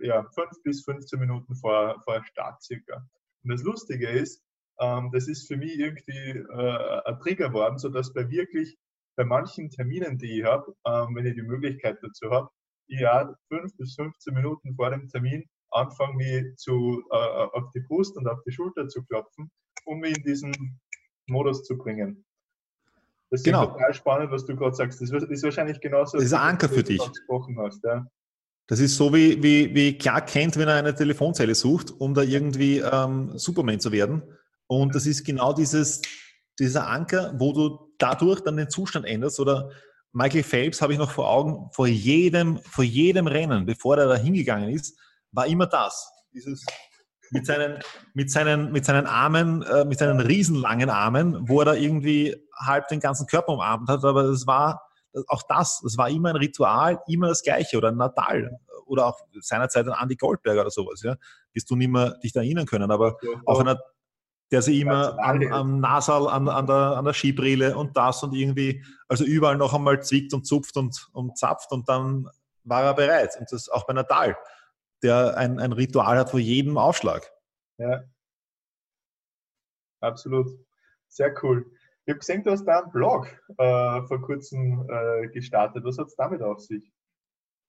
ja, 0.00 0.24
5 0.34 0.62
bis 0.62 0.84
15 0.84 1.18
Minuten 1.18 1.54
vor, 1.56 2.00
vor 2.04 2.24
Start 2.24 2.62
circa. 2.62 3.06
Und 3.44 3.50
das 3.50 3.62
Lustige 3.62 4.08
ist, 4.08 4.42
ähm, 4.80 5.10
das 5.12 5.28
ist 5.28 5.46
für 5.46 5.56
mich 5.56 5.78
irgendwie 5.78 6.38
äh, 6.38 7.02
ein 7.04 7.18
Trigger 7.20 7.48
geworden, 7.48 7.78
sodass 7.78 8.12
bei 8.12 8.28
wirklich 8.30 8.76
bei 9.16 9.24
manchen 9.24 9.70
Terminen, 9.70 10.18
die 10.18 10.40
ich 10.40 10.44
habe, 10.44 10.72
ähm, 10.86 11.14
wenn 11.14 11.26
ich 11.26 11.34
die 11.34 11.42
Möglichkeit 11.42 11.98
dazu 12.02 12.30
habe, 12.30 12.48
ich 12.86 13.00
ja 13.00 13.34
5 13.48 13.76
bis 13.76 13.94
15 13.96 14.34
Minuten 14.34 14.74
vor 14.76 14.90
dem 14.90 15.08
Termin 15.08 15.48
anfange, 15.70 16.14
mich 16.14 16.56
zu, 16.56 17.02
äh, 17.10 17.14
auf 17.14 17.70
die 17.74 17.80
Brust 17.80 18.16
und 18.16 18.26
auf 18.28 18.42
die 18.46 18.52
Schulter 18.52 18.88
zu 18.88 19.02
klopfen, 19.04 19.50
um 19.84 20.00
mich 20.00 20.16
in 20.16 20.22
diesen 20.22 20.80
Modus 21.26 21.64
zu 21.64 21.76
bringen. 21.76 22.24
Das 23.30 23.40
ist 23.40 23.44
genau. 23.44 23.66
total 23.66 23.92
spannend, 23.92 24.30
was 24.30 24.46
du 24.46 24.56
gerade 24.56 24.74
sagst. 24.74 25.00
Das 25.02 25.10
ist 25.10 25.42
wahrscheinlich 25.42 25.80
genauso. 25.80 26.16
Das 26.16 26.24
ist 26.24 26.32
ein 26.32 26.40
Anker 26.40 26.68
für 26.68 26.82
dich. 26.82 27.00
Hast, 27.00 27.84
ja. 27.84 28.06
Das 28.66 28.80
ist 28.80 28.96
so 28.96 29.12
wie, 29.14 29.42
wie, 29.42 29.74
wie 29.74 29.96
Clark 29.96 30.28
kennt, 30.28 30.56
wenn 30.56 30.68
er 30.68 30.74
eine 30.74 30.94
Telefonzelle 30.94 31.54
sucht, 31.54 31.90
um 31.90 32.14
da 32.14 32.22
irgendwie 32.22 32.78
ähm, 32.78 33.32
Superman 33.36 33.80
zu 33.80 33.92
werden. 33.92 34.22
Und 34.66 34.94
das 34.94 35.06
ist 35.06 35.24
genau 35.24 35.52
dieses, 35.52 36.02
dieser 36.58 36.86
Anker, 36.86 37.34
wo 37.38 37.52
du 37.52 37.94
dadurch 37.98 38.40
dann 38.40 38.56
den 38.56 38.70
Zustand 38.70 39.06
änderst. 39.06 39.40
Oder 39.40 39.70
Michael 40.12 40.42
Phelps 40.42 40.80
habe 40.80 40.92
ich 40.92 40.98
noch 40.98 41.10
vor 41.10 41.30
Augen, 41.30 41.70
vor 41.72 41.86
jedem, 41.86 42.58
vor 42.58 42.84
jedem 42.84 43.26
Rennen, 43.26 43.66
bevor 43.66 43.96
er 43.98 44.06
da 44.06 44.16
hingegangen 44.16 44.70
ist, 44.70 44.98
war 45.32 45.46
immer 45.46 45.66
das. 45.66 46.10
Dieses 46.32 46.64
mit 47.30 47.44
seinen, 47.46 47.78
mit 48.14 48.30
seinen, 48.30 48.72
mit 48.72 48.84
seinen 48.84 49.06
Armen, 49.06 49.62
äh, 49.62 49.84
mit 49.84 49.98
seinen 49.98 50.20
riesenlangen 50.20 50.88
Armen, 50.88 51.48
wo 51.48 51.60
er 51.60 51.66
da 51.66 51.74
irgendwie 51.74 52.36
halb 52.56 52.88
den 52.88 53.00
ganzen 53.00 53.26
Körper 53.26 53.52
umarmt 53.52 53.88
hat. 53.88 54.04
Aber 54.04 54.22
das 54.22 54.46
war 54.46 54.82
auch 55.26 55.42
das, 55.48 55.80
das 55.82 55.96
war 55.96 56.08
immer 56.08 56.30
ein 56.30 56.36
Ritual, 56.36 57.00
immer 57.06 57.28
das 57.28 57.42
Gleiche 57.42 57.76
oder 57.76 57.92
Natal 57.92 58.58
oder 58.86 59.06
auch 59.06 59.18
seinerzeit 59.40 59.86
ein 59.86 59.94
Andy 60.00 60.16
Goldberger 60.16 60.62
oder 60.62 60.70
sowas, 60.70 61.02
ja, 61.02 61.16
bist 61.52 61.70
du 61.70 61.76
nicht 61.76 61.90
mehr 61.90 62.16
dich 62.22 62.32
da 62.32 62.40
erinnern 62.40 62.66
können. 62.66 62.90
Aber 62.90 63.16
ja, 63.22 63.30
auch 63.44 63.60
einer, 63.60 63.78
der 64.50 64.62
sich 64.62 64.80
immer 64.80 65.18
am, 65.22 65.42
am 65.52 65.80
Nasal, 65.80 66.26
an, 66.28 66.48
an, 66.48 66.66
der, 66.66 66.96
an 66.96 67.04
der 67.04 67.12
Skibrille 67.12 67.76
und 67.76 67.96
das 67.96 68.22
und 68.22 68.34
irgendwie, 68.34 68.82
also 69.08 69.24
überall 69.24 69.56
noch 69.56 69.74
einmal 69.74 70.02
zwickt 70.02 70.32
und 70.32 70.46
zupft 70.46 70.76
und, 70.76 71.08
und 71.12 71.36
zapft 71.36 71.70
und 71.72 71.88
dann 71.88 72.28
war 72.64 72.82
er 72.82 72.94
bereit. 72.94 73.36
Und 73.38 73.50
das 73.50 73.68
auch 73.68 73.86
bei 73.86 73.92
Natal, 73.92 74.36
der 75.02 75.36
ein, 75.36 75.58
ein 75.58 75.72
Ritual 75.72 76.18
hat 76.18 76.30
vor 76.30 76.40
jedem 76.40 76.78
Aufschlag. 76.78 77.30
Ja, 77.78 78.04
absolut. 80.00 80.48
Sehr 81.08 81.34
cool. 81.42 81.70
Ich 82.04 82.10
habe 82.10 82.20
gesehen, 82.20 82.42
du 82.42 82.50
hast 82.50 82.64
da 82.64 82.80
einen 82.80 82.92
Blog 82.92 83.26
äh, 83.58 84.02
vor 84.02 84.22
kurzem 84.22 84.88
äh, 84.88 85.28
gestartet. 85.28 85.84
Was 85.84 85.98
hat 85.98 86.06
es 86.06 86.16
damit 86.16 86.42
auf 86.42 86.60
sich? 86.60 86.90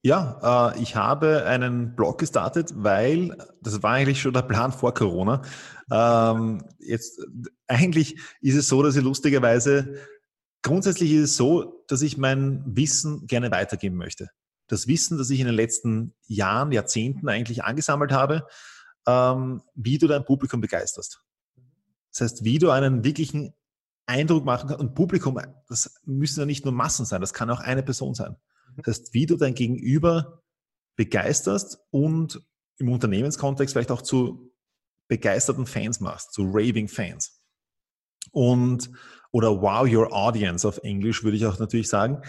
Ja, 0.01 0.71
äh, 0.73 0.81
ich 0.81 0.95
habe 0.95 1.43
einen 1.45 1.95
Blog 1.95 2.19
gestartet, 2.19 2.71
weil 2.75 3.35
das 3.61 3.83
war 3.83 3.91
eigentlich 3.91 4.21
schon 4.21 4.33
der 4.33 4.43
Plan 4.43 4.71
vor 4.71 4.93
Corona. 4.93 5.41
Ähm, 5.91 6.63
jetzt 6.79 7.21
eigentlich 7.67 8.17
ist 8.39 8.55
es 8.55 8.67
so, 8.67 8.81
dass 8.81 8.95
ich 8.95 9.03
lustigerweise 9.03 9.95
grundsätzlich 10.61 11.11
ist 11.11 11.31
es 11.31 11.35
so, 11.35 11.83
dass 11.87 12.01
ich 12.01 12.17
mein 12.17 12.63
Wissen 12.65 13.27
gerne 13.27 13.51
weitergeben 13.51 13.97
möchte. 13.97 14.29
Das 14.69 14.87
Wissen, 14.87 15.17
das 15.17 15.29
ich 15.29 15.39
in 15.39 15.47
den 15.47 15.55
letzten 15.55 16.13
Jahren, 16.27 16.71
Jahrzehnten 16.71 17.27
eigentlich 17.27 17.63
angesammelt 17.63 18.11
habe, 18.11 18.47
ähm, 19.07 19.61
wie 19.75 19.97
du 19.97 20.07
dein 20.07 20.23
Publikum 20.23 20.61
begeisterst. 20.61 21.21
Das 22.11 22.21
heißt, 22.21 22.43
wie 22.43 22.59
du 22.59 22.69
einen 22.69 23.03
wirklichen 23.03 23.53
Eindruck 24.05 24.45
machen 24.45 24.67
kannst. 24.67 24.81
Und 24.81 24.95
Publikum, 24.95 25.39
das 25.67 25.99
müssen 26.05 26.39
ja 26.39 26.45
nicht 26.45 26.65
nur 26.65 26.73
Massen 26.73 27.05
sein, 27.05 27.21
das 27.21 27.33
kann 27.33 27.49
auch 27.49 27.59
eine 27.59 27.83
Person 27.83 28.15
sein. 28.15 28.35
Das 28.77 28.99
heißt, 28.99 29.13
wie 29.13 29.25
du 29.25 29.35
dein 29.35 29.55
Gegenüber 29.55 30.41
begeisterst 30.95 31.79
und 31.91 32.41
im 32.77 32.89
Unternehmenskontext 32.89 33.73
vielleicht 33.73 33.91
auch 33.91 34.01
zu 34.01 34.51
begeisterten 35.07 35.65
Fans 35.65 35.99
machst, 35.99 36.33
zu 36.33 36.43
raving 36.43 36.87
Fans. 36.87 37.41
Und, 38.31 38.91
oder 39.31 39.61
wow 39.61 39.87
your 39.87 40.13
audience 40.13 40.67
auf 40.67 40.79
Englisch 40.79 41.23
würde 41.23 41.37
ich 41.37 41.45
auch 41.45 41.59
natürlich 41.59 41.89
sagen. 41.89 42.21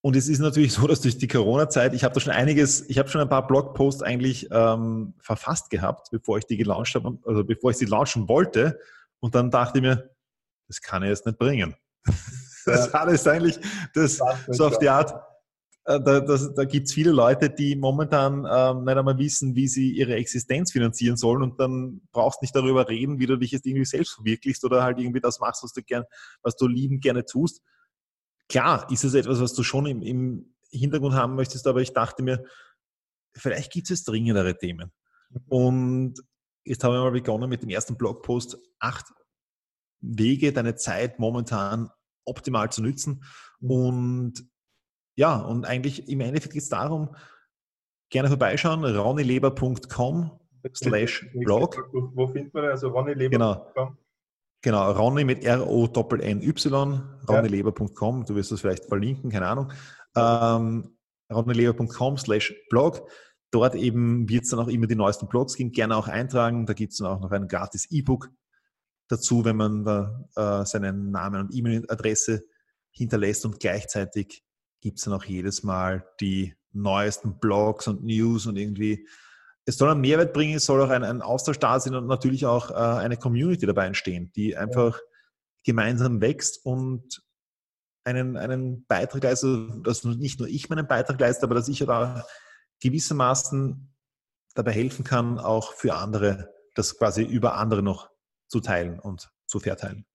Und 0.00 0.16
es 0.16 0.28
ist 0.28 0.38
natürlich 0.38 0.72
so, 0.74 0.86
dass 0.86 1.00
durch 1.00 1.18
die 1.18 1.28
Corona-Zeit, 1.28 1.94
ich 1.94 2.04
habe 2.04 2.14
da 2.14 2.20
schon 2.20 2.32
einiges, 2.32 2.88
ich 2.88 2.98
habe 2.98 3.08
schon 3.08 3.20
ein 3.20 3.28
paar 3.28 3.46
Blogposts 3.46 4.02
eigentlich 4.02 4.48
ähm, 4.50 5.14
verfasst 5.20 5.70
gehabt, 5.70 6.08
bevor 6.10 6.38
ich 6.38 6.46
die 6.46 6.56
gelauncht 6.56 6.94
habe, 6.94 7.18
also 7.24 7.44
bevor 7.44 7.70
ich 7.70 7.76
sie 7.76 7.86
launchen 7.86 8.28
wollte. 8.28 8.78
Und 9.20 9.34
dann 9.34 9.50
dachte 9.50 9.78
ich 9.78 9.82
mir, 9.82 10.10
das 10.68 10.80
kann 10.80 11.02
ich 11.02 11.08
jetzt 11.08 11.26
nicht 11.26 11.38
bringen. 11.38 11.74
Das 12.66 12.92
ja. 12.92 13.02
ist 13.04 13.26
eigentlich 13.26 13.58
das, 13.94 14.20
so 14.48 14.66
auf 14.66 14.78
die 14.78 14.90
Art, 14.90 15.14
äh, 15.88 15.98
da, 16.02 16.20
das, 16.20 16.52
da 16.52 16.64
gibt 16.64 16.88
es 16.88 16.92
viele 16.92 17.12
Leute, 17.12 17.48
die 17.48 17.76
momentan 17.76 18.46
ähm, 18.50 18.84
nicht 18.84 18.96
einmal 18.98 19.16
wissen, 19.16 19.54
wie 19.54 19.68
sie 19.68 19.90
ihre 19.92 20.16
Existenz 20.16 20.70
finanzieren 20.72 21.16
sollen 21.16 21.42
und 21.42 21.58
dann 21.58 22.02
brauchst 22.12 22.42
du 22.42 22.44
nicht 22.44 22.54
darüber 22.54 22.86
reden, 22.86 23.18
wie 23.20 23.26
du 23.26 23.38
dich 23.38 23.52
jetzt 23.52 23.64
irgendwie 23.64 23.86
selbst 23.86 24.16
verwirklichst 24.16 24.66
oder 24.66 24.82
halt 24.82 24.98
irgendwie 24.98 25.20
das 25.20 25.40
machst, 25.40 25.62
was 25.62 25.72
du 25.72 25.82
gern, 25.82 26.04
was 26.42 26.56
du 26.56 26.66
liebend 26.66 27.00
gerne 27.02 27.24
tust. 27.24 27.62
Klar 28.48 28.90
ist 28.90 29.04
es 29.04 29.14
etwas, 29.14 29.40
was 29.40 29.54
du 29.54 29.62
schon 29.62 29.86
im, 29.86 30.02
im 30.02 30.54
Hintergrund 30.70 31.14
haben 31.14 31.34
möchtest, 31.34 31.66
aber 31.66 31.80
ich 31.80 31.92
dachte 31.92 32.22
mir, 32.22 32.44
vielleicht 33.36 33.72
gibt 33.72 33.90
es 33.90 34.04
dringendere 34.04 34.56
Themen. 34.56 34.92
Mhm. 35.30 35.40
Und 35.48 36.14
jetzt 36.64 36.84
habe 36.84 36.94
ich 36.94 37.00
mal 37.00 37.10
begonnen 37.10 37.48
mit 37.48 37.62
dem 37.62 37.70
ersten 37.70 37.96
Blogpost, 37.96 38.58
acht 38.78 39.06
Wege, 40.00 40.52
deine 40.52 40.76
Zeit 40.76 41.18
momentan 41.18 41.90
optimal 42.24 42.70
zu 42.70 42.82
nützen. 42.82 43.24
Mhm. 43.60 43.70
Und 43.70 44.50
ja, 45.16 45.36
und 45.36 45.64
eigentlich 45.64 46.08
im 46.08 46.20
Endeffekt 46.20 46.52
geht 46.52 46.62
es 46.62 46.68
darum, 46.68 47.14
gerne 48.10 48.28
vorbeischauen, 48.28 48.84
ronnyleber.com 48.84 50.38
slash 50.74 51.26
blog. 51.34 51.76
Wo 51.92 52.28
findet 52.28 52.54
man 52.54 52.64
das? 52.64 52.72
Also 52.72 52.88
ronnyleber.com? 52.88 53.30
Genau. 53.74 53.96
Genau, 54.62 54.90
Ronny 54.90 55.24
mit 55.24 55.44
R-O-N-Y, 55.44 57.00
ronnyleber.com, 57.28 58.24
du 58.24 58.34
wirst 58.34 58.50
das 58.50 58.60
vielleicht 58.60 58.86
verlinken, 58.86 59.30
keine 59.30 59.46
Ahnung. 59.46 59.72
Ähm, 60.16 60.96
ronnyleber.com 61.32 62.16
slash 62.18 62.54
blog. 62.68 63.08
Dort 63.50 63.74
eben 63.76 64.28
wird 64.28 64.44
es 64.44 64.50
dann 64.50 64.60
auch 64.60 64.68
immer 64.68 64.86
die 64.86 64.96
neuesten 64.96 65.28
Blogs 65.28 65.54
geben, 65.54 65.72
gerne 65.72 65.96
auch 65.96 66.08
eintragen. 66.08 66.66
Da 66.66 66.74
gibt 66.74 66.92
es 66.92 66.98
dann 66.98 67.08
auch 67.08 67.20
noch 67.20 67.30
ein 67.30 67.48
gratis 67.48 67.86
E-Book 67.90 68.30
dazu, 69.08 69.44
wenn 69.44 69.56
man 69.56 69.84
da, 69.84 70.24
äh, 70.36 70.66
seinen 70.66 71.10
Namen 71.10 71.42
und 71.42 71.54
E-Mail-Adresse 71.54 72.44
hinterlässt 72.90 73.44
und 73.46 73.60
gleichzeitig 73.60 74.44
gibt 74.80 74.98
es 74.98 75.04
dann 75.04 75.14
auch 75.14 75.24
jedes 75.24 75.62
Mal 75.62 76.06
die 76.20 76.54
neuesten 76.72 77.38
Blogs 77.38 77.88
und 77.88 78.04
News 78.04 78.46
und 78.46 78.56
irgendwie 78.56 79.08
es 79.68 79.76
soll 79.76 79.90
einen 79.90 80.00
Mehrwert 80.00 80.32
bringen, 80.32 80.56
es 80.56 80.64
soll 80.64 80.80
auch 80.80 80.88
ein, 80.88 81.04
ein 81.04 81.20
Austausch 81.20 81.58
da 81.58 81.78
sein 81.78 81.94
und 81.94 82.06
natürlich 82.06 82.46
auch 82.46 82.70
äh, 82.70 82.74
eine 82.74 83.18
Community 83.18 83.66
dabei 83.66 83.84
entstehen, 83.84 84.32
die 84.34 84.56
einfach 84.56 84.98
gemeinsam 85.62 86.22
wächst 86.22 86.64
und 86.64 87.22
einen, 88.02 88.38
einen 88.38 88.86
Beitrag 88.86 89.22
leistet, 89.22 89.50
also, 89.50 89.80
dass 89.82 90.04
nicht 90.04 90.40
nur 90.40 90.48
ich 90.48 90.70
meinen 90.70 90.88
Beitrag 90.88 91.20
leiste, 91.20 91.44
aber 91.44 91.54
dass 91.54 91.68
ich 91.68 91.86
auch 91.86 92.24
gewissermaßen 92.80 93.94
dabei 94.54 94.72
helfen 94.72 95.04
kann, 95.04 95.38
auch 95.38 95.74
für 95.74 95.94
andere, 95.94 96.50
das 96.74 96.96
quasi 96.96 97.22
über 97.22 97.56
andere 97.56 97.82
noch 97.82 98.08
zu 98.46 98.60
teilen 98.60 98.98
und 98.98 99.30
zu 99.46 99.60
verteilen. 99.60 100.06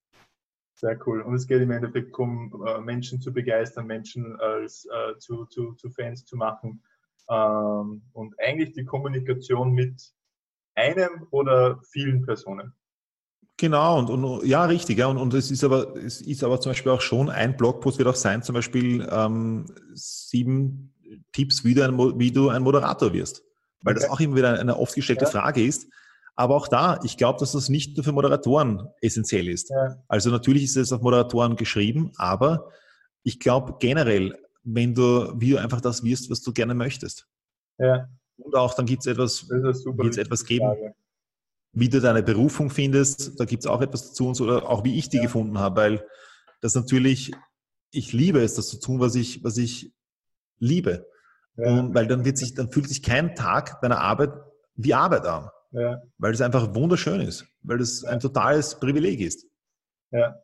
Sehr 0.73 0.99
cool. 1.05 1.21
Und 1.21 1.35
es 1.35 1.45
geht 1.45 1.61
im 1.61 1.69
Endeffekt 1.69 2.11
darum, 2.13 2.65
äh, 2.65 2.81
Menschen 2.81 3.21
zu 3.21 3.31
begeistern, 3.31 3.85
Menschen 3.85 4.35
als, 4.39 4.85
äh, 4.85 5.15
zu, 5.19 5.45
zu, 5.45 5.73
zu 5.73 5.91
Fans 5.91 6.25
zu 6.25 6.37
machen 6.37 6.81
ähm, 7.29 8.03
und 8.13 8.35
eigentlich 8.39 8.73
die 8.73 8.85
Kommunikation 8.85 9.73
mit 9.73 10.01
einem 10.75 11.27
oder 11.31 11.79
vielen 11.91 12.25
Personen. 12.25 12.73
Genau, 13.57 13.99
und, 13.99 14.09
und 14.09 14.45
ja, 14.45 14.65
richtig, 14.65 14.97
ja. 14.97 15.07
Und, 15.07 15.17
und 15.17 15.33
es 15.33 15.51
ist 15.51 15.63
aber, 15.63 15.95
es 15.95 16.21
ist 16.21 16.43
aber 16.43 16.59
zum 16.59 16.71
Beispiel 16.71 16.91
auch 16.91 17.01
schon, 17.01 17.29
ein 17.29 17.55
Blogpost 17.55 17.99
wird 17.99 18.09
auch 18.09 18.15
sein, 18.15 18.41
zum 18.41 18.55
Beispiel 18.55 19.07
ähm, 19.11 19.65
sieben 19.93 20.93
Tipps, 21.31 21.63
wie 21.63 21.73
du, 21.73 21.83
ein, 21.83 22.19
wie 22.19 22.31
du 22.31 22.49
ein 22.49 22.63
Moderator 22.63 23.13
wirst. 23.13 23.43
Weil 23.81 23.95
okay. 23.95 24.03
das 24.03 24.11
auch 24.11 24.19
immer 24.19 24.35
wieder 24.35 24.59
eine 24.59 24.77
oft 24.77 24.95
gestellte 24.95 25.25
ja. 25.25 25.31
Frage 25.31 25.63
ist. 25.63 25.87
Aber 26.35 26.55
auch 26.55 26.67
da, 26.67 26.99
ich 27.03 27.17
glaube, 27.17 27.39
dass 27.39 27.51
das 27.51 27.69
nicht 27.69 27.95
nur 27.95 28.03
für 28.03 28.11
Moderatoren 28.11 28.87
essentiell 29.01 29.47
ist. 29.47 29.69
Ja. 29.69 29.97
Also 30.07 30.31
natürlich 30.31 30.63
ist 30.63 30.77
es 30.77 30.91
auf 30.91 31.01
Moderatoren 31.01 31.55
geschrieben, 31.55 32.11
aber 32.15 32.69
ich 33.21 33.39
glaube 33.39 33.75
generell, 33.79 34.35
wenn 34.63 34.93
du, 34.93 35.33
wie 35.39 35.51
du 35.51 35.57
einfach 35.57 35.81
das 35.81 36.03
wirst, 36.03 36.29
was 36.29 36.41
du 36.41 36.53
gerne 36.53 36.73
möchtest. 36.73 37.27
Ja. 37.77 38.07
Und 38.37 38.55
auch 38.55 38.73
dann 38.73 38.85
gibt 38.85 39.01
es 39.01 39.07
etwas, 39.07 39.49
wird 39.49 40.17
etwas 40.17 40.45
geben, 40.45 40.65
Frage. 40.65 40.95
wie 41.73 41.89
du 41.89 42.01
deine 42.01 42.23
Berufung 42.23 42.69
findest. 42.69 43.39
Da 43.39 43.45
gibt 43.45 43.63
es 43.63 43.67
auch 43.67 43.81
etwas 43.81 44.09
dazu 44.09 44.27
und 44.27 44.35
so, 44.35 44.45
oder 44.45 44.69
auch 44.69 44.83
wie 44.83 44.97
ich 44.97 45.09
die 45.09 45.17
ja. 45.17 45.23
gefunden 45.23 45.59
habe, 45.59 45.81
weil 45.81 46.07
das 46.61 46.75
natürlich, 46.75 47.31
ich 47.91 48.13
liebe 48.13 48.41
es, 48.41 48.55
das 48.55 48.69
zu 48.69 48.79
tun, 48.79 48.99
was 48.99 49.15
ich, 49.15 49.43
was 49.43 49.57
ich 49.57 49.93
liebe. 50.59 51.05
Ja. 51.57 51.79
Und 51.79 51.93
weil 51.93 52.07
dann 52.07 52.25
wird 52.25 52.37
sich, 52.37 52.53
dann 52.53 52.71
fühlt 52.71 52.87
sich 52.87 53.03
kein 53.03 53.35
Tag 53.35 53.81
deiner 53.81 53.99
Arbeit 53.99 54.33
wie 54.75 54.93
Arbeit 54.93 55.25
an. 55.25 55.49
Ja. 55.71 56.01
Weil 56.17 56.33
es 56.33 56.41
einfach 56.41 56.73
wunderschön 56.75 57.21
ist, 57.21 57.45
weil 57.61 57.81
es 57.81 58.03
ein 58.03 58.19
totales 58.19 58.79
Privileg 58.79 59.19
ist. 59.19 59.47
Ja, 60.11 60.35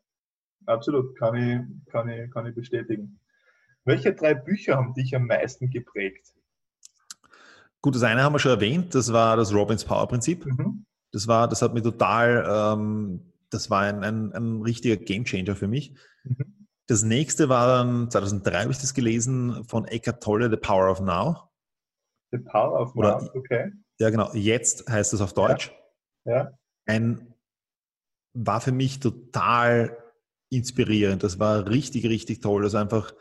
absolut, 0.66 1.16
kann 1.18 1.36
ich, 1.36 1.92
kann 1.92 2.10
ich, 2.10 2.32
kann 2.32 2.48
ich 2.48 2.56
bestätigen. 2.56 3.20
Welche 3.86 4.14
drei 4.14 4.34
Bücher 4.34 4.76
haben 4.76 4.94
dich 4.94 5.16
am 5.16 5.26
meisten 5.26 5.70
geprägt? 5.70 6.34
Gut, 7.82 7.96
das 7.96 8.04
eine 8.04 8.24
haben 8.24 8.34
wir 8.34 8.40
schon 8.40 8.52
erwähnt, 8.52 8.94
das 8.94 9.14
war 9.14 9.38
das 9.38 9.54
Robbins 9.54 9.86
Power 9.86 10.08
Prinzip. 10.08 10.46
Mhm. 10.46 10.86
Das 11.12 11.28
war, 11.28 11.48
das 11.48 11.62
hat 11.62 11.74
mir 11.74 11.82
total, 11.82 12.46
ähm, 12.48 13.34
das 13.50 13.70
war 13.70 13.82
ein, 13.82 14.04
ein, 14.04 14.34
ein 14.34 14.62
richtiger 14.62 14.98
Gamechanger 14.98 15.56
für 15.56 15.68
mich. 15.68 15.96
Mhm. 16.24 16.68
Das 16.88 17.04
nächste 17.04 17.50
war 17.50 17.68
dann, 17.68 18.10
2003 18.10 18.62
habe 18.62 18.72
ich 18.72 18.80
das 18.80 18.94
gelesen, 18.94 19.64
von 19.66 19.86
Eckhart 19.86 20.24
Tolle, 20.24 20.50
The 20.50 20.58
Power 20.58 20.90
of 20.90 21.00
Now. 21.00 21.50
The 22.32 22.40
Power 22.40 22.82
of 22.82 22.96
Now, 22.96 23.00
Oder, 23.00 23.36
okay. 23.36 23.72
Ja, 24.00 24.10
genau. 24.10 24.34
Jetzt 24.34 24.90
heißt 24.90 25.14
es 25.14 25.22
auf 25.22 25.34
Deutsch. 25.34 25.72
Ja. 26.26 26.36
ja. 26.36 26.52
Ein, 26.86 27.34
war 28.34 28.62
für 28.62 28.72
mich 28.72 29.00
total 29.00 29.98
inspirierend. 30.50 31.24
Das 31.24 31.40
war 31.40 31.68
richtig, 31.68 32.06
richtig 32.06 32.42
toll. 32.42 32.64
Das 32.64 32.74
ist 32.74 32.80
einfach 32.80 33.14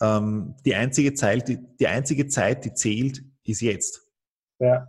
ähm, 0.00 0.54
die, 0.64 0.74
einzige 0.74 1.14
Zeit, 1.14 1.48
die, 1.48 1.58
die 1.78 1.86
einzige 1.86 2.26
Zeit, 2.28 2.64
die 2.64 2.74
zählt, 2.74 3.22
ist 3.44 3.60
jetzt. 3.60 4.02
Ja. 4.58 4.86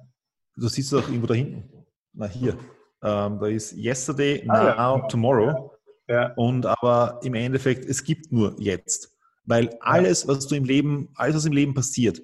Du 0.56 0.68
siehst 0.68 0.92
es 0.92 1.00
auch 1.00 1.08
irgendwo 1.08 1.28
da 1.28 1.34
hinten. 1.34 1.86
Na, 2.14 2.28
hier. 2.28 2.58
Ähm, 3.02 3.40
da 3.40 3.48
ist 3.48 3.74
yesterday, 3.74 4.44
now, 4.46 4.54
ah, 4.54 4.98
ja. 4.98 5.08
tomorrow. 5.08 5.72
Ja. 6.08 6.34
Und 6.34 6.66
aber 6.66 7.20
im 7.24 7.34
Endeffekt, 7.34 7.86
es 7.86 8.04
gibt 8.04 8.32
nur 8.32 8.60
jetzt. 8.60 9.16
Weil 9.46 9.78
alles, 9.80 10.28
was 10.28 10.48
du 10.48 10.56
im 10.56 10.66
Leben, 10.66 11.10
alles, 11.16 11.38
was 11.38 11.46
im 11.46 11.54
Leben 11.54 11.74
passiert, 11.74 12.22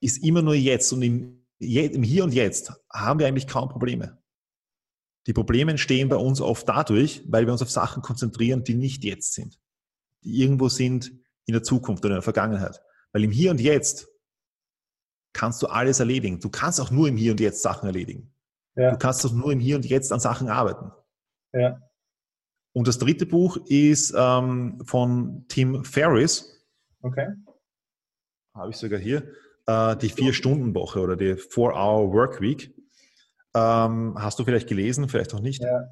ist 0.00 0.22
immer 0.22 0.42
nur 0.42 0.54
jetzt. 0.54 0.92
Und 0.92 1.02
im 1.02 1.42
im 1.62 2.02
Hier 2.02 2.24
und 2.24 2.34
Jetzt 2.34 2.72
haben 2.92 3.20
wir 3.20 3.26
eigentlich 3.26 3.46
kaum 3.46 3.68
Probleme. 3.68 4.18
Die 5.26 5.32
Probleme 5.32 5.70
entstehen 5.70 6.08
bei 6.08 6.16
uns 6.16 6.40
oft 6.40 6.68
dadurch, 6.68 7.22
weil 7.28 7.46
wir 7.46 7.52
uns 7.52 7.62
auf 7.62 7.70
Sachen 7.70 8.02
konzentrieren, 8.02 8.64
die 8.64 8.74
nicht 8.74 9.04
jetzt 9.04 9.34
sind, 9.34 9.60
die 10.24 10.42
irgendwo 10.42 10.68
sind 10.68 11.12
in 11.46 11.52
der 11.52 11.62
Zukunft 11.62 12.04
oder 12.04 12.14
in 12.14 12.18
der 12.18 12.22
Vergangenheit. 12.22 12.82
Weil 13.12 13.24
im 13.24 13.30
Hier 13.30 13.50
und 13.50 13.60
Jetzt 13.60 14.08
kannst 15.32 15.62
du 15.62 15.66
alles 15.66 16.00
erledigen. 16.00 16.40
Du 16.40 16.50
kannst 16.50 16.80
auch 16.80 16.90
nur 16.90 17.08
im 17.08 17.16
Hier 17.16 17.32
und 17.32 17.40
Jetzt 17.40 17.62
Sachen 17.62 17.86
erledigen. 17.86 18.34
Ja. 18.76 18.92
Du 18.92 18.98
kannst 18.98 19.24
auch 19.26 19.32
nur 19.32 19.52
im 19.52 19.60
Hier 19.60 19.76
und 19.76 19.86
Jetzt 19.86 20.12
an 20.12 20.20
Sachen 20.20 20.48
arbeiten. 20.48 20.90
Ja. 21.52 21.78
Und 22.74 22.88
das 22.88 22.98
dritte 22.98 23.26
Buch 23.26 23.58
ist 23.66 24.14
ähm, 24.16 24.80
von 24.84 25.44
Tim 25.48 25.84
Ferriss. 25.84 26.66
Okay. 27.02 27.28
Habe 28.54 28.70
ich 28.70 28.76
sogar 28.76 28.98
hier. 28.98 29.30
Äh, 29.66 29.96
die 29.96 30.08
Vier-Stunden-Woche 30.08 31.00
oder 31.00 31.16
die 31.16 31.36
Four-Hour-Work-Week. 31.36 32.74
Ähm, 33.54 34.14
hast 34.18 34.38
du 34.38 34.44
vielleicht 34.44 34.68
gelesen, 34.68 35.08
vielleicht 35.08 35.34
auch 35.34 35.40
nicht? 35.40 35.62
Ja. 35.62 35.88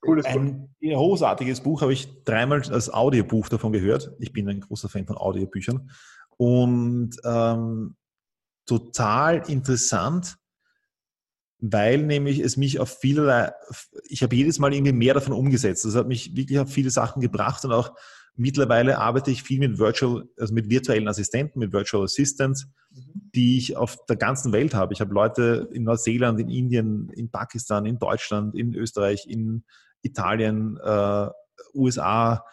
Cooles 0.00 0.24
ein 0.26 0.68
Buch. 0.80 0.90
großartiges 0.94 1.60
Buch, 1.60 1.82
habe 1.82 1.92
ich 1.92 2.22
dreimal 2.24 2.62
als 2.70 2.92
Audiobuch 2.92 3.48
davon 3.48 3.72
gehört. 3.72 4.12
Ich 4.18 4.32
bin 4.32 4.48
ein 4.48 4.60
großer 4.60 4.88
Fan 4.88 5.06
von 5.06 5.16
Audiobüchern. 5.16 5.90
Und 6.36 7.16
ähm, 7.24 7.96
total 8.66 9.48
interessant, 9.48 10.36
weil 11.60 12.04
nämlich 12.04 12.38
es 12.38 12.56
mich 12.56 12.78
auf 12.78 12.98
vielerlei, 13.00 13.52
ich 14.04 14.22
habe 14.22 14.36
jedes 14.36 14.60
Mal 14.60 14.72
irgendwie 14.72 14.92
mehr 14.92 15.14
davon 15.14 15.32
umgesetzt. 15.32 15.84
Das 15.84 15.96
hat 15.96 16.06
mich 16.06 16.36
wirklich 16.36 16.58
auf 16.60 16.70
viele 16.70 16.90
Sachen 16.90 17.20
gebracht 17.20 17.64
und 17.64 17.72
auch 17.72 17.92
mittlerweile 18.36 18.98
arbeite 18.98 19.32
ich 19.32 19.42
viel 19.42 19.58
mit 19.58 19.78
Virtual, 19.78 20.28
also 20.38 20.54
mit 20.54 20.70
virtuellen 20.70 21.08
Assistenten, 21.08 21.58
mit 21.58 21.72
Virtual 21.72 22.04
Assistants, 22.04 22.68
mhm. 22.90 23.30
die 23.34 23.58
ich 23.58 23.76
auf 23.76 23.98
der 24.06 24.16
ganzen 24.16 24.52
Welt 24.52 24.74
habe. 24.74 24.92
Ich 24.92 25.00
habe 25.00 25.12
Leute 25.12 25.68
in 25.72 25.82
Neuseeland, 25.82 26.38
in 26.38 26.48
Indien, 26.48 27.10
in 27.10 27.30
Pakistan, 27.30 27.84
in 27.84 27.98
Deutschland, 27.98 28.54
in 28.54 28.74
Österreich, 28.74 29.26
in 29.28 29.64
Italien, 30.08 30.78
äh, 30.82 31.28
USA, 31.74 32.44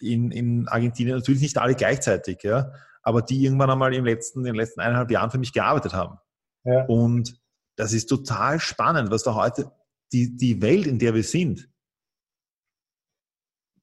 in, 0.00 0.30
in 0.30 0.68
Argentinien, 0.68 1.16
natürlich 1.16 1.42
nicht 1.42 1.58
alle 1.58 1.74
gleichzeitig, 1.74 2.42
ja, 2.42 2.72
aber 3.02 3.22
die 3.22 3.42
irgendwann 3.44 3.70
einmal 3.70 3.94
im 3.94 4.04
letzten, 4.04 4.40
in 4.40 4.46
den 4.46 4.54
letzten 4.54 4.80
eineinhalb 4.80 5.10
Jahren 5.10 5.30
für 5.30 5.38
mich 5.38 5.52
gearbeitet 5.52 5.94
haben. 5.94 6.18
Ja. 6.64 6.84
Und 6.86 7.40
das 7.76 7.92
ist 7.92 8.06
total 8.06 8.60
spannend, 8.60 9.10
was 9.10 9.22
da 9.22 9.34
heute, 9.34 9.70
die, 10.12 10.36
die 10.36 10.62
Welt, 10.62 10.86
in 10.86 10.98
der 10.98 11.14
wir 11.14 11.24
sind, 11.24 11.68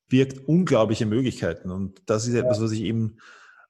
birgt 0.07 0.47
unglaubliche 0.47 1.05
Möglichkeiten. 1.05 1.71
Und 1.71 2.01
das 2.09 2.27
ist 2.27 2.33
etwas, 2.33 2.61
was 2.61 2.71
ich 2.71 2.81
eben, 2.81 3.17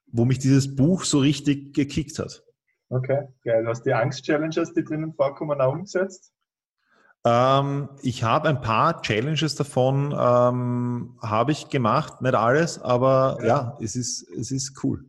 wo 0.07 0.25
mich 0.25 0.39
dieses 0.39 0.75
Buch 0.75 1.03
so 1.03 1.19
richtig 1.19 1.73
gekickt 1.73 2.17
hat. 2.19 2.43
Okay, 2.89 3.27
geil. 3.43 3.65
Hast 3.67 3.85
du 3.85 3.89
die 3.89 3.93
Angst-Challenges, 3.93 4.73
die 4.73 4.83
drinnen 4.83 5.13
vorkommen, 5.13 5.61
auch 5.61 5.71
umgesetzt? 5.71 6.33
Ähm, 7.23 7.89
ich 8.01 8.23
habe 8.23 8.49
ein 8.49 8.61
paar 8.61 9.01
Challenges 9.01 9.55
davon, 9.55 10.11
ähm, 10.17 11.17
habe 11.21 11.51
ich 11.51 11.69
gemacht, 11.69 12.21
nicht 12.21 12.33
alles, 12.33 12.81
aber 12.81 13.37
ja. 13.41 13.47
ja, 13.47 13.77
es, 13.79 13.95
ist, 13.95 14.27
es 14.29 14.51
ist 14.51 14.83
cool. 14.83 15.05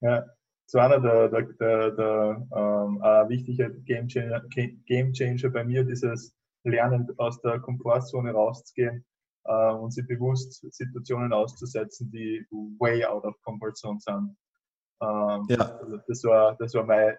Ja, 0.00 0.24
so 0.66 0.78
einer 0.78 1.00
der, 1.00 1.28
der, 1.28 1.42
der, 1.42 1.90
der 1.90 2.46
ähm, 2.54 3.00
äh, 3.02 3.28
wichtige 3.28 3.72
Game 3.82 4.06
Changer, 4.06 4.42
Game 4.48 5.12
Changer 5.12 5.50
bei 5.50 5.64
mir, 5.64 5.84
dieses 5.84 6.36
Lernen 6.64 7.08
aus 7.18 7.40
der 7.40 7.60
Komfortzone 7.60 8.32
rauszugehen 8.32 9.04
äh, 9.44 9.70
und 9.72 9.92
sich 9.92 10.06
bewusst 10.06 10.64
Situationen 10.72 11.32
auszusetzen, 11.32 12.10
die 12.10 12.44
way 12.78 13.04
out 13.04 13.24
of 13.24 13.34
comfort 13.42 13.74
zone 13.74 13.98
sind. 14.00 14.36
Ähm, 15.00 15.46
ja. 15.48 15.76
Also 15.80 15.98
das, 16.06 16.24
war, 16.24 16.56
das 16.58 16.74
war 16.74 16.84
mein 16.84 17.16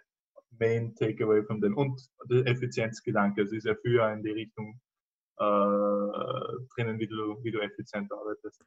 Main 0.59 0.95
Takeaway 0.95 1.43
von 1.43 1.61
dem. 1.61 1.77
Und 1.77 2.01
der 2.29 2.45
Effizienzgedanke, 2.47 3.41
es 3.41 3.51
ist 3.51 3.65
ja 3.65 3.75
früher 3.75 4.11
in 4.11 4.23
die 4.23 4.31
Richtung 4.31 4.79
äh, 5.37 5.43
drinnen, 6.75 6.99
wie 6.99 7.07
du, 7.07 7.37
wie 7.43 7.51
du 7.51 7.59
effizient 7.59 8.11
arbeitest. 8.11 8.61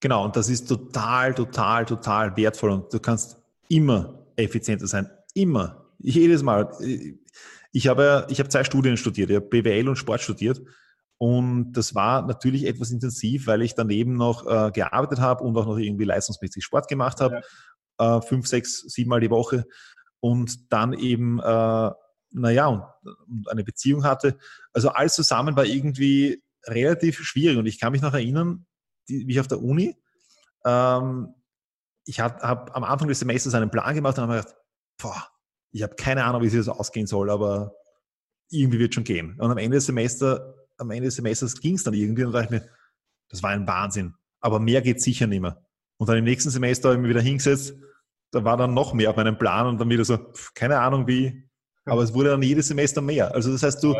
Genau, 0.00 0.24
und 0.24 0.36
das 0.36 0.48
ist 0.48 0.68
total, 0.68 1.34
total, 1.34 1.84
total 1.86 2.36
wertvoll 2.36 2.70
und 2.70 2.92
du 2.92 3.00
kannst 3.00 3.42
immer 3.68 4.26
effizienter 4.36 4.86
sein. 4.86 5.10
Immer. 5.34 5.86
Jedes 5.98 6.42
Mal. 6.42 6.70
Ich 7.72 7.88
habe, 7.88 8.26
ich 8.30 8.38
habe 8.38 8.48
zwei 8.48 8.64
Studien 8.64 8.96
studiert. 8.96 9.30
Ich 9.30 9.36
habe 9.36 9.46
BWL 9.46 9.88
und 9.88 9.96
Sport 9.96 10.20
studiert. 10.20 10.60
Und 11.18 11.72
das 11.72 11.94
war 11.94 12.26
natürlich 12.26 12.66
etwas 12.66 12.90
intensiv, 12.90 13.46
weil 13.46 13.62
ich 13.62 13.74
daneben 13.74 14.14
noch 14.14 14.46
äh, 14.46 14.70
gearbeitet 14.70 15.20
habe 15.20 15.44
und 15.44 15.56
auch 15.56 15.66
noch 15.66 15.78
irgendwie 15.78 16.04
leistungsmäßig 16.04 16.62
Sport 16.62 16.88
gemacht 16.88 17.20
habe. 17.20 17.40
Ja. 17.98 18.18
Äh, 18.18 18.22
fünf, 18.22 18.46
sechs, 18.46 18.82
sieben 18.82 19.08
Mal 19.08 19.20
die 19.20 19.30
Woche. 19.30 19.64
Und 20.20 20.72
dann 20.72 20.92
eben, 20.92 21.38
äh, 21.40 21.90
naja, 22.30 22.66
und, 22.66 22.82
und 23.28 23.48
eine 23.48 23.64
Beziehung 23.64 24.04
hatte. 24.04 24.36
Also 24.72 24.90
alles 24.90 25.14
zusammen 25.14 25.56
war 25.56 25.64
irgendwie 25.64 26.42
relativ 26.64 27.18
schwierig. 27.20 27.58
Und 27.58 27.66
ich 27.66 27.78
kann 27.78 27.92
mich 27.92 28.02
noch 28.02 28.14
erinnern, 28.14 28.66
die, 29.08 29.26
wie 29.26 29.32
ich 29.32 29.40
auf 29.40 29.48
der 29.48 29.62
Uni, 29.62 29.96
ähm, 30.64 31.34
ich 32.04 32.20
habe 32.20 32.40
hab 32.40 32.74
am 32.76 32.84
Anfang 32.84 33.08
des 33.08 33.18
Semesters 33.18 33.54
einen 33.54 33.70
Plan 33.70 33.94
gemacht 33.94 34.16
und 34.18 34.22
habe 34.22 34.34
mir 34.34 34.40
gedacht, 34.40 34.56
boah, 35.00 35.28
ich 35.72 35.82
habe 35.82 35.96
keine 35.96 36.24
Ahnung, 36.24 36.42
wie 36.42 36.46
es 36.46 36.68
ausgehen 36.68 37.06
soll, 37.06 37.30
aber 37.30 37.74
irgendwie 38.50 38.78
wird 38.78 38.94
schon 38.94 39.04
gehen. 39.04 39.38
Und 39.40 39.50
am 39.50 39.58
Ende 39.58 39.76
des 39.76 39.86
Semesters, 39.86 40.40
am 40.78 40.90
Ende 40.90 41.06
des 41.06 41.16
Semesters 41.16 41.60
ging 41.60 41.74
es 41.74 41.84
dann 41.84 41.94
irgendwie 41.94 42.24
und 42.24 42.32
da 42.32 42.42
dachte 42.42 42.56
ich 42.56 42.62
mir, 42.62 42.70
das 43.28 43.42
war 43.42 43.50
ein 43.50 43.66
Wahnsinn. 43.66 44.14
Aber 44.40 44.60
mehr 44.60 44.82
geht 44.82 45.02
sicher 45.02 45.26
nicht 45.26 45.40
mehr. 45.40 45.64
Und 45.98 46.08
dann 46.08 46.18
im 46.18 46.24
nächsten 46.24 46.50
Semester 46.50 46.90
habe 46.90 46.96
ich 46.96 47.02
mich 47.02 47.10
wieder 47.10 47.22
hingesetzt, 47.22 47.74
da 48.30 48.44
war 48.44 48.56
dann 48.56 48.74
noch 48.74 48.92
mehr 48.92 49.10
auf 49.10 49.16
meinem 49.16 49.38
Plan 49.38 49.66
und 49.66 49.78
dann 49.78 49.88
wieder 49.88 50.04
so, 50.04 50.18
keine 50.54 50.78
Ahnung 50.80 51.06
wie, 51.06 51.48
aber 51.84 52.02
es 52.02 52.14
wurde 52.14 52.30
dann 52.30 52.42
jedes 52.42 52.68
Semester 52.68 53.00
mehr. 53.00 53.34
Also 53.34 53.52
das 53.52 53.62
heißt, 53.62 53.82
du, 53.82 53.94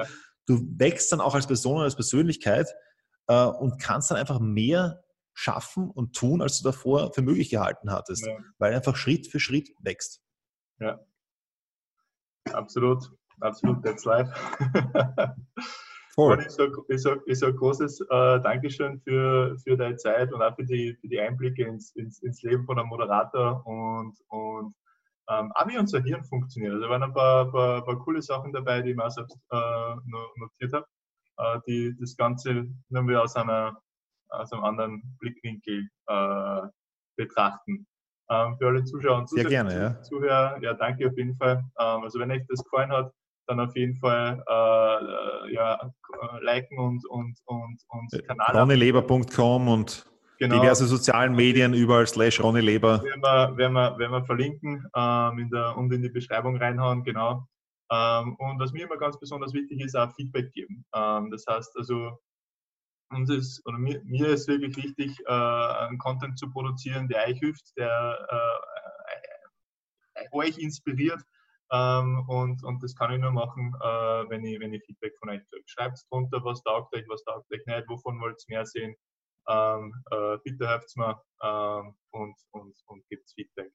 du 0.47 0.61
wächst 0.77 1.12
dann 1.12 1.20
auch 1.20 1.35
als 1.35 1.47
Person, 1.47 1.81
als 1.83 1.95
Persönlichkeit 1.95 2.68
äh, 3.29 3.45
und 3.45 3.81
kannst 3.81 4.11
dann 4.11 4.18
einfach 4.18 4.41
mehr 4.41 5.03
schaffen 5.35 5.91
und 5.91 6.16
tun, 6.16 6.41
als 6.41 6.59
du 6.59 6.64
davor 6.64 7.12
für 7.12 7.22
möglich 7.22 7.51
gehalten 7.51 7.93
hattest, 7.93 8.27
ja. 8.27 8.37
weil 8.59 8.74
einfach 8.74 8.97
Schritt 8.97 9.27
für 9.27 9.39
Schritt 9.39 9.70
wächst. 9.81 10.22
Ja, 10.81 10.99
absolut, 12.53 13.11
absolut, 13.41 13.85
that's 13.85 14.05
life. 14.05 14.33
Voll. 16.17 16.41
Ich 16.41 16.51
sage 16.51 16.73
sag, 16.97 17.21
sag 17.27 17.57
großes 17.57 18.01
äh, 18.01 18.41
Dankeschön 18.41 18.99
für, 19.01 19.57
für 19.59 19.77
deine 19.77 19.97
Zeit 19.97 20.33
und 20.33 20.41
auch 20.41 20.57
für 20.57 20.64
die, 20.64 20.97
für 20.99 21.09
die 21.09 21.21
Einblicke 21.21 21.64
ins, 21.67 21.95
ins, 21.95 22.23
ins 22.23 22.43
Leben 22.43 22.64
von 22.64 22.79
einem 22.79 22.89
Moderator 22.89 23.64
und, 23.67 24.17
und 24.29 24.75
ähm, 25.29 25.53
auch 25.55 25.69
wie 25.69 25.77
unser 25.77 26.01
Hirn 26.03 26.25
funktioniert. 26.25 26.73
Also 26.73 26.85
da 26.85 26.91
waren 26.91 27.03
ein 27.03 27.12
paar, 27.12 27.53
paar, 27.53 27.85
paar 27.85 27.99
coole 27.99 28.23
Sachen 28.23 28.53
dabei, 28.53 28.81
die 28.81 28.91
ich 28.91 28.97
mir 28.97 29.05
auch 29.05 29.11
selbst 29.11 29.37
äh, 29.51 29.95
notiert 30.37 30.73
habe, 30.73 30.87
äh, 31.37 31.61
die 31.67 31.95
das 32.01 32.17
Ganze 32.17 32.67
wir 32.89 33.23
aus 33.23 33.37
einer 33.37 33.77
aus 34.31 34.53
einem 34.53 34.64
anderen 34.64 35.03
Blickwinkel 35.21 35.89
äh, 36.07 36.61
betrachten. 37.17 37.87
Ähm, 38.29 38.57
für 38.59 38.67
alle 38.67 38.85
Zuschauer 38.85 39.19
und 39.19 39.29
Zuschauer, 39.29 39.51
gerne, 39.51 39.79
ja. 39.79 40.03
Zuhörer, 40.03 40.59
ja, 40.61 40.75
danke 40.75 41.07
auf 41.07 41.17
jeden 41.17 41.37
Fall. 41.37 41.62
Ähm, 41.79 42.03
also 42.03 42.19
wenn 42.19 42.31
euch 42.31 42.45
das 42.49 42.64
gefallen 42.64 42.91
hat, 42.91 43.12
dann 43.47 43.61
auf 43.61 43.75
jeden 43.77 43.97
Fall 43.97 44.43
äh, 44.47 45.55
ja, 45.55 45.93
liken 46.41 46.79
und, 46.79 47.07
und, 47.09 47.39
und, 47.47 47.79
und 47.89 48.13
äh, 48.13 48.23
Kanal. 48.23 48.57
RonnyLeber.com 48.57 49.69
und 49.69 50.05
genau. 50.39 50.61
diverse 50.61 50.87
sozialen 50.87 51.35
Medien 51.35 51.75
überall 51.75 52.07
slash 52.07 52.41
Ronny 52.41 52.61
Leber. 52.61 53.03
Werden 53.03 53.23
wir, 53.23 53.57
werden 53.57 53.73
wir, 53.73 53.99
werden 53.99 54.13
wir 54.13 54.25
verlinken 54.25 54.87
ähm, 54.95 55.39
in 55.39 55.51
der, 55.51 55.77
und 55.77 55.93
in 55.93 56.03
die 56.03 56.11
Beschreibung 56.11 56.57
reinhauen, 56.57 57.05
genau. 57.05 57.47
Ähm, 57.91 58.35
und 58.37 58.59
was 58.59 58.73
mir 58.73 58.85
immer 58.85 58.97
ganz 58.97 59.19
besonders 59.19 59.53
wichtig 59.55 59.81
ist, 59.81 59.97
auch 59.97 60.13
Feedback 60.15 60.53
geben. 60.53 60.85
Ähm, 60.95 61.31
das 61.31 61.45
heißt 61.49 61.77
also, 61.77 62.19
uns 63.11 63.31
ist, 63.31 63.65
oder 63.67 63.79
mir, 63.79 64.03
mir 64.05 64.29
ist 64.29 64.49
wirklich 64.49 64.77
wichtig, 64.77 65.17
äh, 65.27 65.33
einen 65.33 65.99
Content 65.99 66.39
zu 66.39 66.51
produzieren, 66.51 67.09
der 67.09 67.27
euch 67.27 67.39
hilft, 67.39 67.77
der 67.77 68.19
äh, 70.15 70.23
äh, 70.23 70.27
euch 70.33 70.59
inspiriert. 70.59 71.23
Ähm, 71.73 72.25
und, 72.29 72.62
und 72.62 72.83
das 72.83 72.95
kann 72.95 73.12
ich 73.12 73.21
nur 73.21 73.33
machen, 73.33 73.75
äh, 73.83 74.31
wenn, 74.31 74.45
ich, 74.45 74.61
wenn 74.61 74.73
ich 74.73 74.85
Feedback 74.85 75.14
von 75.19 75.31
euch 75.31 75.41
kriege. 75.51 75.64
Schreibt 75.67 75.99
drunter, 76.11 76.41
was 76.45 76.62
taugt 76.62 76.95
euch, 76.95 77.05
was 77.09 77.25
taugt 77.25 77.53
euch 77.53 77.64
nicht, 77.67 77.89
wovon 77.89 78.21
wollt 78.21 78.43
ihr 78.47 78.57
mehr 78.57 78.67
sehen. 78.67 78.95
Ähm, 79.49 79.93
äh, 80.11 80.39
bitte 80.45 80.69
helft 80.69 80.97
mir 80.97 81.21
ähm, 81.43 81.95
und, 82.11 82.37
und, 82.51 82.77
und 82.87 83.09
gibt 83.09 83.31
Feedback. 83.31 83.73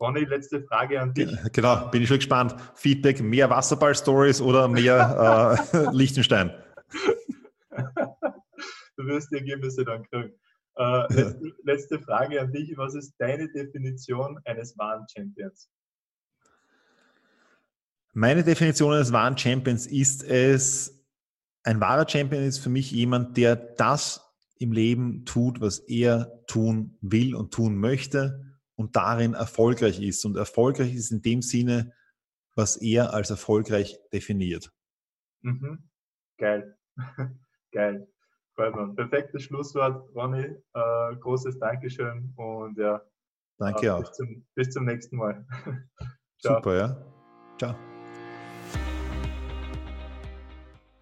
Ronny, 0.00 0.24
letzte 0.24 0.62
Frage 0.64 1.00
an 1.00 1.14
dich. 1.14 1.30
Genau, 1.52 1.88
bin 1.88 2.02
ich 2.02 2.08
schon 2.08 2.18
gespannt. 2.18 2.54
Feedback, 2.74 3.20
mehr 3.20 3.48
Wasserball-Stories 3.48 4.40
oder 4.40 4.68
mehr 4.68 5.56
äh, 5.72 5.86
Liechtenstein? 5.92 6.52
du 8.96 9.06
wirst 9.06 9.30
die 9.30 9.36
Ergebnisse 9.36 9.84
dann 9.84 10.04
kriegen. 10.10 10.32
Äh, 10.76 11.14
letzte, 11.14 11.52
letzte, 11.62 12.00
Frage 12.00 12.40
an 12.40 12.52
dich. 12.52 12.76
Was 12.76 12.94
ist 12.94 13.14
deine 13.18 13.48
Definition 13.52 14.38
eines 14.44 14.76
wahren 14.76 15.06
Champions? 15.14 15.70
Meine 18.16 18.44
Definition 18.44 18.94
eines 18.94 19.12
wahren 19.12 19.36
Champions 19.36 19.86
ist 19.86 20.22
es, 20.22 21.04
ein 21.64 21.80
wahrer 21.80 22.08
Champion 22.08 22.44
ist 22.44 22.58
für 22.58 22.68
mich 22.68 22.92
jemand, 22.92 23.36
der 23.36 23.56
das 23.56 24.24
im 24.58 24.70
Leben 24.70 25.24
tut, 25.24 25.60
was 25.60 25.80
er 25.80 26.44
tun 26.46 26.96
will 27.00 27.34
und 27.34 27.52
tun 27.52 27.76
möchte 27.76 28.56
und 28.76 28.94
darin 28.94 29.34
erfolgreich 29.34 30.00
ist. 30.00 30.24
Und 30.24 30.36
erfolgreich 30.36 30.94
ist 30.94 31.10
in 31.10 31.22
dem 31.22 31.42
Sinne, 31.42 31.92
was 32.54 32.76
er 32.76 33.12
als 33.12 33.30
erfolgreich 33.30 33.98
definiert. 34.12 34.72
Mhm. 35.42 35.90
Geil. 36.38 36.78
Geil. 37.72 38.06
Perfektes 38.54 39.42
Schlusswort, 39.42 40.08
Ronny. 40.14 40.44
Äh, 40.44 41.16
großes 41.16 41.58
Dankeschön 41.58 42.32
und 42.36 42.78
ja. 42.78 43.02
Danke 43.58 43.88
äh, 43.88 43.98
bis, 43.98 44.12
zum, 44.12 44.46
bis 44.54 44.70
zum 44.70 44.84
nächsten 44.84 45.16
Mal. 45.16 45.44
Super, 46.38 46.76
ja. 46.76 47.06
Ciao. 47.58 47.93